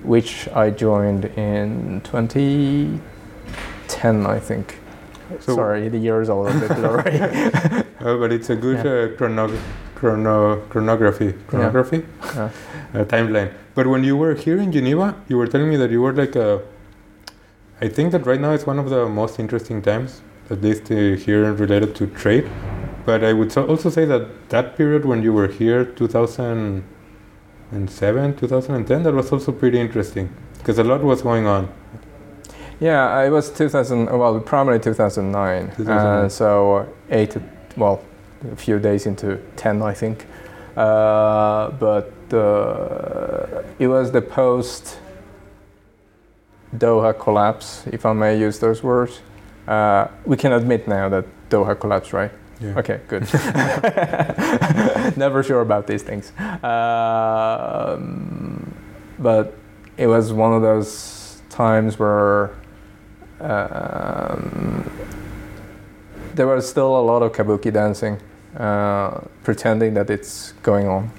which 0.01 0.47
I 0.49 0.69
joined 0.69 1.25
in 1.25 1.99
2010, 2.05 4.25
I 4.25 4.39
think. 4.39 4.79
So 5.41 5.55
Sorry, 5.55 5.89
the 5.89 5.97
years 5.97 6.29
are 6.29 6.37
a 6.37 6.41
little 6.41 6.61
bit 6.61 6.69
blurry. 6.77 7.19
oh, 8.07 8.19
but 8.19 8.31
it's 8.31 8.49
a 8.49 8.55
good 8.55 8.83
yeah. 8.83 8.91
uh, 8.91 9.07
chrono- 9.17 9.59
chrono- 9.95 10.61
chronography, 10.69 11.33
chronography, 11.47 12.05
yeah. 12.35 12.49
Timeline. 13.13 13.53
But 13.75 13.87
when 13.87 14.03
you 14.03 14.17
were 14.17 14.33
here 14.33 14.57
in 14.57 14.71
Geneva, 14.71 15.15
you 15.27 15.37
were 15.37 15.47
telling 15.47 15.69
me 15.69 15.77
that 15.77 15.91
you 15.91 16.01
were 16.01 16.13
like 16.13 16.35
a. 16.35 16.61
I 17.79 17.87
think 17.87 18.11
that 18.13 18.25
right 18.25 18.41
now 18.41 18.53
it's 18.53 18.65
one 18.65 18.79
of 18.79 18.89
the 18.89 19.07
most 19.07 19.39
interesting 19.39 19.81
times, 19.81 20.21
at 20.49 20.61
least 20.61 20.91
uh, 20.91 21.15
here 21.25 21.53
related 21.53 21.95
to 21.97 22.07
trade 22.07 22.49
but 23.07 23.23
I 23.23 23.31
would 23.31 23.57
also 23.57 23.89
say 23.89 24.03
that 24.03 24.49
that 24.49 24.75
period 24.75 25.05
when 25.05 25.23
you 25.23 25.31
were 25.31 25.47
here, 25.47 25.85
2007, 25.85 28.35
2010, 28.35 29.03
that 29.03 29.13
was 29.13 29.31
also 29.31 29.53
pretty 29.53 29.79
interesting 29.79 30.29
because 30.57 30.77
a 30.77 30.83
lot 30.83 31.01
was 31.01 31.21
going 31.21 31.47
on. 31.47 31.69
Yeah, 32.81 33.23
it 33.23 33.29
was 33.29 33.49
2000. 33.49 34.07
Well, 34.07 34.41
primarily 34.41 34.83
2009. 34.83 35.67
2009. 35.77 35.95
Uh, 35.95 36.27
so 36.27 36.93
eight, 37.09 37.37
well, 37.77 38.01
a 38.51 38.55
few 38.55 38.79
days 38.79 39.05
into 39.05 39.37
10, 39.55 39.81
I 39.81 39.93
think. 39.93 40.25
Uh, 40.75 41.71
but 41.71 42.11
uh, 42.33 43.63
it 43.79 43.87
was 43.87 44.11
the 44.11 44.21
post 44.21 44.99
Doha 46.75 47.17
collapse, 47.17 47.87
if 47.87 48.05
I 48.05 48.13
may 48.13 48.37
use 48.37 48.59
those 48.59 48.83
words. 48.83 49.21
Uh, 49.67 50.07
we 50.25 50.37
can 50.37 50.53
admit 50.53 50.87
now 50.87 51.09
that 51.09 51.25
Doha 51.49 51.79
collapsed, 51.79 52.13
right? 52.13 52.31
Yeah. 52.59 52.79
Okay, 52.79 53.01
good. 53.07 53.21
Never 55.17 55.43
sure 55.43 55.61
about 55.61 55.87
these 55.87 56.03
things. 56.03 56.31
Um, 56.63 58.73
but 59.19 59.55
it 59.97 60.07
was 60.07 60.33
one 60.33 60.53
of 60.53 60.61
those 60.61 61.41
times 61.49 61.99
where 61.99 62.51
um, 63.39 64.89
there 66.37 66.47
was 66.47 66.69
still 66.69 66.97
a 66.97 67.01
lot 67.01 67.21
of 67.21 67.33
kabuki 67.33 67.71
dancing, 67.71 68.19
uh, 68.55 69.19
pretending 69.43 69.93
that 69.95 70.09
it's 70.09 70.53
going 70.63 70.87
on. 70.87 71.11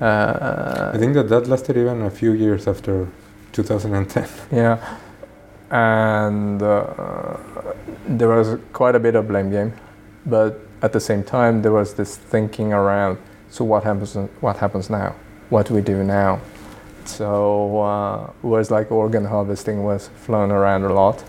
Uh, 0.00 0.90
I 0.94 0.98
think 0.98 1.14
that 1.14 1.28
that 1.28 1.46
lasted 1.46 1.76
even 1.76 2.02
a 2.02 2.10
few 2.10 2.32
years 2.32 2.66
after 2.66 3.08
2010. 3.52 4.28
Yeah, 4.52 4.98
and 5.70 6.62
uh, 6.62 7.36
there 8.08 8.28
was 8.28 8.58
quite 8.72 8.94
a 8.94 9.00
bit 9.00 9.14
of 9.14 9.28
blame 9.28 9.50
game, 9.50 9.72
but 10.26 10.60
at 10.82 10.92
the 10.92 11.00
same 11.00 11.22
time, 11.22 11.62
there 11.62 11.72
was 11.72 11.94
this 11.94 12.16
thinking 12.16 12.72
around 12.72 13.18
so 13.56 13.64
what 13.64 13.84
happens, 13.84 14.14
what 14.40 14.56
happens 14.56 14.90
now? 14.90 15.14
What 15.48 15.66
do 15.66 15.74
we 15.74 15.80
do 15.80 16.02
now? 16.04 16.40
So 17.04 17.80
uh, 17.80 18.30
like 18.42 18.90
organ 18.90 19.24
harvesting 19.24 19.84
was 19.84 20.08
flown 20.08 20.50
around 20.50 20.84
a 20.84 20.92
lot. 20.92 21.24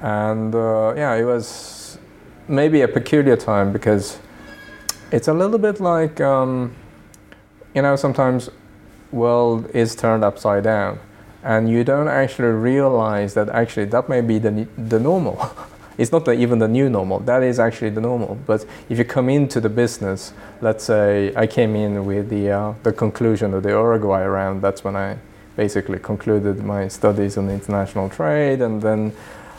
And 0.00 0.54
uh, 0.54 0.94
yeah, 0.96 1.14
it 1.14 1.24
was 1.24 1.44
maybe 2.48 2.80
a 2.82 2.88
peculiar 2.88 3.36
time 3.36 3.72
because 3.72 4.18
it's 5.10 5.28
a 5.28 5.32
little 5.32 5.58
bit 5.58 5.80
like, 5.80 6.20
um, 6.20 6.74
you 7.74 7.82
know, 7.82 7.96
sometimes 7.96 8.50
world 9.10 9.68
is 9.74 9.94
turned 9.94 10.24
upside 10.24 10.64
down 10.64 10.98
and 11.42 11.68
you 11.68 11.84
don't 11.84 12.08
actually 12.08 12.48
realize 12.48 13.34
that 13.34 13.48
actually 13.50 13.86
that 13.86 14.08
may 14.08 14.20
be 14.20 14.38
the, 14.38 14.66
the 14.76 14.98
normal. 14.98 15.50
it's 15.98 16.12
not 16.12 16.24
the, 16.24 16.32
even 16.32 16.58
the 16.58 16.68
new 16.68 16.88
normal. 16.88 17.20
That 17.20 17.42
is 17.42 17.58
actually 17.58 17.90
the 17.90 18.00
normal. 18.00 18.38
But 18.46 18.64
if 18.88 18.98
you 18.98 19.04
come 19.04 19.28
into 19.28 19.60
the 19.60 19.68
business, 19.68 20.32
let's 20.60 20.84
say 20.84 21.32
I 21.36 21.46
came 21.46 21.76
in 21.76 22.04
with 22.06 22.28
the 22.28 22.50
uh, 22.50 22.74
the 22.82 22.92
conclusion 22.92 23.54
of 23.54 23.62
the 23.62 23.70
Uruguay 23.70 24.24
round. 24.24 24.62
That's 24.62 24.84
when 24.84 24.96
I 24.96 25.18
basically 25.56 25.98
concluded 25.98 26.62
my 26.62 26.88
studies 26.88 27.36
on 27.36 27.50
international 27.50 28.08
trade, 28.08 28.60
and 28.60 28.80
then. 28.80 29.12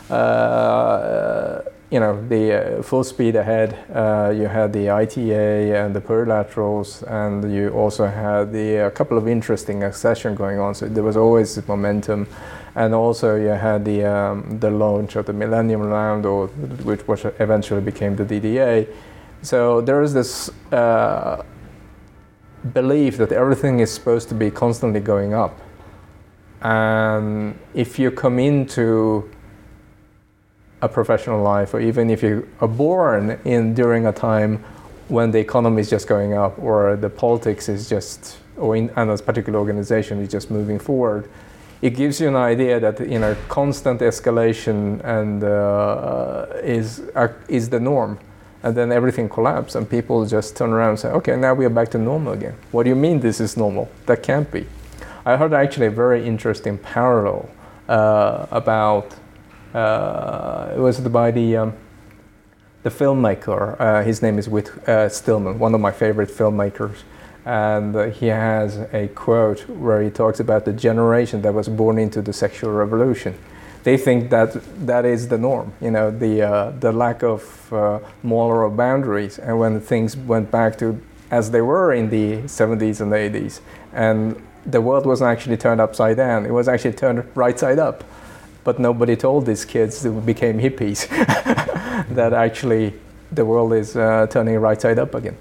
Uh, 0.10 1.62
you 1.94 2.00
know, 2.00 2.20
the 2.28 2.80
uh, 2.80 2.82
full 2.82 3.04
speed 3.04 3.36
ahead, 3.36 3.78
uh, 3.94 4.34
you 4.36 4.48
had 4.48 4.74
the 4.74 4.90
ITA 4.90 5.76
and 5.78 5.96
the 5.96 6.02
plurilaterals, 6.02 7.04
and 7.04 7.54
you 7.54 7.70
also 7.70 8.08
had 8.08 8.52
the 8.52 8.88
a 8.88 8.92
couple 8.92 9.16
of 9.16 9.28
interesting 9.28 9.84
accession 9.84 10.34
going 10.34 10.58
on. 10.60 10.74
So 10.74 10.88
there 10.88 11.04
was 11.04 11.16
always 11.16 11.50
momentum 11.68 12.28
and 12.76 12.94
also 12.94 13.36
you 13.36 13.50
had 13.50 13.86
the 13.86 14.04
um, 14.04 14.60
the 14.60 14.72
launch 14.72 15.16
of 15.16 15.26
the 15.26 15.34
Millennium 15.34 15.82
Round, 15.82 16.26
or 16.26 16.48
which 16.84 17.08
was 17.08 17.26
eventually 17.40 17.82
became 17.82 18.16
the 18.16 18.26
DDA. 18.26 18.88
So 19.42 19.82
there 19.82 20.02
is 20.02 20.14
this 20.14 20.50
uh, 20.72 21.44
belief 22.74 23.18
that 23.18 23.32
everything 23.32 23.82
is 23.82 23.92
supposed 23.92 24.30
to 24.30 24.36
be 24.36 24.50
constantly 24.50 25.00
going 25.00 25.34
up, 25.34 25.60
and 26.62 27.58
if 27.76 28.00
you 28.00 28.10
come 28.10 28.40
into 28.40 29.30
a 30.84 30.88
professional 30.88 31.42
life, 31.42 31.74
or 31.74 31.80
even 31.80 32.10
if 32.10 32.22
you 32.22 32.48
are 32.62 32.68
born 32.68 33.40
in 33.46 33.74
during 33.74 34.06
a 34.06 34.12
time 34.12 34.64
when 35.08 35.32
the 35.32 35.40
economy 35.40 35.82
is 35.82 35.90
just 35.90 36.08
going 36.08 36.34
up, 36.34 36.58
or 36.60 36.96
the 36.96 37.10
politics 37.10 37.70
is 37.70 37.90
just, 37.90 38.38
or 38.58 38.76
in, 38.76 38.90
and 38.96 39.10
a 39.10 39.18
particular 39.18 39.60
organization 39.60 40.20
is 40.20 40.30
just 40.30 40.52
moving 40.52 40.80
forward 40.80 41.30
it 41.84 41.98
gives 41.98 42.22
you 42.22 42.30
an 42.30 42.38
idea 42.38 42.80
that 42.80 42.98
you 43.10 43.20
know 43.20 43.36
constant 43.50 44.00
escalation 44.00 45.04
and 45.04 45.44
uh, 45.44 46.46
is 46.64 47.02
uh, 47.14 47.28
is 47.50 47.70
the 47.70 47.80
norm, 47.80 48.18
and 48.64 48.74
then 48.74 48.90
everything 48.92 49.28
collapses 49.28 49.76
and 49.76 49.90
people 49.90 50.26
just 50.26 50.56
turn 50.56 50.72
around 50.72 50.92
and 50.92 51.00
say, 51.00 51.10
okay, 51.10 51.36
now 51.36 51.54
we 51.54 51.66
are 51.66 51.70
back 51.70 51.90
to 51.92 51.98
normal 51.98 52.32
again. 52.32 52.56
What 52.72 52.84
do 52.84 52.90
you 52.90 52.96
mean 52.96 53.20
this 53.20 53.42
is 53.42 53.58
normal? 53.58 53.90
That 54.06 54.24
can't 54.24 54.50
be. 54.50 54.66
I 55.26 55.36
heard 55.36 55.54
actually 55.54 55.88
a 55.88 55.92
very 55.92 56.26
interesting 56.26 56.78
parallel 56.78 57.50
uh, 57.90 58.48
about 58.52 59.12
uh, 59.12 59.18
it 59.74 60.80
was 60.80 61.00
by 61.00 61.32
the 61.32 61.58
um, 61.58 61.74
the 62.84 62.90
filmmaker. 62.90 63.80
Uh, 63.80 64.04
his 64.04 64.22
name 64.22 64.38
is 64.38 64.50
Whit 64.50 64.70
uh, 64.88 65.10
Stillman, 65.10 65.58
one 65.60 65.74
of 65.74 65.82
my 65.82 65.92
favorite 65.92 66.30
filmmakers 66.30 67.04
and 67.46 68.14
he 68.14 68.28
has 68.28 68.78
a 68.94 69.10
quote 69.10 69.68
where 69.68 70.02
he 70.02 70.10
talks 70.10 70.40
about 70.40 70.66
the 70.66 70.74
generation 70.74 71.42
that 71.42 71.54
was 71.54 71.68
born 71.68 71.98
into 71.98 72.22
the 72.22 72.32
sexual 72.32 72.72
revolution. 72.72 73.38
They 73.84 73.98
think 73.98 74.30
that 74.30 74.56
that 74.86 75.06
is 75.06 75.28
the 75.28 75.38
norm, 75.38 75.74
you 75.82 75.92
know, 75.92 76.10
the 76.10 76.42
uh, 76.42 76.72
the 76.80 76.94
lack 76.94 77.22
of 77.22 77.74
uh, 77.74 78.00
moral 78.22 78.70
boundaries, 78.70 79.40
and 79.40 79.60
when 79.60 79.82
things 79.82 80.16
went 80.16 80.50
back 80.52 80.78
to 80.78 81.02
as 81.32 81.52
they 81.52 81.62
were 81.62 81.92
in 81.94 82.10
the 82.10 82.44
70s 82.44 83.02
and 83.02 83.12
80s, 83.12 83.60
and 83.92 84.42
the 84.66 84.80
world 84.80 85.06
wasn't 85.06 85.30
actually 85.30 85.58
turned 85.58 85.82
upside 85.82 86.16
down; 86.16 86.46
it 86.46 86.52
was 86.52 86.70
actually 86.70 86.94
turned 86.94 87.26
right 87.36 87.60
side 87.60 87.78
up. 87.78 88.06
But 88.64 88.80
nobody 88.80 89.16
told 89.16 89.46
these 89.46 89.66
kids 89.66 90.04
who 90.04 90.22
became 90.22 90.60
hippies 90.60 91.08
that 92.16 92.34
actually 92.34 92.94
the 93.32 93.46
world 93.46 93.74
is 93.74 93.96
uh, 93.96 94.28
turning 94.30 94.58
right 94.60 94.80
side 94.80 95.00
up 95.00 95.16
again. 95.16 95.36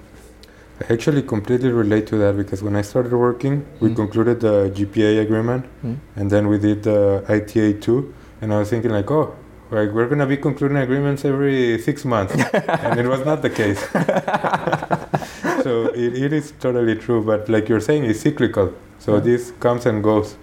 I 0.80 0.92
actually 0.92 1.22
completely 1.22 1.70
relate 1.70 2.06
to 2.08 2.16
that 2.16 2.36
because 2.36 2.62
when 2.62 2.74
I 2.74 2.82
started 2.82 3.12
working, 3.12 3.64
we 3.80 3.90
mm. 3.90 3.96
concluded 3.96 4.40
the 4.40 4.72
GPA 4.74 5.20
agreement, 5.20 5.66
mm. 5.84 5.96
and 6.16 6.30
then 6.30 6.48
we 6.48 6.58
did 6.58 6.82
the 6.82 7.24
ITA 7.28 7.74
too. 7.74 8.12
And 8.40 8.52
I 8.52 8.58
was 8.58 8.70
thinking 8.70 8.90
like, 8.90 9.08
oh, 9.10 9.36
like 9.70 9.92
we're 9.92 10.08
gonna 10.08 10.26
be 10.26 10.36
concluding 10.36 10.78
agreements 10.78 11.24
every 11.24 11.78
six 11.78 12.04
months, 12.04 12.34
and 12.52 12.98
it 12.98 13.06
was 13.06 13.24
not 13.24 13.42
the 13.42 13.50
case. 13.50 13.80
so 15.62 15.86
it, 15.94 16.14
it 16.24 16.32
is 16.32 16.52
totally 16.58 16.96
true, 16.96 17.22
but 17.22 17.48
like 17.48 17.68
you're 17.68 17.80
saying, 17.80 18.04
it's 18.04 18.20
cyclical. 18.20 18.74
So 18.98 19.14
yeah. 19.14 19.20
this 19.20 19.52
comes 19.60 19.86
and 19.86 20.02
goes. 20.02 20.36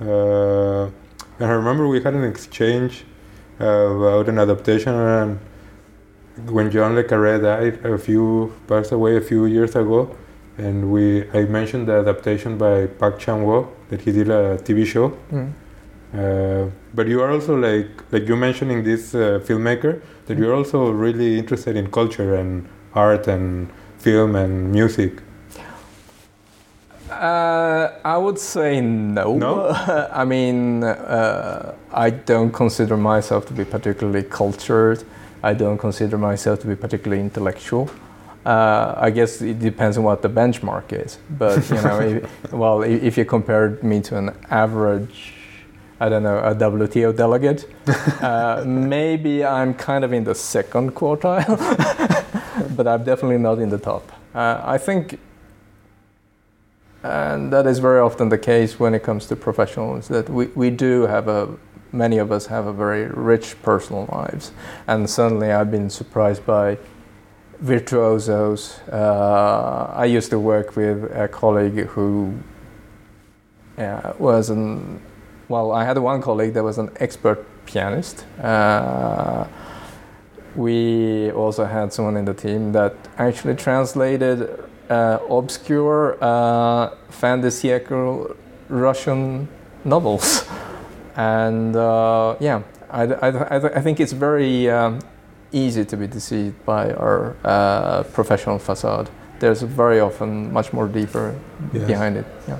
Uh, 0.00 0.90
and 1.38 1.50
I 1.50 1.54
remember 1.54 1.88
we 1.88 2.00
had 2.02 2.14
an 2.14 2.24
exchange 2.24 3.04
uh, 3.60 3.64
about 3.64 4.28
an 4.28 4.38
adaptation 4.38 4.94
and 4.94 5.38
when 6.46 6.70
John 6.70 6.94
le 6.94 7.04
Carre 7.04 7.38
died 7.38 7.84
a 7.84 7.98
few 7.98 8.52
passed 8.66 8.92
away 8.92 9.16
a 9.16 9.20
few 9.20 9.46
years 9.46 9.74
ago, 9.74 10.14
and 10.56 10.92
we 10.92 11.28
I 11.30 11.44
mentioned 11.44 11.88
the 11.88 11.94
adaptation 11.94 12.58
by 12.58 12.86
Park 12.86 13.18
Chan 13.18 13.42
Wook 13.44 13.68
that 13.88 14.00
he 14.02 14.12
did 14.12 14.28
a 14.28 14.58
TV 14.58 14.86
show. 14.86 15.16
Mm. 15.32 15.52
Uh, 16.14 16.70
but 16.94 17.06
you 17.06 17.20
are 17.20 17.30
also 17.30 17.56
like 17.56 17.90
like 18.12 18.26
you 18.28 18.36
mentioning 18.36 18.82
this 18.82 19.14
uh, 19.14 19.40
filmmaker 19.44 20.00
that 20.26 20.36
mm. 20.36 20.40
you're 20.40 20.54
also 20.54 20.90
really 20.90 21.38
interested 21.38 21.76
in 21.76 21.90
culture 21.90 22.34
and 22.34 22.68
art 22.94 23.26
and 23.26 23.68
film 23.98 24.36
and 24.36 24.72
music. 24.72 25.22
Uh, 27.10 27.92
I 28.04 28.16
would 28.16 28.38
say 28.38 28.80
no. 28.80 29.36
No? 29.38 29.68
I 30.12 30.24
mean, 30.24 30.84
uh, 30.84 31.74
I 31.92 32.10
don't 32.10 32.52
consider 32.52 32.96
myself 32.96 33.46
to 33.46 33.52
be 33.52 33.64
particularly 33.64 34.22
cultured. 34.22 35.04
I 35.42 35.54
don't 35.54 35.78
consider 35.78 36.18
myself 36.18 36.60
to 36.60 36.66
be 36.66 36.76
particularly 36.76 37.22
intellectual. 37.22 37.90
Uh, 38.44 38.94
I 38.96 39.10
guess 39.10 39.42
it 39.42 39.58
depends 39.58 39.98
on 39.98 40.04
what 40.04 40.22
the 40.22 40.28
benchmark 40.28 40.92
is. 40.92 41.18
But 41.30 41.68
you 41.68 41.76
know, 41.82 42.00
if, 42.00 42.52
well, 42.52 42.82
if 42.82 43.18
you 43.18 43.24
compared 43.24 43.82
me 43.82 44.00
to 44.02 44.16
an 44.16 44.34
average, 44.50 45.34
I 46.00 46.08
don't 46.08 46.22
know, 46.22 46.38
a 46.38 46.54
WTO 46.54 47.16
delegate, 47.16 47.68
uh, 48.22 48.64
maybe 48.66 49.44
I'm 49.44 49.74
kind 49.74 50.04
of 50.04 50.12
in 50.12 50.24
the 50.24 50.34
second 50.34 50.94
quartile, 50.94 51.56
but 52.76 52.86
I'm 52.86 53.04
definitely 53.04 53.38
not 53.38 53.58
in 53.58 53.68
the 53.68 53.78
top. 53.78 54.10
Uh, 54.34 54.60
I 54.64 54.78
think 54.78 55.18
and 57.08 57.52
that 57.52 57.66
is 57.66 57.78
very 57.78 58.00
often 58.00 58.28
the 58.28 58.38
case 58.38 58.78
when 58.78 58.94
it 58.94 59.02
comes 59.02 59.26
to 59.26 59.36
professionals 59.36 60.08
that 60.08 60.28
we, 60.28 60.46
we 60.48 60.70
do 60.70 61.06
have 61.06 61.26
a 61.28 61.48
many 61.90 62.18
of 62.18 62.30
us 62.30 62.46
have 62.46 62.66
a 62.66 62.72
very 62.72 63.06
rich 63.06 63.56
personal 63.62 64.06
lives. 64.12 64.52
And 64.86 65.08
suddenly 65.08 65.50
i've 65.50 65.70
been 65.70 65.88
surprised 65.88 66.44
by 66.44 66.78
virtuosos. 67.60 68.80
Uh, 68.92 69.90
i 69.94 70.04
used 70.04 70.30
to 70.30 70.38
work 70.38 70.76
with 70.76 71.04
a 71.16 71.28
colleague 71.28 71.86
who 71.86 72.34
uh, 73.78 74.12
was 74.18 74.50
an 74.50 75.00
well 75.48 75.72
i 75.72 75.84
had 75.84 75.96
one 75.98 76.20
colleague 76.20 76.52
that 76.54 76.62
was 76.62 76.78
an 76.78 76.90
expert 76.96 77.46
pianist. 77.64 78.26
Uh, 78.40 79.46
we 80.56 81.30
also 81.32 81.64
had 81.64 81.92
someone 81.92 82.16
in 82.16 82.24
the 82.24 82.34
team 82.34 82.72
that 82.72 82.94
actually 83.18 83.54
translated 83.54 84.67
uh, 84.90 85.18
obscure 85.30 86.16
uh, 86.20 86.90
fin 87.10 87.40
de 87.40 87.50
siècle 87.50 88.34
Russian 88.68 89.48
novels. 89.84 90.44
And 91.16 91.74
uh, 91.74 92.36
yeah, 92.38 92.62
I, 92.90 93.02
I, 93.02 93.28
I, 93.28 93.56
I 93.78 93.80
think 93.80 93.98
it's 93.98 94.12
very 94.12 94.70
um, 94.70 95.00
easy 95.50 95.84
to 95.84 95.96
be 95.96 96.06
deceived 96.06 96.64
by 96.64 96.92
our 96.92 97.34
uh, 97.44 98.04
professional 98.12 98.58
facade. 98.60 99.10
There's 99.40 99.62
very 99.62 99.98
often 100.00 100.52
much 100.52 100.72
more 100.72 100.86
deeper 100.86 101.34
Yes. 101.72 101.86
behind 101.88 102.16
it. 102.16 102.26
Yeah. 102.46 102.58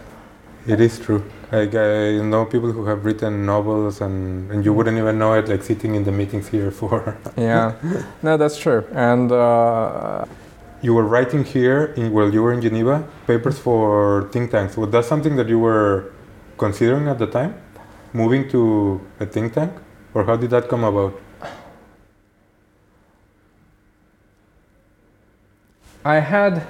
It 0.66 0.80
is 0.80 0.98
true. 0.98 1.22
Like 1.52 1.74
I 1.76 2.18
know 2.20 2.44
people 2.44 2.72
who 2.72 2.84
have 2.86 3.04
written 3.04 3.46
novels, 3.46 4.00
and, 4.00 4.50
and 4.50 4.64
you 4.64 4.72
wouldn't 4.72 4.98
even 4.98 5.18
know 5.18 5.34
it, 5.34 5.48
like 5.48 5.62
sitting 5.62 5.94
in 5.94 6.02
the 6.04 6.12
meetings 6.12 6.48
here 6.48 6.70
for. 6.80 7.16
Yeah, 7.36 7.72
no, 8.22 8.36
that's 8.36 8.58
true. 8.58 8.84
And 8.92 9.30
uh, 9.32 10.24
you 10.80 10.94
were 10.94 11.04
writing 11.04 11.44
here 11.44 11.86
in 11.96 12.12
while 12.12 12.32
you 12.32 12.42
were 12.42 12.52
in 12.52 12.60
Geneva 12.60 13.06
papers 13.26 13.58
for 13.58 14.28
think 14.32 14.50
tanks. 14.50 14.76
Was 14.76 14.90
that 14.90 15.04
something 15.04 15.36
that 15.36 15.48
you 15.48 15.58
were 15.58 16.12
considering 16.56 17.08
at 17.08 17.18
the 17.18 17.26
time, 17.26 17.54
moving 18.12 18.48
to 18.50 19.00
a 19.20 19.26
think 19.26 19.54
tank, 19.54 19.72
or 20.14 20.24
how 20.24 20.36
did 20.36 20.50
that 20.50 20.68
come 20.68 20.84
about? 20.84 21.20
I 26.04 26.20
had 26.20 26.66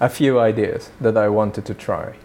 a 0.00 0.08
few 0.08 0.40
ideas 0.40 0.90
that 1.00 1.16
I 1.16 1.28
wanted 1.28 1.64
to 1.66 1.74
try. 1.74 2.16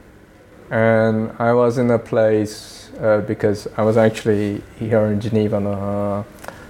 And 0.69 1.31
I 1.39 1.53
was 1.53 1.77
in 1.77 1.89
a 1.91 1.99
place 1.99 2.91
uh, 2.99 3.21
because 3.21 3.67
I 3.77 3.83
was 3.83 3.95
actually 3.95 4.61
here 4.77 5.05
in 5.05 5.21
Geneva 5.21 5.57
on 5.57 5.67
a 5.67 6.25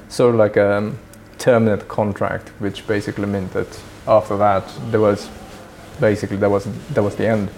sort 0.09 0.31
of 0.31 0.35
like 0.35 0.57
a 0.57 0.93
terminate 1.37 1.87
contract, 1.87 2.49
which 2.59 2.85
basically 2.85 3.25
meant 3.25 3.53
that 3.53 3.81
after 4.07 4.37
that 4.37 4.63
there 4.91 5.01
was 5.01 5.29
basically 5.99 6.37
that 6.37 6.49
was 6.49 6.65
that 6.93 7.03
was 7.03 7.15
the 7.15 7.27
end. 7.27 7.49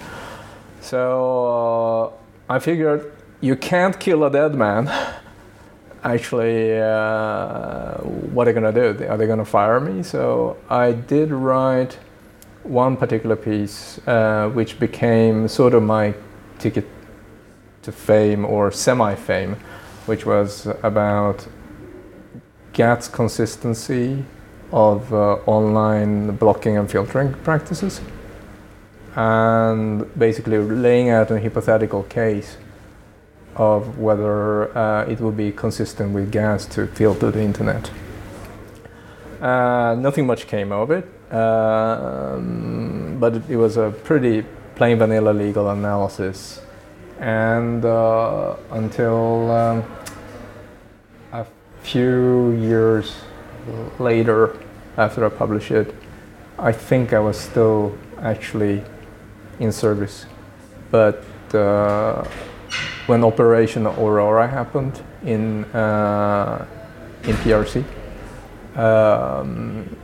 So 0.82 2.12
uh, 2.50 2.54
I 2.54 2.60
figured 2.60 3.12
you 3.42 3.56
can't 3.56 4.00
kill 4.00 4.24
a 4.24 4.32
dead 4.32 4.56
man. 4.56 4.88
Actually, 6.04 6.80
uh, 6.80 7.96
what 8.34 8.48
are 8.48 8.54
they 8.54 8.62
gonna 8.62 8.72
do? 8.72 9.06
Are 9.08 9.18
they 9.18 9.28
gonna 9.28 9.46
fire 9.46 9.80
me? 9.80 10.02
So 10.04 10.58
I 10.70 10.94
did 10.94 11.32
write 11.32 11.98
one 12.64 12.96
particular 12.96 13.36
piece, 13.36 14.00
uh, 14.08 14.50
which 14.50 14.80
became 14.80 15.48
sort 15.48 15.74
of 15.74 15.84
my 15.84 16.14
ticket 16.58 16.88
to 17.82 17.92
fame 17.92 18.46
or 18.46 18.72
semi-fame, 18.72 19.56
which 20.06 20.26
was 20.26 20.68
about 20.84 21.48
GATT's 22.74 23.08
consistency 23.10 24.24
of 24.72 25.14
uh, 25.14 25.34
online 25.46 26.36
blocking 26.36 26.78
and 26.78 26.90
filtering 26.90 27.34
practices, 27.44 28.02
and 29.16 30.06
basically 30.18 30.58
laying 30.58 31.10
out 31.10 31.32
a 31.32 31.40
hypothetical 31.40 32.04
case 32.04 32.58
of 33.56 33.98
whether 33.98 34.76
uh, 34.78 35.06
it 35.06 35.20
would 35.20 35.36
be 35.36 35.52
consistent 35.52 36.14
with 36.14 36.32
GATT 36.32 36.70
to 36.72 36.88
filter 36.88 37.32
the 37.32 37.42
internet. 37.42 37.92
Uh, 39.42 39.96
nothing 39.96 40.26
much 40.28 40.48
came 40.48 40.72
of 40.72 40.92
it, 40.92 41.06
um, 41.34 43.18
but 43.20 43.36
it, 43.36 43.50
it 43.50 43.58
was 43.58 43.78
a 43.78 43.92
pretty 44.04 44.46
plain 44.76 44.98
vanilla 44.98 45.32
legal 45.32 45.70
analysis. 45.70 46.62
And 47.20 47.84
uh, 47.84 48.56
until 48.72 49.52
um, 49.52 49.84
a 51.34 51.46
few 51.82 52.52
years 52.52 53.14
later, 54.00 54.58
after 54.98 55.26
I 55.26 55.30
published 55.30 55.72
it, 55.72 55.94
I 56.58 56.72
think 56.72 57.14
I 57.14 57.20
was 57.20 57.38
still 57.40 57.98
actually 58.22 58.84
in 59.60 59.72
service. 59.72 60.26
But 60.92 61.24
uh, 61.54 62.24
when 63.08 63.24
Operation 63.24 63.88
Aurora 63.88 64.48
happened 64.48 65.02
in 65.24 65.66
uh, 65.66 66.66
in 67.24 67.36
PRC, 67.38 67.84
um, 68.76 69.96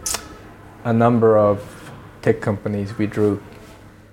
a 0.83 0.93
number 0.93 1.37
of 1.37 1.91
tech 2.21 2.41
companies 2.41 2.97
withdrew 2.97 3.41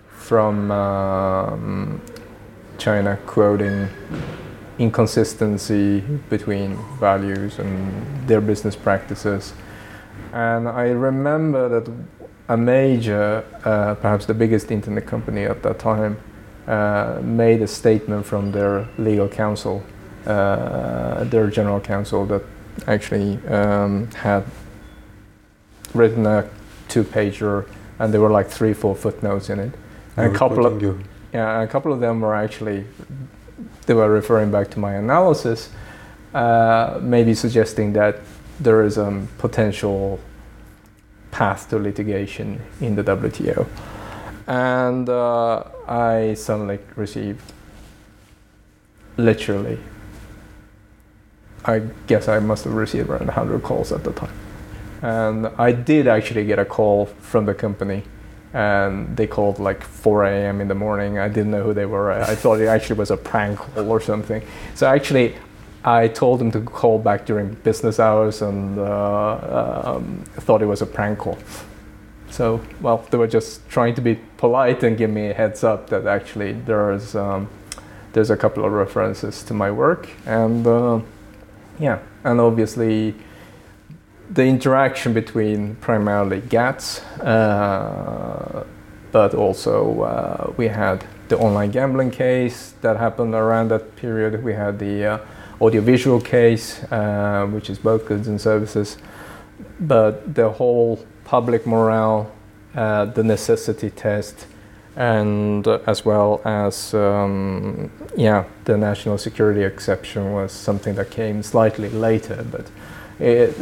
from 0.09 0.71
um, 0.71 2.01
China, 2.79 3.19
quoting 3.27 3.89
inconsistency 4.83 6.01
between 6.29 6.77
values 6.99 7.59
and 7.59 7.73
their 8.29 8.41
business 8.41 8.77
practices. 8.77 9.55
And 10.33 10.69
I 10.69 10.89
remember 10.91 11.69
that 11.69 11.93
a 12.49 12.57
major, 12.57 13.45
uh, 13.65 13.95
perhaps 13.95 14.27
the 14.27 14.35
biggest 14.35 14.71
internet 14.71 15.07
company 15.07 15.45
at 15.45 15.63
that 15.63 15.79
time, 15.79 16.17
uh, 16.67 17.21
made 17.23 17.63
a 17.63 17.67
statement 17.67 18.27
from 18.27 18.53
their 18.53 18.89
legal 18.99 19.29
counsel, 19.29 19.83
uh, 20.27 21.25
their 21.25 21.49
general 21.49 21.81
counsel, 21.81 22.27
that 22.27 22.43
actually 22.87 23.39
um, 23.49 24.09
had 24.13 24.45
written 25.95 26.27
a 26.27 26.49
two-pager, 26.89 27.67
and 27.99 28.13
there 28.13 28.21
were 28.21 28.31
like 28.31 28.49
three, 28.49 28.75
four 28.75 28.95
footnotes 28.97 29.49
in 29.51 29.59
it. 29.61 29.73
And 30.17 30.35
a 30.35 30.39
couple 30.39 30.67
of 30.67 30.83
you. 30.83 31.01
yeah, 31.33 31.63
a 31.63 31.67
couple 31.67 31.93
of 31.93 32.01
them 32.01 32.21
were 32.21 32.35
actually 32.35 32.85
they 33.87 33.95
were 33.95 34.11
referring 34.11 34.51
back 34.51 34.71
to 34.71 34.79
my 34.79 34.95
analysis, 34.95 35.71
uh, 36.35 36.99
maybe 37.03 37.35
suggesting 37.35 37.93
that 37.95 38.21
there 38.61 38.83
is 38.83 38.97
a 38.97 39.27
potential 39.39 40.21
path 41.31 41.69
to 41.71 41.79
litigation 41.79 42.61
in 42.81 42.95
the 42.95 43.03
WTO, 43.03 43.67
and 44.47 45.09
uh, 45.09 45.65
I 45.89 46.35
suddenly 46.35 46.79
received 46.97 47.53
literally. 49.17 49.79
I 51.65 51.81
guess 52.09 52.29
I 52.29 52.41
must 52.41 52.65
have 52.65 52.75
received 52.75 53.09
around 53.09 53.27
100 53.27 53.63
calls 53.63 53.93
at 53.93 54.03
the 54.03 54.13
time. 54.13 54.35
And 55.01 55.47
I 55.59 55.73
did 55.73 56.09
actually 56.09 56.45
get 56.45 56.59
a 56.59 56.65
call 56.65 57.07
from 57.07 57.47
the 57.47 57.55
company 57.55 58.03
and 58.53 59.17
they 59.17 59.27
called 59.27 59.59
like 59.59 59.83
4 59.83 60.25
a.m. 60.25 60.61
in 60.61 60.69
the 60.69 60.75
morning. 60.75 61.19
I 61.19 61.29
didn't 61.29 61.51
know 61.51 61.63
who 61.63 61.75
they 61.75 61.87
were. 61.87 62.13
I 62.13 62.35
thought 62.35 62.61
it 62.61 62.67
actually 62.67 62.99
was 62.99 63.11
a 63.11 63.17
prank 63.17 63.59
call 63.59 63.91
or 63.91 64.01
something. 64.01 64.43
So 64.75 64.87
actually, 64.87 65.35
I 65.85 66.09
told 66.09 66.39
them 66.39 66.51
to 66.53 66.61
call 66.61 66.99
back 66.99 67.27
during 67.27 67.55
business 67.65 67.99
hours 67.99 68.43
and 68.43 68.79
uh, 68.79 69.95
um, 69.97 70.23
thought 70.35 70.63
it 70.63 70.67
was 70.67 70.83
a 70.83 70.87
prank 70.87 71.19
call. 71.19 71.39
So, 72.31 72.61
well, 72.81 73.07
they 73.11 73.19
were 73.19 73.27
just 73.27 73.69
trying 73.69 73.95
to 73.97 74.01
be 74.01 74.15
polite 74.37 74.83
and 74.83 74.97
give 74.97 75.11
me 75.11 75.31
a 75.31 75.35
heads 75.35 75.65
up 75.65 75.91
that 75.91 76.07
actually 76.07 76.53
there's 76.53 77.15
um, 77.15 77.49
there's 78.13 78.31
a 78.31 78.37
couple 78.37 78.65
of 78.65 78.73
references 78.73 79.43
to 79.45 79.55
my 79.55 79.71
work, 79.71 80.09
and 80.25 80.67
uh, 80.67 81.01
yeah, 81.79 81.99
and 82.25 82.41
obviously 82.41 83.15
the 84.33 84.45
interaction 84.45 85.13
between 85.13 85.75
primarily 85.77 86.41
GATS, 86.41 87.01
uh, 87.21 88.65
but 89.11 89.35
also 89.35 90.03
uh, 90.03 90.53
we 90.57 90.69
had 90.69 91.05
the 91.29 91.37
online 91.39 91.71
gambling 91.71 92.11
case 92.11 92.75
that 92.81 92.97
happened 92.97 93.35
around 93.35 93.69
that 93.69 93.95
period. 93.97 94.43
We 94.43 94.55
had 94.55 94.79
the 94.79 95.05
uh, 95.05 95.19
audiovisual 95.61 96.21
case, 96.21 96.83
uh, 96.85 97.47
which 97.51 97.69
is 97.69 97.79
both 97.79 98.07
goods 98.07 98.27
and 98.27 98.41
services, 98.41 98.97
but 99.81 100.35
the 100.35 100.49
whole 100.49 101.05
public 101.25 101.67
morale, 101.67 102.33
uh, 102.75 103.05
the 103.05 103.23
necessity 103.23 103.91
test, 103.91 104.47
and 104.97 105.67
as 105.67 106.05
well 106.07 106.41
as 106.45 106.95
um, 106.95 107.91
yeah, 108.17 108.45
the 108.65 108.79
national 108.79 109.19
security 109.19 109.63
exception 109.63 110.33
was 110.33 110.53
something 110.53 110.95
that 110.95 111.11
came 111.11 111.43
slightly 111.43 111.91
later, 111.91 112.47
but 112.51 112.71
it, 113.21 113.55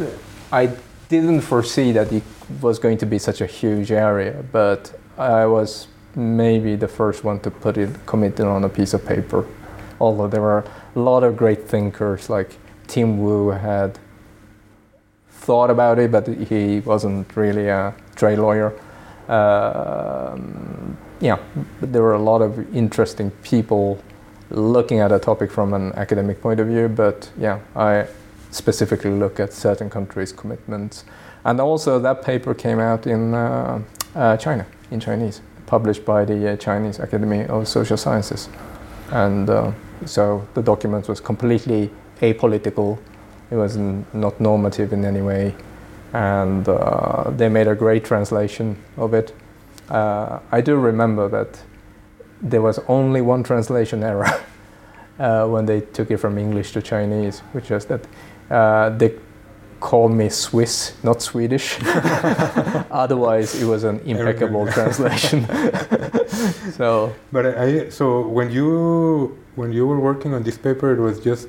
I 0.51 0.75
didn't 1.07 1.41
foresee 1.41 1.91
that 1.93 2.11
it 2.11 2.23
was 2.61 2.79
going 2.79 2.97
to 2.97 3.05
be 3.05 3.19
such 3.19 3.41
a 3.41 3.45
huge 3.45 3.91
area, 3.91 4.43
but 4.51 4.97
I 5.17 5.45
was 5.45 5.87
maybe 6.15 6.75
the 6.75 6.87
first 6.87 7.23
one 7.23 7.39
to 7.41 7.51
put 7.51 7.77
it 7.77 8.05
committed 8.05 8.45
on 8.45 8.63
a 8.63 8.69
piece 8.69 8.93
of 8.93 9.05
paper. 9.05 9.45
Although 9.99 10.27
there 10.27 10.41
were 10.41 10.65
a 10.95 10.99
lot 10.99 11.23
of 11.23 11.37
great 11.37 11.67
thinkers 11.67 12.29
like 12.29 12.57
Tim 12.87 13.19
Wu 13.19 13.49
had 13.49 13.97
thought 15.29 15.69
about 15.69 15.99
it, 15.99 16.11
but 16.11 16.27
he 16.27 16.79
wasn't 16.81 17.35
really 17.35 17.67
a 17.67 17.93
trade 18.15 18.39
lawyer. 18.39 18.73
Um, 19.29 20.97
yeah, 21.19 21.37
there 21.81 22.01
were 22.01 22.13
a 22.13 22.21
lot 22.21 22.41
of 22.41 22.75
interesting 22.75 23.31
people 23.43 24.03
looking 24.49 24.99
at 24.99 25.11
a 25.11 25.19
topic 25.19 25.49
from 25.51 25.73
an 25.73 25.93
academic 25.93 26.41
point 26.41 26.59
of 26.59 26.67
view. 26.67 26.89
But 26.89 27.31
yeah, 27.37 27.59
I 27.75 28.07
specifically 28.51 29.11
look 29.11 29.39
at 29.39 29.53
certain 29.53 29.89
countries' 29.89 30.31
commitments, 30.31 31.05
and 31.43 31.59
also 31.59 31.99
that 31.99 32.21
paper 32.23 32.53
came 32.53 32.79
out 32.79 33.07
in 33.07 33.33
uh, 33.33 33.81
uh, 34.15 34.37
China 34.37 34.65
in 34.91 34.99
Chinese, 34.99 35.41
published 35.65 36.05
by 36.05 36.25
the 36.25 36.51
uh, 36.51 36.55
Chinese 36.57 36.99
Academy 36.99 37.45
of 37.45 37.67
Social 37.67 37.97
Sciences, 37.97 38.49
and 39.11 39.49
uh, 39.49 39.71
so 40.05 40.47
the 40.53 40.61
document 40.61 41.07
was 41.07 41.19
completely 41.19 41.89
apolitical. 42.21 42.99
It 43.49 43.55
was 43.55 43.77
not 43.77 44.39
normative 44.39 44.93
in 44.93 45.03
any 45.05 45.21
way, 45.21 45.55
and 46.13 46.67
uh, 46.67 47.31
they 47.31 47.49
made 47.49 47.67
a 47.67 47.75
great 47.75 48.05
translation 48.05 48.77
of 48.97 49.13
it. 49.13 49.33
I 49.89 50.61
do 50.63 50.77
remember 50.77 51.27
that 51.27 51.61
there 52.41 52.61
was 52.61 52.79
only 52.87 53.21
one 53.21 53.43
translation 53.43 54.03
error 54.03 54.25
uh, 55.21 55.47
when 55.47 55.65
they 55.65 55.81
took 55.81 56.09
it 56.11 56.17
from 56.17 56.37
English 56.37 56.71
to 56.73 56.81
Chinese, 56.81 57.39
which 57.53 57.69
was 57.69 57.85
that 57.85 58.01
uh, 58.49 58.89
they 58.89 59.13
called 59.79 60.11
me 60.11 60.29
Swiss, 60.29 60.93
not 61.03 61.21
Swedish. 61.21 61.77
Otherwise, 62.91 63.61
it 63.61 63.65
was 63.65 63.83
an 63.83 63.99
impeccable 64.05 64.65
translation. 64.71 65.45
so, 66.77 67.13
But 67.31 67.45
I 67.57 67.89
so 67.89 68.27
when 68.27 68.51
you 68.51 69.37
when 69.55 69.71
you 69.71 69.85
were 69.87 69.99
working 69.99 70.33
on 70.33 70.43
this 70.43 70.57
paper, 70.57 70.93
it 70.93 70.99
was 70.99 71.19
just 71.19 71.47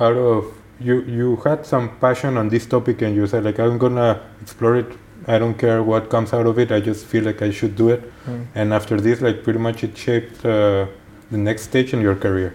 out 0.00 0.16
of 0.16 0.44
you 0.80 1.02
you 1.02 1.36
had 1.44 1.64
some 1.64 1.90
passion 2.00 2.36
on 2.36 2.48
this 2.48 2.66
topic, 2.66 3.02
and 3.02 3.14
you 3.14 3.26
said 3.26 3.44
like 3.44 3.58
I'm 3.60 3.78
gonna 3.78 4.20
explore 4.40 4.76
it. 4.76 4.90
I 5.28 5.38
don't 5.38 5.56
care 5.56 5.84
what 5.84 6.10
comes 6.10 6.32
out 6.32 6.46
of 6.46 6.58
it. 6.58 6.72
I 6.72 6.80
just 6.80 7.06
feel 7.06 7.22
like 7.22 7.42
I 7.42 7.52
should 7.52 7.76
do 7.76 7.90
it. 7.90 8.02
mm. 8.26 8.44
And 8.56 8.74
after 8.74 9.00
this, 9.00 9.20
like 9.20 9.44
pretty 9.44 9.60
much, 9.60 9.84
it 9.84 9.96
shaped 9.96 10.44
uh, 10.44 10.86
the 11.30 11.38
next 11.38 11.62
stage 11.70 11.94
in 11.94 12.00
your 12.00 12.16
career. 12.16 12.54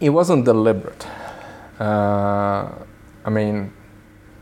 It 0.00 0.10
wasn't 0.10 0.44
deliberate. 0.44 1.06
Uh, 1.78 2.70
I 3.24 3.30
mean, 3.30 3.72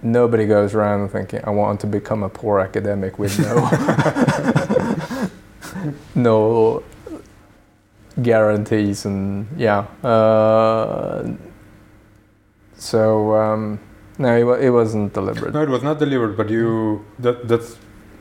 nobody 0.02 0.46
goes 0.46 0.74
around 0.74 1.08
thinking, 1.08 1.40
I 1.44 1.50
want 1.50 1.80
to 1.80 1.86
become 1.86 2.22
a 2.22 2.28
poor 2.28 2.60
academic 2.60 3.18
with 3.18 3.38
no, 3.38 5.30
no 6.14 6.82
guarantees 8.22 9.04
and 9.04 9.48
yeah. 9.56 9.86
Uh, 10.02 11.34
so 12.76 13.34
um, 13.34 13.80
no, 14.18 14.54
it, 14.54 14.64
it 14.64 14.70
wasn't 14.70 15.12
deliberate. 15.12 15.54
No, 15.54 15.62
it 15.62 15.68
was 15.68 15.82
not 15.82 15.98
deliberate. 15.98 16.36
but 16.36 16.50
you 16.50 17.04
that 17.18 17.48
that's 17.48 17.78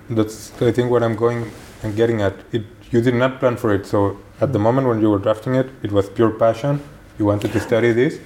that's 0.09 0.61
I 0.61 0.71
think 0.71 0.89
what 0.89 1.03
I'm 1.03 1.15
going 1.15 1.51
and 1.83 1.95
getting 1.95 2.21
at. 2.21 2.33
It 2.51 2.63
you 2.91 3.01
did 3.01 3.15
not 3.15 3.39
plan 3.39 3.57
for 3.57 3.73
it. 3.73 3.85
So 3.85 4.17
at 4.39 4.53
the 4.53 4.59
moment 4.59 4.87
when 4.87 5.01
you 5.01 5.09
were 5.09 5.17
drafting 5.19 5.55
it, 5.55 5.69
it 5.81 5.91
was 5.91 6.09
pure 6.09 6.31
passion. 6.31 6.81
You 7.19 7.25
wanted 7.25 7.51
to 7.53 7.59
study 7.59 7.91
this. 7.93 8.19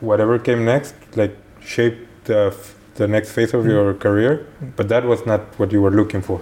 Whatever 0.00 0.38
came 0.38 0.64
next, 0.64 0.94
like 1.16 1.36
shaped 1.60 2.24
the 2.24 2.48
f- 2.48 2.74
the 2.94 3.08
next 3.08 3.32
phase 3.32 3.54
of 3.54 3.64
your 3.66 3.94
career. 3.94 4.46
But 4.76 4.88
that 4.88 5.04
was 5.04 5.24
not 5.24 5.40
what 5.58 5.72
you 5.72 5.80
were 5.80 5.90
looking 5.90 6.20
for. 6.22 6.40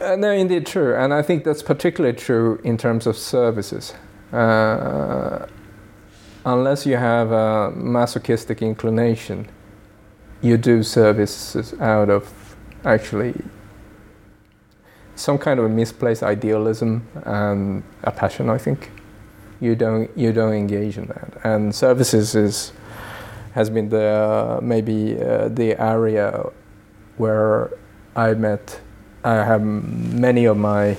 Uh, 0.00 0.16
no, 0.16 0.30
indeed, 0.30 0.66
true, 0.66 0.94
and 0.94 1.12
I 1.12 1.22
think 1.22 1.44
that's 1.44 1.62
particularly 1.62 2.16
true 2.16 2.60
in 2.64 2.78
terms 2.78 3.06
of 3.06 3.16
services. 3.16 3.94
Uh, 4.32 5.46
unless 6.46 6.86
you 6.86 6.96
have 6.96 7.30
a 7.30 7.70
masochistic 7.72 8.62
inclination, 8.62 9.48
you 10.40 10.56
do 10.56 10.82
services 10.82 11.74
out 11.80 12.08
of 12.08 12.56
actually 12.84 13.34
some 15.14 15.38
kind 15.38 15.60
of 15.60 15.66
a 15.66 15.68
misplaced 15.68 16.22
idealism 16.22 17.06
and 17.24 17.82
a 18.02 18.10
passion. 18.10 18.48
I 18.48 18.58
think 18.58 18.90
you 19.62 19.76
don't 19.76 20.10
you 20.16 20.32
don't 20.32 20.52
engage 20.52 20.98
in 20.98 21.06
that, 21.06 21.30
and 21.44 21.74
services 21.74 22.34
is 22.34 22.72
has 23.54 23.70
been 23.70 23.88
the 23.88 24.58
maybe 24.60 25.22
uh, 25.22 25.48
the 25.48 25.80
area 25.80 26.44
where 27.16 27.70
I 28.16 28.34
met 28.34 28.80
I 29.24 29.34
have 29.34 29.62
many 29.62 30.46
of 30.46 30.56
my 30.56 30.96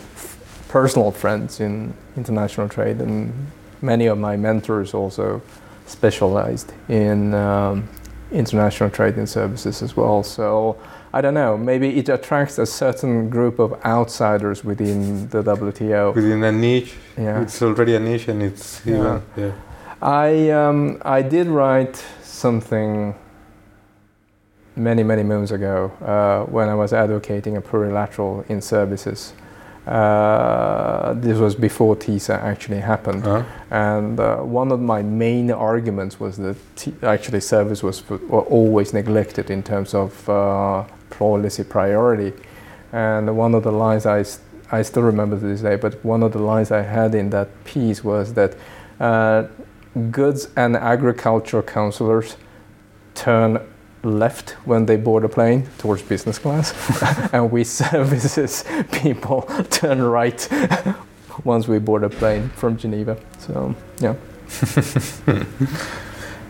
personal 0.70 1.12
friends 1.12 1.60
in 1.60 1.94
international 2.16 2.70
trade, 2.70 3.02
and 3.02 3.34
many 3.82 4.06
of 4.06 4.18
my 4.18 4.38
mentors 4.38 4.94
also 4.94 5.42
specialized 5.86 6.72
in 6.88 7.34
um, 7.34 7.90
international 8.34 8.90
trade 8.90 9.16
and 9.16 9.30
services 9.30 9.82
as 9.82 9.96
well. 9.96 10.24
So 10.24 10.76
I 11.14 11.22
don't 11.22 11.34
know, 11.36 11.58
maybe 11.58 11.98
it 12.00 12.10
attracts 12.10 12.58
a 12.58 12.66
certain 12.66 13.30
group 13.30 13.60
of 13.60 13.74
outsiders 13.86 14.64
within 14.64 15.30
the 15.30 15.44
WTO. 15.44 16.14
Within 16.16 16.44
a 16.44 16.52
niche, 16.52 16.96
Yeah. 17.18 17.42
it's 17.42 17.62
already 17.62 17.96
a 17.96 18.00
niche, 18.00 18.28
and 18.28 18.42
it's 18.42 18.82
Yeah. 18.86 18.96
even 18.96 19.22
yeah. 19.38 19.52
I 20.02 20.50
um, 20.50 20.98
I 21.06 21.22
did 21.22 21.48
write 21.48 22.04
something 22.24 23.16
many 24.76 25.04
many 25.04 25.24
moons 25.24 25.52
ago 25.52 25.92
uh, 26.02 26.52
when 26.52 26.68
I 26.68 26.76
was 26.76 26.94
advocating 26.94 27.58
a 27.58 27.62
plurilateral 27.62 28.44
in 28.50 28.62
services. 28.62 29.34
Uh, 29.88 31.14
this 31.16 31.38
was 31.38 31.56
before 31.56 31.96
TISA 31.96 32.34
actually 32.42 32.80
happened, 32.80 33.26
Uh-huh. 33.28 33.44
and 33.70 34.20
uh, 34.20 34.38
one 34.38 34.72
of 34.74 34.80
my 34.80 35.02
main 35.04 35.52
arguments 35.52 36.20
was 36.20 36.38
that 36.38 36.56
t- 36.76 36.94
actually 37.04 37.42
service 37.42 37.84
was 37.84 38.04
were 38.10 38.46
always 38.50 38.94
neglected 38.94 39.50
in 39.50 39.62
terms 39.64 39.94
of 39.94 40.30
uh, 40.30 40.84
policy 41.20 41.64
priority. 41.64 42.32
And 42.94 43.38
one 43.38 43.58
of 43.58 43.64
the 43.64 43.72
lines 43.72 44.06
I 44.06 44.24
I 44.80 44.84
still 44.84 45.04
remember 45.04 45.38
to 45.40 45.46
this 45.46 45.62
day, 45.62 45.76
but 45.76 45.94
one 46.06 46.26
of 46.26 46.32
the 46.32 46.40
lines 46.40 46.72
I 46.72 46.82
had 46.82 47.14
in 47.16 47.30
that 47.30 47.48
piece 47.66 48.04
was 48.04 48.34
that 48.34 48.52
uh, 49.00 49.44
goods 50.12 50.48
and 50.56 50.76
agriculture 50.78 51.62
counselors 51.62 52.38
turn 53.16 53.60
left 54.04 54.52
when 54.66 54.86
they 54.86 54.98
board 54.98 55.24
a 55.24 55.30
plane 55.30 55.68
towards 55.78 56.02
business 56.02 56.40
class, 56.40 56.74
and 57.34 57.52
we 57.52 57.64
services 57.64 58.64
people 58.92 59.42
turn 59.70 60.02
right 60.02 60.48
once 61.44 61.68
we 61.68 61.80
board 61.80 62.04
a 62.04 62.10
plane 62.10 62.50
from 62.50 62.78
Geneva. 62.78 63.18
So 63.40 63.76
yeah, 64.00 64.16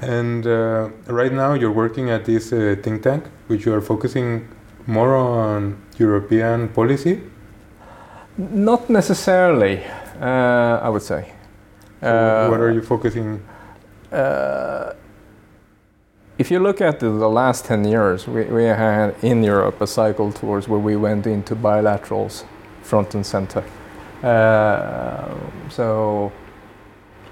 And 0.01 0.45
uh, 0.45 0.89
right 1.07 1.31
now, 1.31 1.53
you're 1.53 1.71
working 1.71 2.09
at 2.09 2.25
this 2.25 2.51
uh, 2.51 2.75
think 2.83 3.03
tank, 3.03 3.23
which 3.47 3.65
you 3.65 3.73
are 3.73 3.81
focusing 3.81 4.47
more 4.85 5.15
on 5.15 5.77
European 5.97 6.67
policy. 6.69 7.21
not 8.37 8.89
necessarily. 8.89 9.83
Uh, 10.19 10.79
I 10.81 10.89
would 10.89 11.01
say. 11.01 11.31
So 12.01 12.51
what 12.51 12.59
are 12.59 12.71
you 12.71 12.81
focusing? 12.81 13.39
Uh, 16.34 16.39
if 16.39 16.51
you 16.51 16.59
look 16.59 16.81
at 16.81 16.99
the, 16.99 17.09
the 17.09 17.29
last 17.29 17.65
10 17.65 17.86
years, 17.86 18.27
we, 18.27 18.43
we 18.45 18.63
had 18.63 19.15
in 19.21 19.43
Europe 19.43 19.81
a 19.81 19.88
cycle 19.88 20.31
towards 20.31 20.67
where 20.67 20.79
we 20.79 20.95
went 20.95 21.27
into 21.27 21.55
bilaterals 21.55 22.45
front 22.81 23.15
and 23.15 23.25
center. 23.25 23.63
Uh, 24.21 25.36
so 25.69 26.31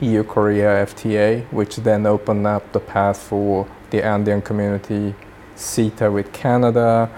EU 0.01 0.23
Korea 0.23 0.85
FTA, 0.85 1.45
which 1.51 1.77
then 1.77 2.05
opened 2.05 2.47
up 2.47 2.71
the 2.71 2.79
path 2.79 3.17
for 3.17 3.67
the 3.91 4.03
Andean 4.03 4.41
community, 4.41 5.13
CETA 5.55 6.11
with 6.11 6.31
Canada. 6.33 7.09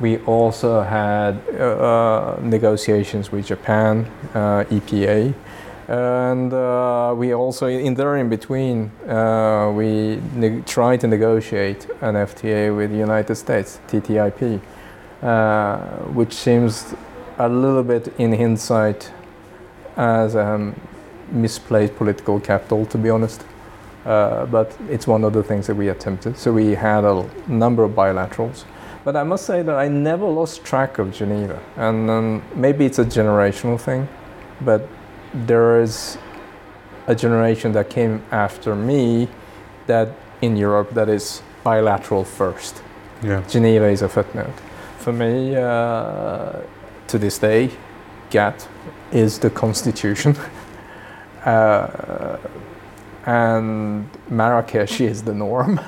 We 0.00 0.18
also 0.18 0.82
had 0.82 1.38
uh, 1.58 2.36
negotiations 2.40 3.32
with 3.32 3.46
Japan, 3.46 4.06
uh, 4.34 4.64
EPA. 4.70 5.34
And 5.88 6.52
uh, 6.52 7.14
we 7.16 7.32
also, 7.32 7.66
in 7.66 7.94
there 7.94 8.16
in 8.18 8.28
between, 8.28 8.90
uh, 9.08 9.72
we 9.74 10.20
ne- 10.34 10.60
tried 10.62 11.00
to 11.00 11.06
negotiate 11.06 11.86
an 12.02 12.14
FTA 12.14 12.76
with 12.76 12.90
the 12.90 12.98
United 12.98 13.34
States, 13.36 13.80
TTIP, 13.88 14.60
uh, 15.22 15.78
which 16.12 16.34
seems 16.34 16.94
a 17.38 17.48
little 17.48 17.82
bit 17.82 18.12
in 18.18 18.34
hindsight 18.36 19.10
as 19.96 20.36
um, 20.36 20.78
misplaced 21.32 21.96
political 21.96 22.38
capital, 22.38 22.84
to 22.86 22.98
be 22.98 23.08
honest. 23.08 23.44
Uh, 24.04 24.44
but 24.46 24.76
it's 24.90 25.06
one 25.06 25.24
of 25.24 25.32
the 25.32 25.42
things 25.42 25.66
that 25.68 25.74
we 25.74 25.88
attempted. 25.88 26.36
So 26.36 26.52
we 26.52 26.74
had 26.74 27.04
a 27.04 27.08
l- 27.08 27.30
number 27.46 27.82
of 27.82 27.92
bilaterals. 27.92 28.64
But 29.04 29.16
I 29.16 29.22
must 29.22 29.46
say 29.46 29.62
that 29.62 29.74
I 29.74 29.88
never 29.88 30.26
lost 30.26 30.64
track 30.64 30.98
of 30.98 31.12
Geneva. 31.12 31.58
And 31.76 32.10
um, 32.10 32.42
maybe 32.54 32.84
it's 32.84 32.98
a 32.98 33.04
generational 33.04 33.80
thing, 33.80 34.06
but 34.60 34.86
there 35.46 35.80
is 35.80 36.18
a 37.06 37.14
generation 37.14 37.72
that 37.72 37.90
came 37.90 38.22
after 38.30 38.74
me 38.74 39.28
that 39.86 40.08
in 40.42 40.56
Europe 40.56 40.90
that 40.90 41.08
is 41.08 41.42
bilateral 41.64 42.24
first. 42.24 42.82
Yeah. 43.22 43.42
Geneva 43.48 43.86
is 43.86 44.02
a 44.02 44.08
footnote. 44.08 44.54
For 44.98 45.12
me, 45.12 45.56
uh, 45.56 46.60
to 47.08 47.18
this 47.18 47.38
day, 47.38 47.70
GATT 48.30 48.68
is 49.12 49.38
the 49.38 49.50
constitution. 49.50 50.36
uh, 51.44 52.36
and 53.26 54.08
Marrakesh 54.28 55.00
is 55.00 55.22
the 55.22 55.34
norm. 55.34 55.80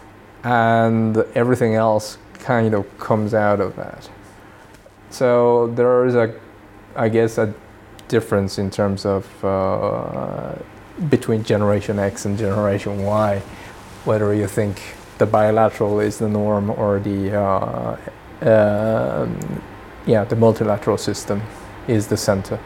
and 0.44 1.16
everything 1.34 1.74
else 1.74 2.18
kind 2.34 2.74
of 2.74 2.98
comes 2.98 3.32
out 3.32 3.60
of 3.60 3.76
that. 3.76 4.10
So 5.10 5.68
there 5.68 6.04
is 6.04 6.14
a, 6.14 6.34
I 6.96 7.08
guess, 7.08 7.38
a 7.38 7.54
difference 8.08 8.58
in 8.58 8.70
terms 8.70 9.04
of 9.06 9.44
uh, 9.44 10.54
between 11.08 11.42
Generation 11.42 11.98
X 11.98 12.24
and 12.24 12.38
Generation 12.38 13.02
Y, 13.02 13.42
whether 14.04 14.34
you 14.34 14.46
think 14.46 14.80
the 15.18 15.26
bilateral 15.26 16.00
is 16.00 16.18
the 16.18 16.28
norm 16.28 16.70
or 16.70 17.00
the 17.00 17.34
uh, 17.34 17.96
uh, 18.42 19.28
yeah 20.06 20.24
the 20.24 20.36
multilateral 20.36 20.98
system 20.98 21.42
is 21.88 22.06
the 22.06 22.16
center, 22.16 22.58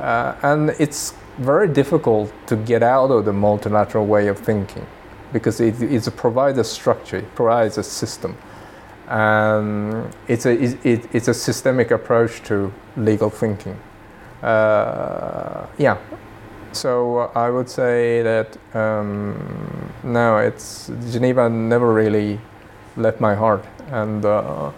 uh, 0.00 0.34
and 0.42 0.70
it's 0.78 1.14
very 1.38 1.68
difficult 1.68 2.32
to 2.46 2.56
get 2.56 2.82
out 2.82 3.10
of 3.10 3.24
the 3.24 3.32
multilateral 3.32 4.06
way 4.06 4.28
of 4.28 4.38
thinking 4.38 4.86
because 5.32 5.60
it, 5.60 5.82
it 5.82 6.16
provides 6.16 6.58
a 6.58 6.64
structure, 6.64 7.18
it 7.18 7.34
provides 7.34 7.78
a 7.78 7.82
system. 7.82 8.36
And 9.08 10.12
it's 10.28 10.46
a, 10.46 10.52
it, 10.52 11.08
it's 11.12 11.28
a 11.28 11.34
systemic 11.34 11.90
approach 11.90 12.42
to 12.44 12.72
legal 12.96 13.30
thinking. 13.30 13.76
Uh, 14.42 15.66
yeah, 15.78 15.98
so 16.72 17.30
I 17.34 17.50
would 17.50 17.68
say 17.68 18.22
that 18.22 18.56
um, 18.74 19.92
no, 20.04 20.38
it's 20.38 20.90
Geneva 21.10 21.48
never 21.48 21.92
really 21.92 22.38
left 22.96 23.20
my 23.20 23.34
heart, 23.34 23.64
and 23.90 24.24
uh, 24.24 24.70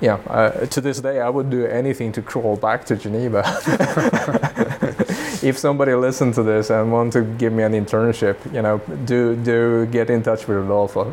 yeah, 0.00 0.14
uh, 0.28 0.66
to 0.66 0.80
this 0.80 1.00
day 1.00 1.20
I 1.20 1.28
would 1.28 1.50
do 1.50 1.66
anything 1.66 2.12
to 2.12 2.22
crawl 2.22 2.56
back 2.56 2.84
to 2.86 2.96
Geneva. 2.96 3.42
if 5.42 5.58
somebody 5.58 5.94
listened 5.94 6.34
to 6.34 6.42
this 6.42 6.70
and 6.70 6.90
want 6.90 7.12
to 7.12 7.22
give 7.22 7.52
me 7.52 7.62
an 7.62 7.72
internship, 7.72 8.36
you 8.52 8.62
know, 8.62 8.78
do 9.04 9.36
do 9.36 9.86
get 9.86 10.10
in 10.10 10.22
touch 10.22 10.48
with 10.48 10.58
Rodolfo. 10.58 11.04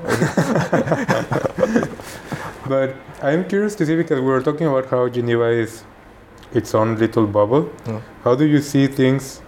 but 2.67 2.95
I'm 3.21 3.47
curious 3.47 3.75
to 3.75 3.85
see 3.85 3.95
because 3.95 4.19
we 4.19 4.27
were 4.27 4.41
talking 4.41 4.67
about 4.67 4.87
how 4.87 5.07
Geneva 5.09 5.49
is 5.49 5.83
its 6.53 6.75
own 6.75 6.97
little 6.97 7.27
bubble. 7.27 7.63
Mm. 7.85 8.01
How 8.23 8.35
do 8.35 8.45
you 8.45 8.61
see 8.61 8.87
things? 8.87 9.41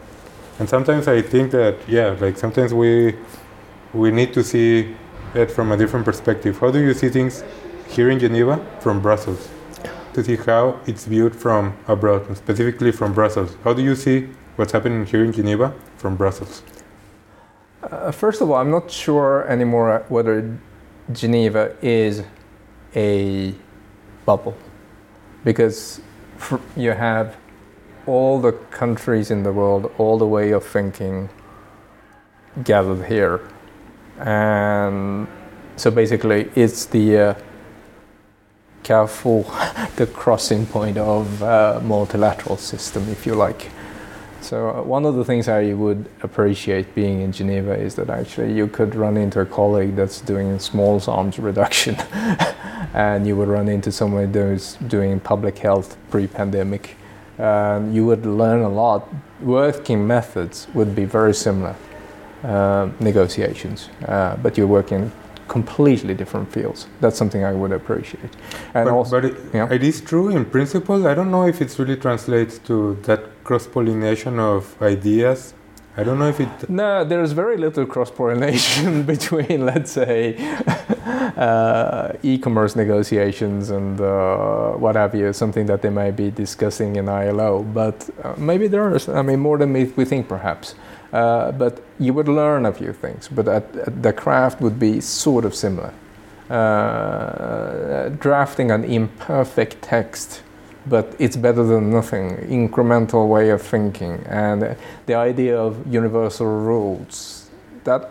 And 0.60 0.70
sometimes 0.70 1.08
I 1.08 1.22
think 1.22 1.52
that 1.52 1.78
yeah, 1.88 2.16
like 2.20 2.38
sometimes 2.38 2.74
we 2.74 3.16
we 3.94 4.12
need 4.12 4.34
to 4.34 4.44
see 4.44 4.96
it 5.34 5.52
from 5.52 5.72
a 5.72 5.78
different 5.78 6.06
perspective. 6.06 6.60
How 6.60 6.72
do 6.72 6.80
you 6.80 6.94
see 6.94 7.10
things 7.10 7.44
here 7.90 8.10
in 8.10 8.20
Geneva 8.20 8.64
from 8.80 9.02
Brussels? 9.02 9.50
To 10.14 10.24
see 10.24 10.36
how 10.36 10.80
it's 10.86 11.06
viewed 11.06 11.36
from 11.36 11.76
abroad, 11.88 12.38
specifically 12.38 12.92
from 12.92 13.14
Brussels. 13.14 13.58
How 13.64 13.74
do 13.74 13.82
you 13.82 13.96
see 13.96 14.30
what's 14.58 14.72
happening 14.72 15.06
here 15.06 15.24
in 15.24 15.34
Geneva 15.34 15.74
from 15.98 16.16
Brussels? 16.16 16.62
Uh, 17.82 18.12
first 18.12 18.40
of 18.40 18.50
all, 18.50 18.58
I'm 18.58 18.70
not 18.70 18.92
sure 18.92 19.46
anymore 19.48 20.06
whether 20.10 20.58
Geneva 21.12 21.76
is 21.82 22.24
a 22.96 23.54
bubble 24.26 24.56
because 25.44 26.00
you 26.76 26.92
have 26.92 27.38
all 28.06 28.40
the 28.40 28.52
countries 28.52 29.32
in 29.32 29.44
the 29.44 29.52
world, 29.52 29.92
all 29.98 30.18
the 30.18 30.28
way 30.28 30.52
of 30.52 30.66
thinking 30.66 31.30
gathered 32.64 33.06
here. 33.06 33.42
And 34.20 35.28
so 35.76 35.90
basically, 35.90 36.52
it's 36.56 36.86
the 36.86 37.18
uh, 37.18 37.34
careful, 38.84 39.44
the 39.96 40.08
crossing 40.08 40.66
point 40.66 40.98
of 40.98 41.42
uh, 41.42 41.80
multilateral 41.84 42.58
system, 42.58 43.10
if 43.10 43.26
you 43.26 43.36
like. 43.36 43.72
So 44.44 44.70
uh, 44.70 44.84
one 44.84 45.06
of 45.06 45.16
the 45.16 45.24
things 45.24 45.48
I 45.48 45.74
would 45.74 46.10
appreciate 46.22 46.94
being 46.94 47.22
in 47.22 47.32
Geneva 47.32 47.74
is 47.74 47.96
that 47.96 48.10
actually 48.10 48.54
you 48.54 48.68
could 48.68 48.94
run 48.94 49.16
into 49.18 49.40
a 49.40 49.46
colleague 49.46 49.96
that's 49.96 50.20
doing 50.22 50.60
small 50.60 51.02
arms 51.08 51.40
reduction, 51.40 51.96
and 52.94 53.26
you 53.26 53.36
would 53.38 53.48
run 53.48 53.70
into 53.70 53.92
someone 53.92 54.34
who's 54.34 54.76
doing 54.88 55.20
public 55.20 55.58
health 55.60 55.98
pre-pandemic. 56.10 56.98
Um, 57.40 57.94
you 57.94 58.06
would 58.06 58.26
learn 58.26 58.62
a 58.62 58.70
lot. 58.70 59.08
Working 59.42 60.06
methods 60.06 60.68
would 60.74 60.94
be 60.94 61.06
very 61.06 61.34
similar. 61.34 61.76
Uh, 62.44 62.90
negotiations, 63.00 63.88
uh, 64.06 64.36
but 64.36 64.58
you're 64.58 64.68
working 64.68 65.10
completely 65.48 66.14
different 66.14 66.52
fields. 66.52 66.88
That's 67.00 67.18
something 67.18 67.46
I 67.46 67.54
would 67.54 67.72
appreciate. 67.72 68.36
And 68.74 68.84
but, 68.84 68.94
also, 68.94 69.22
but 69.22 69.26
it, 69.32 69.38
yeah. 69.54 69.72
it 69.72 69.82
is 69.82 70.02
true 70.02 70.28
in 70.28 70.44
principle. 70.44 71.08
I 71.08 71.14
don't 71.14 71.32
know 71.32 71.48
if 71.48 71.62
it 71.62 71.74
really 71.80 71.96
translates 71.96 72.58
to 72.68 72.96
that 73.04 73.22
cross 73.44 73.68
pollination 73.68 74.40
of 74.40 74.82
ideas. 74.82 75.54
I 75.96 76.04
don't 76.04 76.18
know 76.18 76.30
if 76.30 76.40
it. 76.40 76.70
No, 76.70 77.04
there's 77.04 77.34
very 77.34 77.58
little 77.58 77.86
cross 77.86 78.10
pollination 78.10 79.04
between, 79.14 79.66
let's 79.66 79.92
say, 79.92 80.36
uh, 81.38 82.14
e 82.24 82.40
commerce 82.40 82.76
negotiations 82.76 83.70
and 83.70 84.02
uh, 84.02 84.72
what 84.72 84.96
have 84.96 85.14
you, 85.14 85.34
something 85.34 85.68
that 85.68 85.84
they 85.84 85.92
might 85.92 86.16
be 86.16 86.32
discussing 86.32 86.96
in 86.96 87.08
ILO. 87.08 87.62
But 87.62 88.10
uh, 88.24 88.34
maybe 88.38 88.68
there 88.68 88.96
is, 88.96 89.08
I 89.08 89.22
mean, 89.22 89.40
more 89.40 89.60
than 89.60 89.72
we 89.72 89.86
think 89.86 90.28
perhaps. 90.28 90.74
Uh, 91.14 91.52
but 91.52 91.84
you 92.00 92.12
would 92.12 92.28
learn 92.28 92.66
a 92.66 92.74
few 92.74 92.92
things, 92.92 93.28
but 93.28 93.48
at, 93.48 93.76
at 93.76 94.02
the 94.02 94.12
craft 94.12 94.62
would 94.62 94.80
be 94.80 95.00
sort 95.00 95.46
of 95.46 95.54
similar. 95.54 95.94
Uh, 96.50 98.10
drafting 98.20 98.72
an 98.72 98.84
imperfect 98.84 99.80
text, 99.84 100.42
but 100.88 101.16
it's 101.20 101.36
better 101.38 101.64
than 101.64 101.90
nothing. 101.90 102.38
Incremental 102.50 103.28
way 103.28 103.50
of 103.50 103.62
thinking, 103.62 104.24
and 104.28 104.76
the 105.06 105.16
idea 105.16 105.58
of 105.58 105.86
universal 105.88 106.48
rules 106.48 107.50
that 107.84 108.10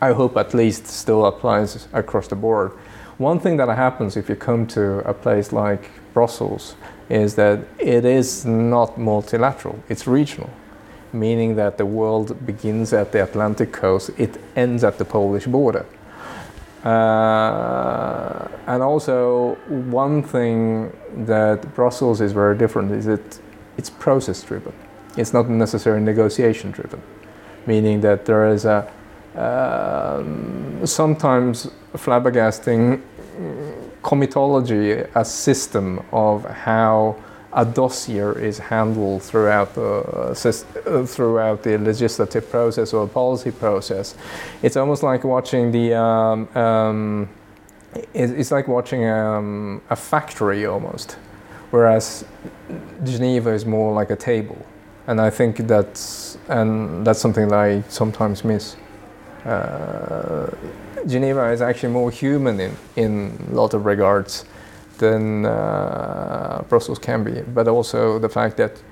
I 0.00 0.12
hope 0.12 0.36
at 0.36 0.54
least 0.54 0.86
still 0.86 1.26
applies 1.26 1.88
across 1.92 2.28
the 2.28 2.36
board. 2.36 2.72
One 3.18 3.40
thing 3.40 3.56
that 3.56 3.68
happens 3.68 4.16
if 4.16 4.28
you 4.28 4.36
come 4.36 4.66
to 4.68 4.98
a 5.08 5.14
place 5.14 5.52
like 5.52 5.90
Brussels 6.12 6.76
is 7.08 7.34
that 7.36 7.60
it 7.78 8.04
is 8.04 8.44
not 8.44 8.98
multilateral; 8.98 9.78
it's 9.88 10.06
regional 10.06 10.50
meaning 11.12 11.56
that 11.56 11.78
the 11.78 11.86
world 11.86 12.46
begins 12.46 12.92
at 12.92 13.12
the 13.12 13.22
Atlantic 13.22 13.72
coast, 13.72 14.10
it 14.18 14.38
ends 14.54 14.84
at 14.84 14.98
the 14.98 15.04
Polish 15.04 15.46
border. 15.46 15.86
Uh, 16.84 18.48
and 18.66 18.82
also, 18.82 19.56
one 19.68 20.22
thing 20.22 20.92
that 21.26 21.74
Brussels 21.74 22.20
is 22.20 22.32
very 22.32 22.56
different 22.56 22.92
is 22.92 23.06
that 23.06 23.40
it's 23.76 23.90
process 23.90 24.42
driven. 24.42 24.72
It's 25.16 25.32
not 25.32 25.48
necessarily 25.48 26.02
negotiation 26.02 26.70
driven, 26.70 27.02
meaning 27.66 28.00
that 28.02 28.24
there 28.26 28.46
is 28.48 28.64
a 28.64 28.90
um, 29.36 30.86
sometimes 30.86 31.70
flabbergasting 31.94 33.02
comitology, 34.02 35.08
a 35.14 35.24
system 35.24 36.02
of 36.12 36.44
how 36.44 37.16
a 37.56 37.64
dossier 37.64 38.34
is 38.36 38.58
handled 38.58 39.22
throughout 39.22 39.74
the 39.74 39.90
uh, 39.90 41.06
throughout 41.06 41.62
the 41.62 41.78
legislative 41.78 42.48
process 42.50 42.92
or 42.92 43.08
policy 43.08 43.50
process. 43.50 44.14
It's 44.62 44.76
almost 44.76 45.02
like 45.02 45.24
watching 45.24 45.72
the. 45.72 45.94
Um, 45.94 46.48
um, 46.54 47.28
it's 48.12 48.50
like 48.50 48.68
watching 48.68 49.08
um, 49.08 49.80
a 49.88 49.96
factory 49.96 50.66
almost, 50.66 51.16
whereas 51.70 52.26
Geneva 53.04 53.50
is 53.54 53.64
more 53.64 53.94
like 53.94 54.10
a 54.10 54.16
table, 54.16 54.58
and 55.06 55.18
I 55.18 55.30
think 55.30 55.56
that's 55.66 56.36
and 56.48 57.06
that's 57.06 57.18
something 57.18 57.48
that 57.48 57.58
I 57.58 57.82
sometimes 57.88 58.44
miss. 58.44 58.76
Uh, 59.46 60.50
Geneva 61.06 61.52
is 61.52 61.62
actually 61.62 61.92
more 61.92 62.10
human 62.10 62.60
in 62.60 62.76
in 62.96 63.46
a 63.50 63.54
lot 63.54 63.72
of 63.72 63.86
regards 63.86 64.44
than 64.98 65.46
uh, 65.46 66.62
Brussels 66.68 66.98
can 66.98 67.24
be, 67.24 67.42
but 67.42 67.68
also 67.68 68.18
the 68.18 68.28
fact 68.28 68.56
that 68.56 68.82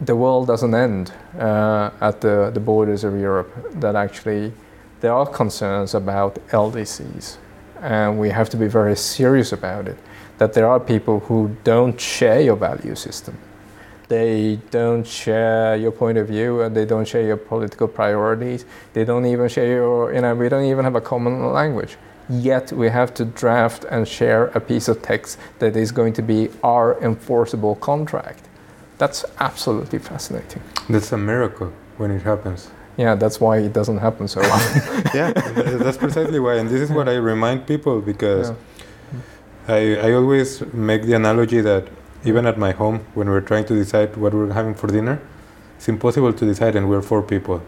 the 0.00 0.16
world 0.16 0.46
doesn't 0.46 0.74
end 0.74 1.12
uh, 1.38 1.90
at 2.00 2.20
the, 2.20 2.50
the 2.52 2.60
borders 2.60 3.04
of 3.04 3.18
Europe, 3.18 3.50
that 3.80 3.96
actually 3.96 4.52
there 5.00 5.12
are 5.12 5.26
concerns 5.26 5.94
about 5.94 6.34
LDCs, 6.48 7.36
and 7.80 8.18
we 8.18 8.30
have 8.30 8.48
to 8.50 8.56
be 8.56 8.66
very 8.66 8.96
serious 8.96 9.52
about 9.52 9.88
it. 9.88 9.98
That 10.38 10.54
there 10.54 10.66
are 10.66 10.80
people 10.80 11.20
who 11.20 11.54
don't 11.64 12.00
share 12.00 12.40
your 12.40 12.56
value 12.56 12.94
system. 12.94 13.36
They 14.08 14.58
don't 14.70 15.06
share 15.06 15.76
your 15.76 15.92
point 15.92 16.18
of 16.18 16.26
view 16.26 16.62
and 16.62 16.74
they 16.74 16.84
don't 16.84 17.06
share 17.06 17.22
your 17.22 17.36
political 17.36 17.86
priorities. 17.86 18.64
They 18.92 19.04
don't 19.04 19.24
even 19.24 19.48
share 19.48 19.66
your, 19.66 20.12
you 20.12 20.20
know, 20.20 20.34
we 20.34 20.48
don't 20.48 20.64
even 20.64 20.84
have 20.84 20.96
a 20.96 21.00
common 21.00 21.52
language 21.52 21.96
yet 22.30 22.72
we 22.72 22.88
have 22.88 23.12
to 23.14 23.24
draft 23.24 23.84
and 23.90 24.06
share 24.06 24.46
a 24.46 24.60
piece 24.60 24.88
of 24.88 25.02
text 25.02 25.38
that 25.58 25.76
is 25.76 25.92
going 25.92 26.12
to 26.14 26.22
be 26.22 26.48
our 26.62 26.98
enforceable 27.02 27.74
contract. 27.76 28.48
That's 28.98 29.24
absolutely 29.40 29.98
fascinating. 29.98 30.62
That's 30.88 31.12
a 31.12 31.18
miracle 31.18 31.72
when 31.96 32.10
it 32.10 32.22
happens. 32.22 32.70
Yeah, 32.96 33.14
that's 33.14 33.40
why 33.40 33.58
it 33.58 33.72
doesn't 33.72 33.98
happen 33.98 34.28
so 34.28 34.40
often. 34.42 35.10
yeah, 35.14 35.32
that's 35.32 35.96
precisely 35.96 36.38
why. 36.38 36.56
And 36.56 36.68
this 36.68 36.82
is 36.82 36.90
what 36.90 37.08
I 37.08 37.16
remind 37.16 37.66
people 37.66 38.00
because 38.00 38.50
yeah. 38.50 39.74
I, 39.74 39.96
I 40.08 40.12
always 40.12 40.60
make 40.72 41.04
the 41.04 41.14
analogy 41.14 41.60
that 41.62 41.88
even 42.24 42.46
at 42.46 42.58
my 42.58 42.72
home, 42.72 43.06
when 43.14 43.28
we're 43.30 43.40
trying 43.40 43.64
to 43.66 43.74
decide 43.74 44.16
what 44.16 44.34
we're 44.34 44.52
having 44.52 44.74
for 44.74 44.86
dinner, 44.86 45.20
it's 45.76 45.88
impossible 45.88 46.34
to 46.34 46.44
decide, 46.44 46.76
and 46.76 46.90
we're 46.90 47.00
four 47.00 47.22
people. 47.22 47.62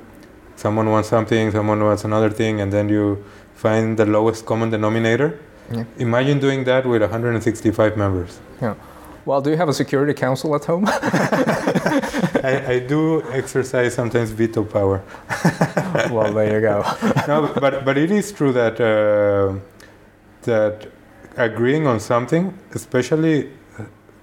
Someone 0.57 0.91
wants 0.91 1.09
something, 1.09 1.51
someone 1.51 1.83
wants 1.83 2.05
another 2.05 2.29
thing, 2.29 2.61
and 2.61 2.71
then 2.71 2.91
you 2.91 3.25
find 3.55 3.97
the 3.97 4.07
lowest 4.07 4.47
common 4.47 4.71
denominator. 4.71 5.39
Yeah. 5.71 5.85
Imagine 5.99 6.39
doing 6.39 6.65
that 6.65 6.85
with 6.87 7.03
165 7.03 7.97
members. 7.97 8.41
Yeah. 8.61 8.75
Well, 9.25 9.41
do 9.41 9.51
you 9.51 9.57
have 9.57 9.69
a 9.69 9.73
security 9.73 10.15
council 10.15 10.55
at 10.57 10.65
home? 10.65 10.85
I, 10.89 12.65
I, 12.67 12.79
do 12.81 13.23
exercise 13.31 13.95
sometimes 13.95 14.31
veto 14.31 14.65
power. 14.65 15.01
well, 16.11 16.33
there 16.33 16.55
you 16.55 16.61
go. 16.61 16.83
no, 17.29 17.53
but 17.61 17.85
but 17.85 17.97
it 17.97 18.11
is 18.11 18.33
true 18.33 18.53
that 18.53 18.81
uh, 18.81 19.55
that 20.43 20.89
agreeing 21.37 21.87
on 21.87 22.01
something, 22.01 22.59
especially 22.75 23.51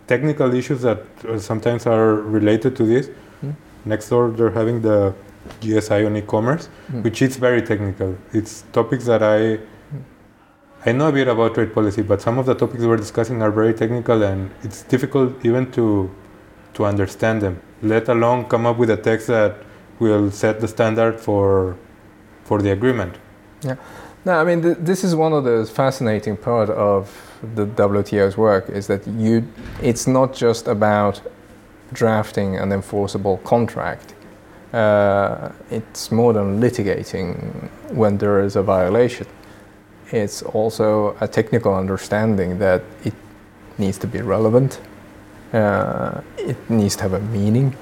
technical 0.08 0.54
issues 0.54 0.82
that 0.82 1.06
sometimes 1.38 1.86
are 1.86 2.16
related 2.16 2.76
to 2.76 2.84
this. 2.84 3.10
Mm. 3.42 3.56
Next 3.86 4.10
door, 4.10 4.32
they're 4.32 4.52
having 4.52 4.82
the 4.82 5.14
JSI 5.62 6.06
on 6.06 6.16
e-commerce, 6.18 6.70
mm. 6.92 7.04
which 7.04 7.22
is 7.22 7.38
very 7.38 7.62
technical. 7.62 8.18
It's 8.34 8.64
topics 8.72 9.06
that 9.06 9.24
I 9.24 9.60
I 10.86 10.94
know 10.94 11.10
a 11.10 11.12
bit 11.12 11.28
about 11.28 11.56
trade 11.56 11.74
policy, 11.74 12.02
but 12.04 12.22
some 12.22 12.38
of 12.38 12.46
the 12.46 12.56
topics 12.56 12.84
we're 12.84 12.96
discussing 12.96 13.42
are 13.42 13.52
very 13.52 13.74
technical, 13.74 14.24
and 14.24 14.50
it's 14.64 14.84
difficult 14.84 15.46
even 15.46 15.72
to 15.72 16.10
to 16.76 16.86
understand 16.86 17.42
them. 17.42 17.62
Let 17.82 18.08
alone 18.08 18.46
come 18.46 18.66
up 18.66 18.78
with 18.78 18.90
a 18.90 18.98
text 18.98 19.28
that 19.28 19.58
will 20.00 20.32
set 20.32 20.62
the 20.62 20.68
standard 20.68 21.20
for 21.20 21.76
for 22.44 22.62
the 22.62 22.72
agreement. 22.72 23.18
Yeah. 23.62 23.76
No, 24.26 24.34
I 24.40 24.44
mean 24.44 24.62
th- 24.62 24.78
this 24.80 25.04
is 25.04 25.16
one 25.16 25.34
of 25.34 25.44
the 25.44 25.66
fascinating 25.66 26.38
part 26.38 26.70
of 26.70 27.04
the 27.56 27.66
WTO's 27.66 28.38
work 28.38 28.70
is 28.70 28.88
that 28.88 29.08
you 29.08 29.48
it's 29.82 30.08
not 30.08 30.34
just 30.34 30.68
about 30.68 31.22
drafting 31.94 32.58
an 32.58 32.72
enforceable 32.72 33.38
contract. 33.38 34.14
Uh, 34.74 35.52
it's 35.72 36.12
more 36.12 36.32
than 36.32 36.62
litigating 36.62 37.70
when 37.90 38.18
there 38.18 38.40
is 38.40 38.56
a 38.56 38.62
violation 38.62 39.26
it's 40.12 40.42
also 40.42 41.16
a 41.22 41.28
technical 41.28 41.76
understanding 41.76 42.60
that 42.60 42.82
it 43.04 43.14
needs 43.78 43.98
to 44.00 44.08
be 44.08 44.22
relevant, 44.22 44.80
uh, 45.54 46.22
it 46.38 46.58
needs 46.70 46.96
to 46.98 47.04
have 47.04 47.14
a 47.14 47.20
meaning. 47.20 47.76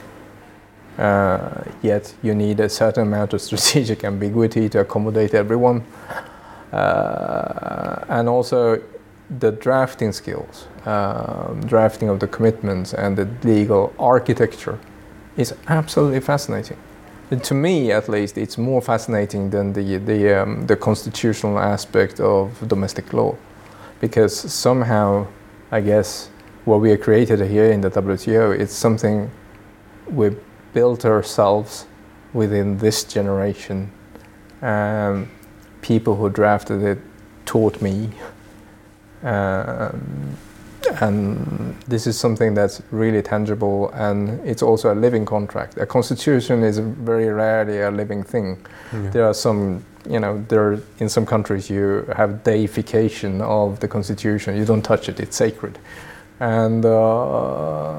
Uh, 0.97 1.63
yet 1.83 2.13
you 2.23 2.33
need 2.33 2.59
a 2.59 2.67
certain 2.67 3.03
amount 3.03 3.33
of 3.33 3.41
strategic 3.47 4.03
ambiguity 4.03 4.67
to 4.69 4.79
accommodate 4.79 5.33
everyone. 5.33 5.83
Uh, 6.71 8.03
and 8.09 8.27
also 8.27 8.81
the 9.39 9.51
drafting 9.51 10.11
skills, 10.11 10.67
um, 10.85 11.61
drafting 11.65 12.09
of 12.09 12.19
the 12.19 12.27
commitments 12.27 12.93
and 12.93 13.17
the 13.17 13.27
legal 13.43 13.93
architecture 13.99 14.77
is 15.37 15.53
absolutely 15.67 16.19
fascinating 16.19 16.77
to 17.35 17.53
me 17.53 17.91
at 17.91 18.07
least, 18.07 18.37
it's 18.37 18.57
more 18.57 18.81
fascinating 18.81 19.49
than 19.49 19.73
the 19.73 19.97
the 19.97 20.41
um, 20.41 20.65
the 20.65 20.75
constitutional 20.75 21.59
aspect 21.59 22.19
of 22.19 22.67
domestic 22.67 23.11
law, 23.13 23.35
because 23.99 24.33
somehow, 24.53 25.27
I 25.71 25.81
guess, 25.81 26.29
what 26.63 26.79
we 26.79 26.91
have 26.91 27.01
created 27.01 27.41
here 27.41 27.69
in 27.71 27.81
the 27.81 27.89
WTO, 27.89 28.57
it's 28.57 28.73
something 28.73 29.29
we 30.09 30.35
built 30.73 31.03
ourselves 31.03 31.85
within 32.33 32.77
this 32.77 33.03
generation. 33.03 33.91
Um, 34.61 35.29
people 35.81 36.15
who 36.15 36.29
drafted 36.29 36.81
it 36.81 36.99
taught 37.45 37.81
me. 37.81 38.09
Um, 39.21 40.37
and 41.01 41.75
this 41.87 42.07
is 42.07 42.17
something 42.17 42.53
that's 42.53 42.81
really 42.91 43.21
tangible 43.21 43.89
and 43.93 44.39
it's 44.45 44.61
also 44.61 44.93
a 44.93 44.95
living 44.95 45.25
contract. 45.25 45.77
A 45.77 45.85
constitution 45.85 46.63
is 46.63 46.79
very 46.79 47.29
rarely 47.29 47.81
a 47.81 47.91
living 47.91 48.23
thing. 48.23 48.65
Yeah. 48.93 49.09
there 49.09 49.25
are 49.25 49.33
some 49.33 49.83
you 50.09 50.19
know 50.19 50.43
there 50.47 50.79
in 50.99 51.09
some 51.09 51.25
countries 51.25 51.69
you 51.69 52.05
have 52.15 52.43
deification 52.43 53.41
of 53.41 53.79
the 53.79 53.87
constitution. 53.87 54.55
You 54.57 54.65
don't 54.65 54.83
touch 54.83 55.09
it 55.09 55.19
it's 55.19 55.35
sacred. 55.35 55.77
And 56.39 56.85
uh, 56.85 57.97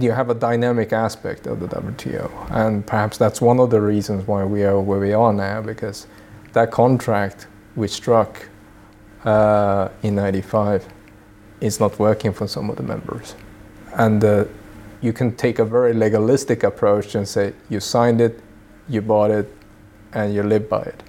you 0.00 0.10
have 0.10 0.28
a 0.28 0.34
dynamic 0.34 0.92
aspect 0.92 1.46
of 1.46 1.60
the 1.60 1.68
WTO 1.68 2.30
and 2.50 2.84
perhaps 2.84 3.16
that's 3.16 3.40
one 3.40 3.60
of 3.60 3.70
the 3.70 3.80
reasons 3.80 4.26
why 4.26 4.44
we 4.44 4.64
are 4.64 4.80
where 4.80 4.98
we 4.98 5.12
are 5.12 5.32
now 5.32 5.62
because 5.62 6.06
that 6.52 6.72
contract 6.72 7.46
we 7.76 7.86
struck 7.86 8.48
uh, 9.24 9.88
in 10.02 10.16
95 10.16 10.86
is 11.60 11.80
not 11.80 11.98
working 11.98 12.32
for 12.32 12.46
some 12.46 12.70
of 12.70 12.76
the 12.76 12.82
members. 12.82 13.34
And 13.94 14.24
uh, 14.24 14.44
you 15.00 15.12
can 15.12 15.36
take 15.36 15.58
a 15.58 15.64
very 15.64 15.92
legalistic 15.92 16.62
approach 16.62 17.14
and 17.14 17.28
say 17.28 17.52
you 17.68 17.80
signed 17.80 18.20
it, 18.20 18.40
you 18.88 19.02
bought 19.02 19.30
it, 19.30 19.52
and 20.12 20.34
you 20.34 20.42
live 20.42 20.68
by 20.68 20.82
it. 20.82 21.02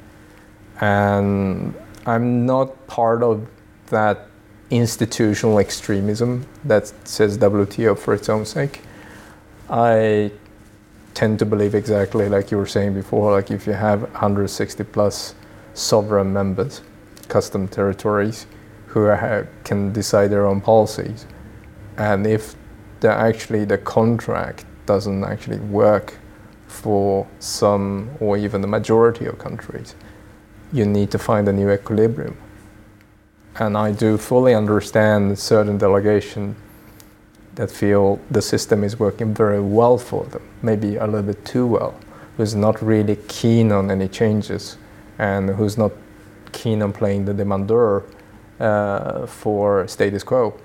And 0.81 1.73
I'm 2.05 2.45
not 2.45 2.87
part 2.87 3.23
of 3.23 3.47
that 3.87 4.27
institutional 4.69 5.59
extremism 5.59 6.45
that 6.63 6.91
says 7.07 7.37
WTO 7.37 7.97
for 7.97 8.13
its 8.13 8.29
own 8.29 8.45
sake. 8.45 8.81
I 9.69 10.31
tend 11.13 11.39
to 11.39 11.45
believe 11.45 11.73
exactly 11.73 12.27
like 12.27 12.51
you 12.51 12.57
were 12.57 12.67
saying 12.67 12.93
before, 12.93 13.31
like 13.31 13.49
if 13.49 13.65
you 13.65 13.73
have 13.73 14.01
160 14.01 14.83
plus 14.85 15.33
sovereign 15.73 16.33
members, 16.33 16.81
custom 17.27 17.67
territories, 17.67 18.45
who 18.95 19.13
can 19.65 19.91
decide 19.91 20.31
their 20.31 20.45
own 20.45 20.61
policies. 20.61 21.25
And 21.97 22.25
if 22.25 22.55
the, 23.01 23.11
actually 23.11 23.65
the 23.65 23.77
contract 23.77 24.65
doesn't 24.85 25.21
actually 25.25 25.59
work 25.59 26.17
for 26.67 27.27
some 27.39 28.09
or 28.21 28.37
even 28.37 28.61
the 28.61 28.69
majority 28.69 29.25
of 29.25 29.37
countries, 29.37 29.95
you 30.71 30.85
need 30.85 31.11
to 31.11 31.19
find 31.19 31.45
a 31.49 31.51
new 31.51 31.69
equilibrium. 31.69 32.37
And 33.59 33.77
I 33.77 33.91
do 33.91 34.17
fully 34.17 34.53
understand 34.53 35.37
certain 35.37 35.77
delegation 35.77 36.55
that 37.55 37.69
feel 37.69 38.21
the 38.31 38.41
system 38.41 38.81
is 38.81 38.97
working 38.97 39.33
very 39.33 39.59
well 39.59 39.97
for 39.97 40.23
them, 40.23 40.43
maybe 40.61 40.95
a 40.95 41.05
little 41.05 41.21
bit 41.21 41.43
too 41.43 41.67
well, 41.67 41.99
who's 42.37 42.55
not 42.55 42.81
really 42.81 43.17
keen 43.27 43.73
on 43.73 43.91
any 43.91 44.07
changes 44.07 44.77
and 45.19 45.49
who's 45.49 45.77
not 45.77 45.91
keen 46.53 46.81
on 46.81 46.93
playing 46.93 47.25
the 47.25 47.33
demandeur 47.33 48.03
uh, 48.59 49.25
for 49.25 49.87
status 49.87 50.23
quo. 50.23 50.59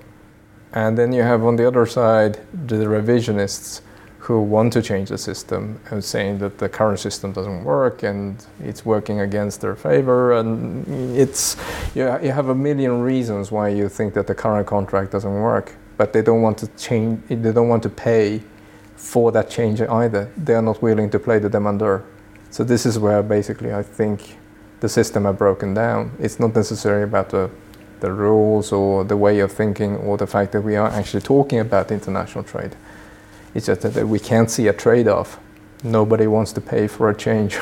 And 0.73 0.97
then 0.97 1.11
you 1.11 1.23
have 1.23 1.43
on 1.43 1.57
the 1.57 1.67
other 1.67 1.85
side 1.85 2.39
the 2.53 2.85
revisionists 2.85 3.81
who 4.19 4.39
want 4.39 4.71
to 4.71 4.81
change 4.81 5.09
the 5.09 5.17
system 5.17 5.79
and 5.89 6.03
saying 6.03 6.37
that 6.37 6.59
the 6.59 6.69
current 6.69 6.99
system 6.99 7.33
doesn't 7.33 7.63
work 7.63 8.03
and 8.03 8.45
it's 8.59 8.85
working 8.85 9.19
against 9.19 9.61
their 9.61 9.75
favor. 9.75 10.33
And 10.33 11.17
it's 11.17 11.57
you, 11.95 12.03
you 12.21 12.31
have 12.31 12.49
a 12.49 12.55
million 12.55 13.01
reasons 13.01 13.51
why 13.51 13.69
you 13.69 13.89
think 13.89 14.13
that 14.13 14.27
the 14.27 14.35
current 14.35 14.67
contract 14.67 15.11
doesn't 15.11 15.33
work, 15.33 15.75
but 15.97 16.13
they 16.13 16.21
don't 16.21 16.43
want 16.43 16.59
to 16.59 16.67
change. 16.77 17.23
They 17.29 17.51
don't 17.51 17.67
want 17.67 17.83
to 17.83 17.89
pay 17.89 18.43
for 18.95 19.31
that 19.31 19.49
change 19.49 19.81
either. 19.81 20.31
They 20.37 20.53
are 20.53 20.61
not 20.61 20.81
willing 20.83 21.09
to 21.09 21.19
play 21.19 21.39
the 21.39 21.49
demandeur. 21.49 22.03
So 22.51 22.63
this 22.63 22.85
is 22.85 22.99
where 22.99 23.23
basically 23.23 23.73
I 23.73 23.81
think 23.81 24.37
the 24.81 24.89
system 24.89 25.25
are 25.25 25.33
broken 25.33 25.73
down. 25.73 26.11
It's 26.19 26.39
not 26.39 26.55
necessarily 26.55 27.03
about 27.03 27.29
the 27.29 27.49
the 28.01 28.11
rules 28.11 28.71
or 28.71 29.03
the 29.05 29.15
way 29.15 29.39
of 29.39 29.51
thinking 29.51 29.95
or 29.97 30.17
the 30.17 30.27
fact 30.27 30.51
that 30.51 30.61
we 30.61 30.75
are 30.75 30.89
actually 30.89 31.21
talking 31.21 31.59
about 31.59 31.91
international 31.91 32.43
trade. 32.43 32.75
It's 33.55 33.67
just 33.67 33.81
that 33.81 34.07
we 34.07 34.19
can't 34.19 34.49
see 34.49 34.67
a 34.67 34.73
trade 34.73 35.07
off. 35.07 35.39
Nobody 35.83 36.27
wants 36.27 36.51
to 36.53 36.61
pay 36.61 36.87
for 36.87 37.09
a 37.09 37.15
change. 37.15 37.57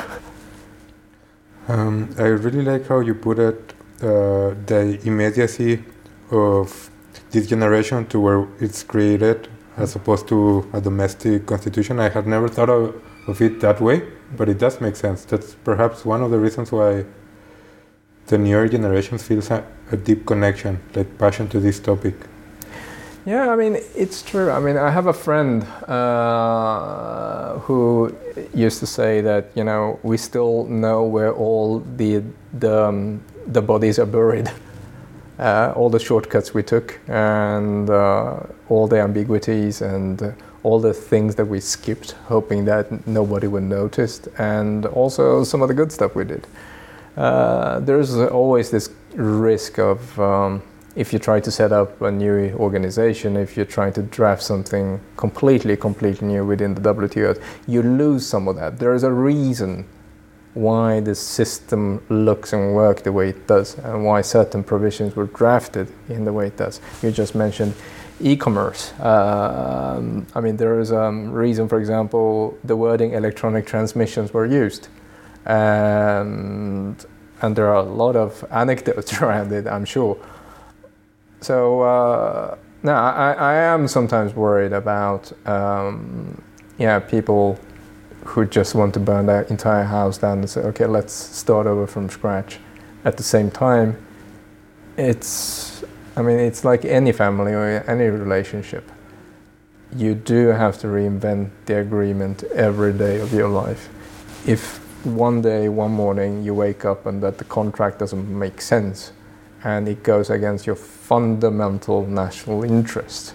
um, 1.68 2.14
I 2.18 2.24
really 2.24 2.62
like 2.62 2.88
how 2.88 3.00
you 3.00 3.14
put 3.14 3.38
it 3.38 3.74
uh, 4.02 4.54
the 4.66 4.98
immediacy 5.04 5.84
of 6.30 6.90
this 7.30 7.46
generation 7.46 8.06
to 8.06 8.20
where 8.20 8.48
it's 8.60 8.82
created 8.82 9.48
as 9.76 9.94
opposed 9.96 10.26
to 10.28 10.68
a 10.72 10.80
domestic 10.80 11.46
constitution. 11.46 12.00
I 12.00 12.08
had 12.08 12.26
never 12.26 12.48
thought 12.48 12.70
of, 12.70 13.02
of 13.26 13.40
it 13.40 13.60
that 13.60 13.80
way, 13.80 14.02
but 14.36 14.48
it 14.48 14.58
does 14.58 14.80
make 14.80 14.96
sense. 14.96 15.24
That's 15.24 15.54
perhaps 15.54 16.04
one 16.04 16.22
of 16.22 16.30
the 16.30 16.38
reasons 16.38 16.72
why 16.72 17.04
the 18.30 18.38
newer 18.38 18.68
generation 18.68 19.18
feels 19.18 19.50
a, 19.50 19.64
a 19.90 19.96
deep 19.96 20.24
connection, 20.24 20.78
like 20.94 21.18
passion 21.18 21.48
to 21.48 21.58
this 21.58 21.80
topic. 21.80 22.14
Yeah, 23.26 23.50
I 23.50 23.56
mean, 23.56 23.76
it's 23.94 24.22
true. 24.22 24.50
I 24.50 24.60
mean, 24.60 24.76
I 24.76 24.90
have 24.90 25.06
a 25.06 25.12
friend 25.12 25.64
uh, 25.86 27.58
who 27.58 28.16
used 28.54 28.78
to 28.78 28.86
say 28.86 29.20
that, 29.20 29.50
you 29.54 29.64
know, 29.64 29.98
we 30.02 30.16
still 30.16 30.64
know 30.66 31.02
where 31.02 31.34
all 31.34 31.80
the, 31.96 32.22
the 32.58 32.86
um, 32.86 33.20
the 33.46 33.60
bodies 33.60 33.98
are 33.98 34.06
buried. 34.06 34.50
Uh, 35.40 35.72
all 35.74 35.88
the 35.88 35.98
shortcuts 35.98 36.52
we 36.52 36.62
took 36.62 37.00
and 37.08 37.88
uh, 37.88 38.40
all 38.68 38.86
the 38.86 39.00
ambiguities 39.00 39.80
and 39.80 40.34
all 40.64 40.78
the 40.78 40.92
things 40.92 41.34
that 41.34 41.46
we 41.46 41.58
skipped, 41.58 42.10
hoping 42.28 42.66
that 42.66 43.06
nobody 43.06 43.46
would 43.46 43.62
notice, 43.62 44.20
and 44.36 44.84
also 44.84 45.42
some 45.42 45.62
of 45.62 45.68
the 45.68 45.72
good 45.72 45.90
stuff 45.90 46.14
we 46.14 46.24
did. 46.24 46.46
Uh, 47.16 47.80
there's 47.80 48.16
always 48.16 48.70
this 48.70 48.90
risk 49.14 49.78
of 49.78 50.18
um, 50.20 50.62
if 50.96 51.12
you 51.12 51.18
try 51.18 51.40
to 51.40 51.50
set 51.50 51.72
up 51.72 52.00
a 52.02 52.10
new 52.10 52.52
organization, 52.54 53.36
if 53.36 53.56
you're 53.56 53.66
trying 53.66 53.92
to 53.92 54.02
draft 54.02 54.42
something 54.42 55.00
completely, 55.16 55.76
completely 55.76 56.26
new 56.26 56.44
within 56.44 56.74
the 56.74 56.80
WTO, 56.80 57.40
you 57.66 57.82
lose 57.82 58.26
some 58.26 58.48
of 58.48 58.56
that. 58.56 58.78
There 58.78 58.94
is 58.94 59.02
a 59.02 59.12
reason 59.12 59.86
why 60.54 60.98
the 60.98 61.14
system 61.14 62.02
looks 62.08 62.52
and 62.52 62.74
works 62.74 63.02
the 63.02 63.12
way 63.12 63.28
it 63.28 63.46
does, 63.46 63.78
and 63.78 64.04
why 64.04 64.20
certain 64.20 64.64
provisions 64.64 65.14
were 65.14 65.26
drafted 65.26 65.92
in 66.08 66.24
the 66.24 66.32
way 66.32 66.48
it 66.48 66.56
does. 66.56 66.80
You 67.02 67.12
just 67.12 67.36
mentioned 67.36 67.74
e-commerce. 68.20 68.92
Uh, 68.94 70.22
I 70.34 70.40
mean, 70.40 70.56
there 70.56 70.80
is 70.80 70.90
a 70.90 71.10
reason, 71.12 71.68
for 71.68 71.78
example, 71.78 72.58
the 72.64 72.76
wording 72.76 73.12
electronic 73.12 73.64
transmissions 73.64 74.34
were 74.34 74.44
used. 74.44 74.88
And, 75.46 77.04
and 77.42 77.56
there 77.56 77.68
are 77.68 77.76
a 77.76 77.82
lot 77.82 78.16
of 78.16 78.44
anecdotes 78.50 79.12
around 79.22 79.52
it, 79.52 79.66
I'm 79.66 79.84
sure. 79.84 80.16
So, 81.40 81.80
uh, 81.82 82.56
I, 82.84 83.34
I 83.38 83.54
am 83.54 83.88
sometimes 83.88 84.34
worried 84.34 84.72
about, 84.72 85.32
um, 85.46 86.42
yeah, 86.78 86.98
people 86.98 87.58
who 88.24 88.46
just 88.46 88.74
want 88.74 88.94
to 88.94 89.00
burn 89.00 89.26
their 89.26 89.42
entire 89.42 89.84
house 89.84 90.18
down 90.18 90.38
and 90.38 90.50
say, 90.50 90.60
okay, 90.62 90.86
let's 90.86 91.12
start 91.12 91.66
over 91.66 91.86
from 91.86 92.08
scratch. 92.08 92.58
At 93.04 93.16
the 93.16 93.22
same 93.22 93.50
time, 93.50 93.96
it's, 94.96 95.84
I 96.16 96.22
mean, 96.22 96.38
it's 96.38 96.64
like 96.64 96.84
any 96.84 97.12
family 97.12 97.52
or 97.52 97.84
any 97.86 98.06
relationship. 98.06 98.90
You 99.96 100.14
do 100.14 100.48
have 100.48 100.78
to 100.78 100.86
reinvent 100.86 101.50
the 101.66 101.78
agreement 101.78 102.44
every 102.44 102.92
day 102.92 103.20
of 103.20 103.32
your 103.32 103.48
life. 103.48 103.88
If 104.46 104.80
one 105.04 105.42
day, 105.42 105.68
one 105.68 105.92
morning, 105.92 106.42
you 106.42 106.54
wake 106.54 106.84
up 106.84 107.06
and 107.06 107.22
that 107.22 107.38
the 107.38 107.44
contract 107.44 107.98
doesn't 107.98 108.28
make 108.28 108.60
sense 108.60 109.12
and 109.64 109.88
it 109.88 110.02
goes 110.02 110.30
against 110.30 110.66
your 110.66 110.76
fundamental 110.76 112.06
national 112.06 112.64
interest, 112.64 113.34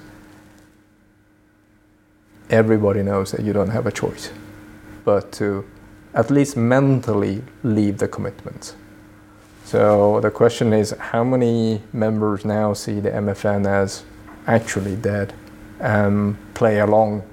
everybody 2.50 3.04
knows 3.04 3.32
that 3.32 3.42
you 3.42 3.54
don't 3.54 3.70
have 3.70 3.86
a 3.86 3.92
choice 3.92 4.32
but 5.06 5.32
to 5.32 5.64
at 6.14 6.32
least 6.32 6.58
mentally 6.58 7.44
leave 7.64 8.00
the 8.00 8.08
commitments. 8.08 8.76
So 9.64 10.20
the 10.22 10.32
question 10.32 10.74
is 10.74 10.92
how 10.92 11.24
many 11.24 11.82
members 11.94 12.44
now 12.44 12.74
see 12.74 13.00
the 13.00 13.12
MFN 13.12 13.68
as 13.68 14.04
actually 14.48 14.96
dead 14.96 15.34
and 15.80 16.38
play 16.54 16.80
along, 16.80 17.24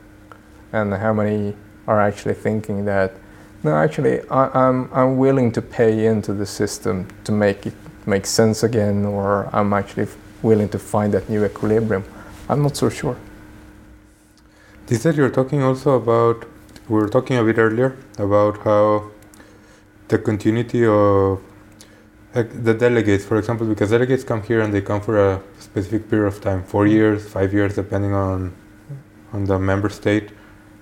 and 0.73 0.93
how 0.95 1.13
many 1.13 1.55
are 1.87 2.01
actually 2.01 2.35
thinking 2.35 2.85
that 2.87 3.13
no, 3.65 3.77
actually, 3.77 4.21
I, 4.29 4.49
I'm, 4.67 4.89
I'm 4.93 5.17
willing 5.17 5.53
to 5.53 5.63
pay 5.63 6.07
into 6.07 6.33
the 6.33 6.47
system 6.47 7.07
to 7.25 7.33
make 7.33 7.67
it 7.67 7.75
make 8.07 8.27
sense 8.27 8.63
again, 8.65 9.05
or 9.05 9.49
I'm 9.53 9.73
actually 9.73 10.09
willing 10.43 10.69
to 10.71 10.79
find 10.79 11.15
that 11.15 11.29
new 11.29 11.45
equilibrium. 11.45 12.05
I'm 12.49 12.63
not 12.63 12.77
so 12.77 12.89
sure. 12.89 13.17
This 14.87 15.05
that 15.05 15.15
you're 15.15 15.31
talking 15.31 15.63
also 15.63 15.93
about 15.93 16.45
we 16.89 16.99
were 16.99 17.09
talking 17.09 17.39
a 17.39 17.45
bit 17.45 17.59
earlier 17.59 17.97
about 18.19 18.59
how 18.59 19.11
the 20.09 20.19
continuity 20.19 20.85
of 20.85 21.41
the 22.33 22.75
delegates, 22.75 23.25
for 23.25 23.39
example, 23.39 23.67
because 23.67 23.91
delegates 23.91 24.25
come 24.25 24.43
here 24.43 24.61
and 24.63 24.75
they 24.75 24.81
come 24.81 25.01
for 25.01 25.19
a 25.19 25.43
specific 25.59 26.11
period 26.11 26.27
of 26.27 26.41
time, 26.41 26.65
four 26.65 26.85
mm-hmm. 26.85 26.97
years, 26.97 27.29
five 27.29 27.53
years, 27.53 27.75
depending 27.75 28.13
on 28.13 28.55
on 29.33 29.45
the 29.45 29.59
member 29.59 29.89
state. 29.89 30.31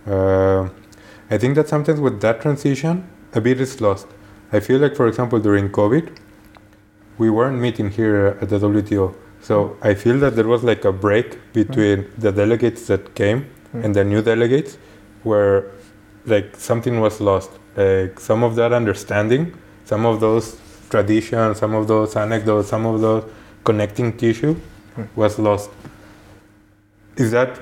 Uh, 0.06 0.68
I 1.30 1.38
think 1.38 1.54
that 1.54 1.68
sometimes 1.68 2.00
with 2.00 2.20
that 2.22 2.40
transition, 2.40 3.08
a 3.32 3.40
bit 3.40 3.60
is 3.60 3.80
lost. 3.80 4.06
I 4.52 4.60
feel 4.60 4.80
like, 4.80 4.96
for 4.96 5.06
example, 5.06 5.38
during 5.38 5.70
COVID, 5.70 6.16
we 7.18 7.30
weren't 7.30 7.60
meeting 7.60 7.90
here 7.90 8.36
at 8.40 8.48
the 8.48 8.58
WTO. 8.58 9.14
So 9.40 9.76
I 9.80 9.94
feel 9.94 10.18
that 10.18 10.34
there 10.36 10.48
was 10.48 10.64
like 10.64 10.84
a 10.84 10.92
break 10.92 11.38
between 11.52 11.98
mm-hmm. 11.98 12.20
the 12.20 12.32
delegates 12.32 12.86
that 12.88 13.14
came 13.14 13.46
mm. 13.74 13.84
and 13.84 13.94
the 13.94 14.04
new 14.04 14.22
delegates, 14.22 14.76
where 15.22 15.70
like 16.26 16.56
something 16.56 17.00
was 17.00 17.20
lost. 17.20 17.50
Like 17.76 18.18
some 18.18 18.42
of 18.42 18.56
that 18.56 18.72
understanding, 18.72 19.56
some 19.84 20.04
of 20.04 20.20
those 20.20 20.60
traditions, 20.90 21.58
some 21.58 21.74
of 21.74 21.86
those 21.86 22.16
anecdotes, 22.16 22.68
some 22.68 22.84
of 22.86 23.00
those 23.00 23.24
connecting 23.64 24.16
tissue 24.16 24.54
hmm. 24.94 25.04
was 25.14 25.38
lost. 25.38 25.70
Is 27.16 27.30
that 27.30 27.58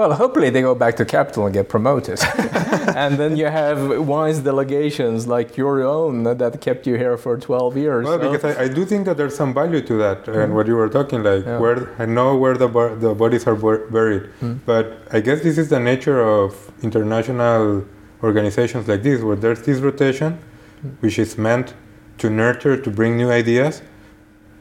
well, 0.00 0.14
hopefully 0.14 0.48
they 0.48 0.62
go 0.62 0.74
back 0.74 0.96
to 0.96 1.04
capital 1.04 1.44
and 1.46 1.52
get 1.52 1.68
promoted. 1.68 2.18
and 3.02 3.18
then 3.20 3.36
you 3.36 3.48
have 3.60 3.78
wise 4.14 4.38
delegations 4.50 5.26
like 5.26 5.58
your 5.58 5.82
own 5.82 6.22
that 6.22 6.52
kept 6.66 6.86
you 6.86 6.94
here 6.96 7.16
for 7.18 7.36
12 7.36 7.76
years. 7.76 8.06
Well, 8.06 8.18
so. 8.18 8.32
because 8.32 8.56
I, 8.56 8.62
I, 8.64 8.68
do 8.68 8.86
think 8.86 9.04
that 9.04 9.16
there's 9.18 9.36
some 9.36 9.52
value 9.52 9.82
to 9.82 9.94
that. 10.04 10.18
Mm-hmm. 10.24 10.40
And 10.40 10.54
what 10.56 10.66
you 10.66 10.76
were 10.76 10.88
talking, 10.88 11.22
like, 11.22 11.44
yeah. 11.44 11.58
where 11.58 11.78
I 12.02 12.06
know 12.06 12.34
where 12.42 12.56
the, 12.56 12.68
the 13.04 13.14
bodies 13.14 13.46
are 13.46 13.56
buried. 13.56 14.22
Mm-hmm. 14.22 14.54
But 14.64 14.86
I 15.12 15.20
guess 15.20 15.42
this 15.42 15.58
is 15.58 15.68
the 15.68 15.80
nature 15.80 16.20
of 16.22 16.72
international 16.82 17.84
organizations 18.22 18.88
like 18.88 19.02
this, 19.02 19.20
where 19.20 19.36
there's 19.36 19.62
this 19.62 19.80
rotation, 19.80 20.30
mm-hmm. 20.32 20.88
which 21.02 21.18
is 21.18 21.36
meant 21.36 21.74
to 22.18 22.30
nurture, 22.30 22.76
to 22.80 22.90
bring 22.90 23.18
new 23.18 23.30
ideas. 23.30 23.82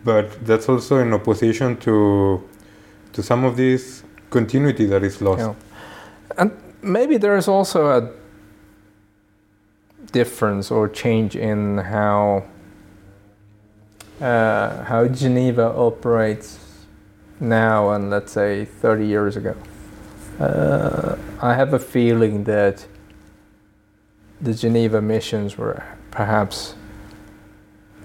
But 0.04 0.46
that's 0.46 0.68
also 0.68 0.98
in 0.98 1.14
opposition 1.14 1.78
to 1.86 2.44
to 3.14 3.24
some 3.24 3.44
of 3.44 3.58
these 3.58 4.04
continuity 4.30 4.86
that 4.86 5.04
is 5.04 5.22
lost. 5.22 5.40
Yeah. 5.40 5.54
And 6.38 6.52
maybe 6.82 7.18
there 7.18 7.38
is 7.38 7.48
also 7.48 7.88
a 7.88 8.12
difference 10.12 10.72
or 10.72 10.88
change 10.88 11.36
in 11.36 11.78
how 11.78 12.44
uh, 14.22 14.84
how 14.84 15.08
Geneva 15.08 15.74
operates 15.76 16.60
now 17.40 17.92
and 17.92 18.10
let's 18.10 18.34
say 18.34 18.66
30 18.66 19.08
years 19.08 19.38
ago. 19.38 19.56
Uh, 20.40 21.16
I 21.42 21.54
have 21.54 21.74
a 21.74 21.80
feeling 21.80 22.44
that 22.46 22.86
the 24.42 24.54
Geneva 24.54 25.02
missions 25.02 25.58
were 25.58 25.84
perhaps 26.12 26.76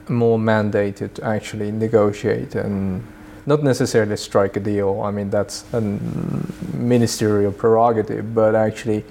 more 0.09 0.39
mandated 0.39 1.15
to 1.15 1.25
actually 1.25 1.73
negotiate 1.73 2.55
and 2.55 3.07
not 3.47 3.63
necessarily 3.63 4.17
strike 4.17 4.57
a 4.57 4.61
deal. 4.61 5.01
I 5.03 5.11
mean, 5.11 5.31
that's 5.31 5.65
a 5.73 5.81
ministerial 5.81 7.53
prerogative, 7.53 8.35
but 8.35 8.55
actually 8.55 9.05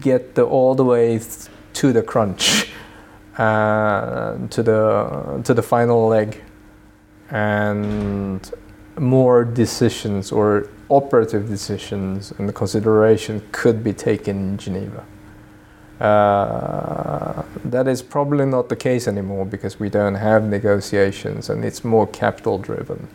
get 0.00 0.34
the, 0.34 0.44
all 0.44 0.74
the 0.74 0.84
way 0.84 1.20
to 1.74 1.92
the 1.92 2.02
crunch, 2.02 2.72
uh, 3.38 4.36
to 4.48 4.62
the 4.62 5.40
to 5.44 5.54
the 5.54 5.62
final 5.62 6.06
leg, 6.08 6.42
and 7.30 8.52
more 8.98 9.44
decisions 9.44 10.30
or 10.30 10.68
operative 10.90 11.48
decisions 11.48 12.32
and 12.32 12.54
consideration 12.54 13.42
could 13.50 13.82
be 13.82 13.92
taken 13.92 14.36
in 14.36 14.58
Geneva. 14.58 15.04
Uh, 16.02 17.44
that 17.64 17.86
is 17.86 18.02
probably 18.02 18.44
not 18.44 18.68
the 18.68 18.74
case 18.74 19.06
anymore 19.06 19.46
because 19.46 19.78
we 19.78 19.88
don't 19.88 20.16
have 20.16 20.42
negotiations 20.42 21.48
and 21.48 21.64
it's 21.64 21.84
more 21.84 22.08
capital 22.08 22.58
driven. 22.58 23.06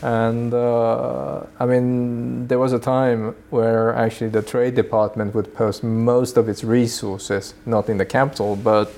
And 0.00 0.54
uh, 0.54 1.42
I 1.58 1.66
mean, 1.66 2.46
there 2.46 2.60
was 2.60 2.72
a 2.72 2.78
time 2.78 3.34
where 3.50 3.92
actually 3.96 4.30
the 4.30 4.42
Trade 4.42 4.76
Department 4.76 5.34
would 5.34 5.52
post 5.56 5.82
most 5.82 6.36
of 6.36 6.48
its 6.48 6.62
resources 6.62 7.54
not 7.66 7.88
in 7.88 7.98
the 7.98 8.06
capital, 8.06 8.54
but 8.54 8.92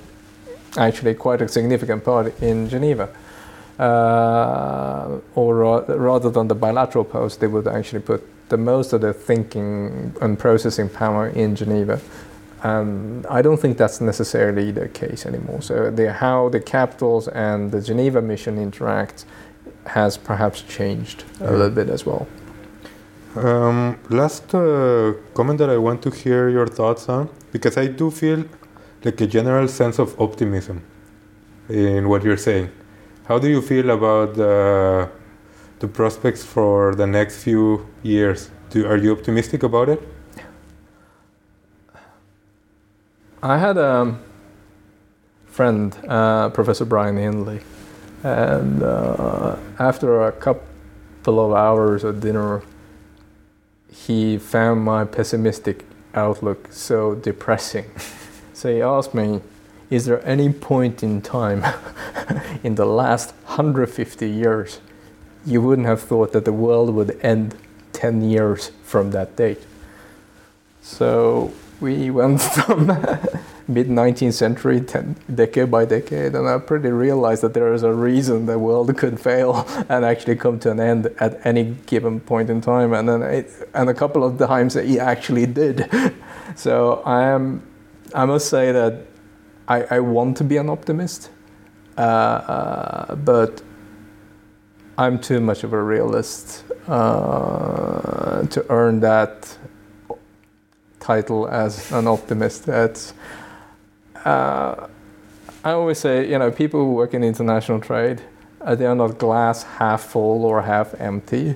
actually 0.77 1.15
quite 1.15 1.41
a 1.41 1.47
significant 1.47 2.03
part 2.05 2.39
in 2.39 2.69
Geneva. 2.69 3.09
Uh, 3.79 5.17
or 5.33 5.81
rather 5.87 6.29
than 6.29 6.47
the 6.47 6.55
bilateral 6.55 7.03
post, 7.03 7.39
they 7.39 7.47
would 7.47 7.67
actually 7.67 8.01
put 8.01 8.23
the 8.49 8.57
most 8.57 8.93
of 8.93 9.01
the 9.01 9.11
thinking 9.11 10.13
and 10.21 10.37
processing 10.37 10.87
power 10.87 11.29
in 11.29 11.55
Geneva 11.55 11.99
um, 12.63 13.25
I 13.29 13.41
don't 13.41 13.59
think 13.59 13.77
that's 13.77 13.99
necessarily 14.01 14.71
the 14.71 14.87
case 14.87 15.25
anymore. 15.25 15.61
So 15.61 15.91
the, 15.91 16.13
how 16.13 16.49
the 16.49 16.59
capitals 16.59 17.27
and 17.27 17.71
the 17.71 17.81
Geneva 17.81 18.21
mission 18.21 18.57
interact 18.57 19.25
has 19.85 20.17
perhaps 20.17 20.61
changed 20.61 21.25
a 21.41 21.51
little 21.51 21.69
bit 21.69 21.89
as 21.89 22.05
well. 22.05 22.25
Um, 23.35 23.99
last 24.09 24.53
uh, 24.55 25.13
comment 25.33 25.57
that 25.59 25.69
I 25.69 25.77
want 25.77 26.01
to 26.03 26.09
hear 26.09 26.49
your 26.49 26.67
thoughts 26.67 27.09
on, 27.09 27.29
because 27.51 27.77
I 27.77 27.87
do 27.87 28.11
feel 28.11 28.45
like 29.03 29.19
a 29.19 29.27
general 29.27 29.67
sense 29.67 29.99
of 29.99 30.19
optimism 30.21 30.83
in 31.67 32.07
what 32.07 32.23
you're 32.23 32.37
saying. 32.37 32.69
How 33.25 33.39
do 33.39 33.49
you 33.49 33.61
feel 33.61 33.89
about 33.89 34.35
the, 34.35 35.09
the 35.79 35.87
prospects 35.87 36.45
for 36.45 36.93
the 36.95 37.07
next 37.07 37.43
few 37.43 37.87
years? 38.03 38.51
Do, 38.69 38.85
are 38.85 38.97
you 38.97 39.11
optimistic 39.11 39.63
about 39.63 39.89
it? 39.89 40.01
I 43.45 43.57
had 43.57 43.77
a 43.77 44.17
friend, 45.47 45.93
uh, 46.07 46.47
Professor 46.51 46.85
Brian 46.85 47.17
Hindley. 47.17 47.59
And 48.23 48.81
uh, 48.81 49.57
after 49.77 50.23
a 50.23 50.31
couple 50.31 51.45
of 51.45 51.51
hours 51.51 52.05
of 52.05 52.21
dinner, 52.21 52.61
he 53.91 54.37
found 54.37 54.85
my 54.85 55.03
pessimistic 55.03 55.83
outlook 56.13 56.69
so 56.71 57.15
depressing. 57.15 57.91
so 58.53 58.73
he 58.73 58.81
asked 58.81 59.13
me, 59.13 59.41
Is 59.89 60.05
there 60.05 60.25
any 60.25 60.53
point 60.53 61.03
in 61.03 61.21
time 61.21 61.65
in 62.63 62.75
the 62.75 62.85
last 62.85 63.35
150 63.43 64.29
years 64.29 64.79
you 65.45 65.61
wouldn't 65.61 65.85
have 65.85 66.01
thought 66.01 66.31
that 66.31 66.45
the 66.45 66.53
world 66.53 66.95
would 66.95 67.19
end 67.19 67.57
10 67.91 68.21
years 68.21 68.71
from 68.85 69.11
that 69.11 69.35
date? 69.35 69.65
So 70.81 71.51
we 71.83 72.09
went 72.09 72.41
from 72.57 72.87
mid 73.67 73.89
19th 73.89 74.33
century, 74.33 74.81
ten, 74.81 75.15
decade 75.35 75.69
by 75.69 75.85
decade, 75.85 76.33
and 76.33 76.47
I 76.47 76.57
pretty 76.57 76.89
realized 76.89 77.43
that 77.43 77.53
there 77.53 77.73
is 77.73 77.83
a 77.83 77.93
reason 77.93 78.45
the 78.45 78.57
world 78.57 78.95
could 78.97 79.19
fail 79.19 79.67
and 79.89 80.03
actually 80.05 80.37
come 80.37 80.59
to 80.59 80.71
an 80.71 80.79
end 80.79 81.13
at 81.19 81.45
any 81.45 81.75
given 81.85 82.21
point 82.21 82.49
in 82.49 82.61
time. 82.61 82.93
And 82.93 83.07
then, 83.07 83.21
it, 83.21 83.69
and 83.73 83.89
a 83.89 83.93
couple 83.93 84.23
of 84.23 84.39
times 84.39 84.75
it 84.75 84.97
actually 84.97 85.45
did. 85.45 85.89
so 86.55 87.03
I 87.05 87.23
am, 87.23 87.61
I 88.15 88.25
must 88.25 88.49
say 88.49 88.71
that 88.71 89.05
I, 89.67 89.83
I 89.83 89.99
want 89.99 90.37
to 90.37 90.43
be 90.43 90.57
an 90.57 90.69
optimist, 90.69 91.29
uh, 91.97 92.01
uh, 92.01 93.15
but 93.15 93.61
I'm 94.97 95.19
too 95.19 95.41
much 95.41 95.63
of 95.63 95.73
a 95.73 95.81
realist 95.81 96.63
uh, 96.87 98.43
to 98.43 98.65
earn 98.69 98.99
that 99.01 99.57
title 101.03 101.47
as 101.47 101.91
an 101.91 102.07
optimist. 102.07 102.65
That's 102.65 103.13
uh, 104.25 104.87
I 105.63 105.71
always 105.71 105.99
say, 105.99 106.29
you 106.29 106.39
know, 106.39 106.51
people 106.51 106.79
who 106.79 106.93
work 106.93 107.13
in 107.13 107.23
international 107.23 107.79
trade, 107.79 108.21
uh, 108.61 108.75
they 108.75 108.85
are 108.85 108.95
not 108.95 109.17
glass 109.17 109.63
half 109.63 110.01
full 110.03 110.45
or 110.45 110.61
half 110.61 110.99
empty. 110.99 111.55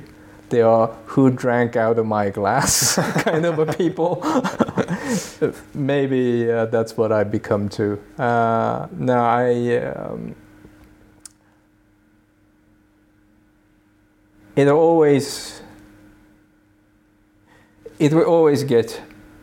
They 0.50 0.62
are 0.62 0.88
who 1.08 1.30
drank 1.30 1.76
out 1.76 1.98
of 2.00 2.06
my 2.06 2.30
glass 2.30 2.96
kind 3.24 3.46
of 3.46 3.60
a 3.60 3.66
people. 3.66 4.24
Maybe 5.74 6.50
uh, 6.50 6.66
that's 6.68 6.96
what 6.96 7.12
I 7.12 7.24
become 7.24 7.70
too. 7.70 8.02
Uh, 8.18 8.88
now 8.92 9.26
I. 9.26 9.78
Um, 9.78 10.36
it 14.56 14.68
always 14.68 15.62
it 18.00 18.14
will 18.14 18.24
always 18.24 18.64
get 18.64 19.02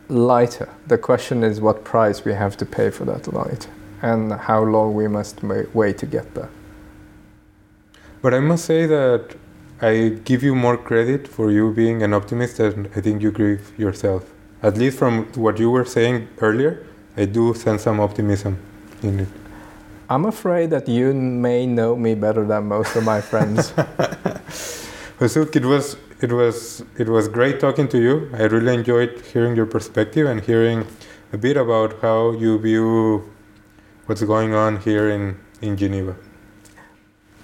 lighter. 0.08 0.68
The 0.86 0.98
question 0.98 1.42
is 1.42 1.60
what 1.60 1.84
price 1.84 2.24
we 2.24 2.34
have 2.34 2.56
to 2.58 2.66
pay 2.66 2.90
for 2.90 3.04
that 3.04 3.32
light 3.32 3.68
and 4.02 4.32
how 4.32 4.62
long 4.62 4.94
we 4.94 5.08
must 5.08 5.42
wait 5.42 5.98
to 5.98 6.06
get 6.06 6.34
there. 6.34 6.50
But 8.22 8.34
I 8.34 8.40
must 8.40 8.64
say 8.64 8.86
that 8.86 9.36
I 9.80 10.20
give 10.24 10.42
you 10.42 10.54
more 10.54 10.76
credit 10.76 11.28
for 11.28 11.50
you 11.50 11.72
being 11.72 12.02
an 12.02 12.14
optimist 12.14 12.58
than 12.58 12.88
I 12.96 13.00
think 13.00 13.22
you 13.22 13.30
give 13.30 13.78
yourself. 13.78 14.32
At 14.62 14.78
least 14.78 14.98
from 14.98 15.26
what 15.34 15.58
you 15.58 15.70
were 15.70 15.84
saying 15.84 16.28
earlier, 16.40 16.86
I 17.16 17.26
do 17.26 17.54
sense 17.54 17.82
some 17.82 18.00
optimism 18.00 18.58
in 19.02 19.20
it. 19.20 19.28
I'm 20.08 20.26
afraid 20.26 20.70
that 20.70 20.88
you 20.88 21.12
may 21.12 21.66
know 21.66 21.96
me 21.96 22.14
better 22.14 22.44
than 22.44 22.64
most 22.68 22.94
of 22.96 23.04
my 23.04 23.20
friends. 23.20 23.72
Hosuk, 25.18 25.56
it 25.56 25.64
was 25.64 25.96
it 26.24 26.32
was 26.32 26.82
it 26.98 27.08
was 27.08 27.28
great 27.28 27.60
talking 27.60 27.86
to 27.88 27.98
you. 28.06 28.30
I 28.32 28.44
really 28.54 28.74
enjoyed 28.74 29.12
hearing 29.32 29.54
your 29.54 29.66
perspective 29.66 30.26
and 30.26 30.40
hearing 30.40 30.86
a 31.32 31.38
bit 31.38 31.56
about 31.56 32.00
how 32.00 32.32
you 32.32 32.58
view 32.58 33.30
what's 34.06 34.22
going 34.22 34.54
on 34.54 34.80
here 34.80 35.10
in, 35.10 35.38
in 35.60 35.76
Geneva. 35.76 36.16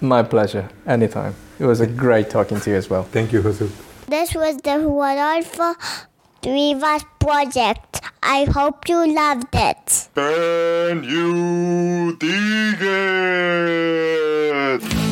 My 0.01 0.23
pleasure. 0.23 0.69
Anytime. 0.87 1.35
It 1.59 1.67
was 1.67 1.81
a 1.81 1.87
great 1.87 2.31
talking 2.31 2.59
to 2.61 2.71
you 2.71 2.77
as 2.77 2.89
well. 2.89 3.03
Thank 3.03 3.33
you, 3.33 3.43
Hosuk. 3.43 3.71
This 4.09 4.35
was 4.35 4.57
the 4.69 4.79
Rodolfo 4.79 5.75
Rivas 6.45 7.05
project. 7.19 8.01
I 8.23 8.45
hope 8.45 8.89
you 8.89 9.07
loved 9.15 9.55
it. 9.55 10.09
And 10.17 11.05
you 11.05 12.17
dig 12.17 12.81
it! 14.81 15.10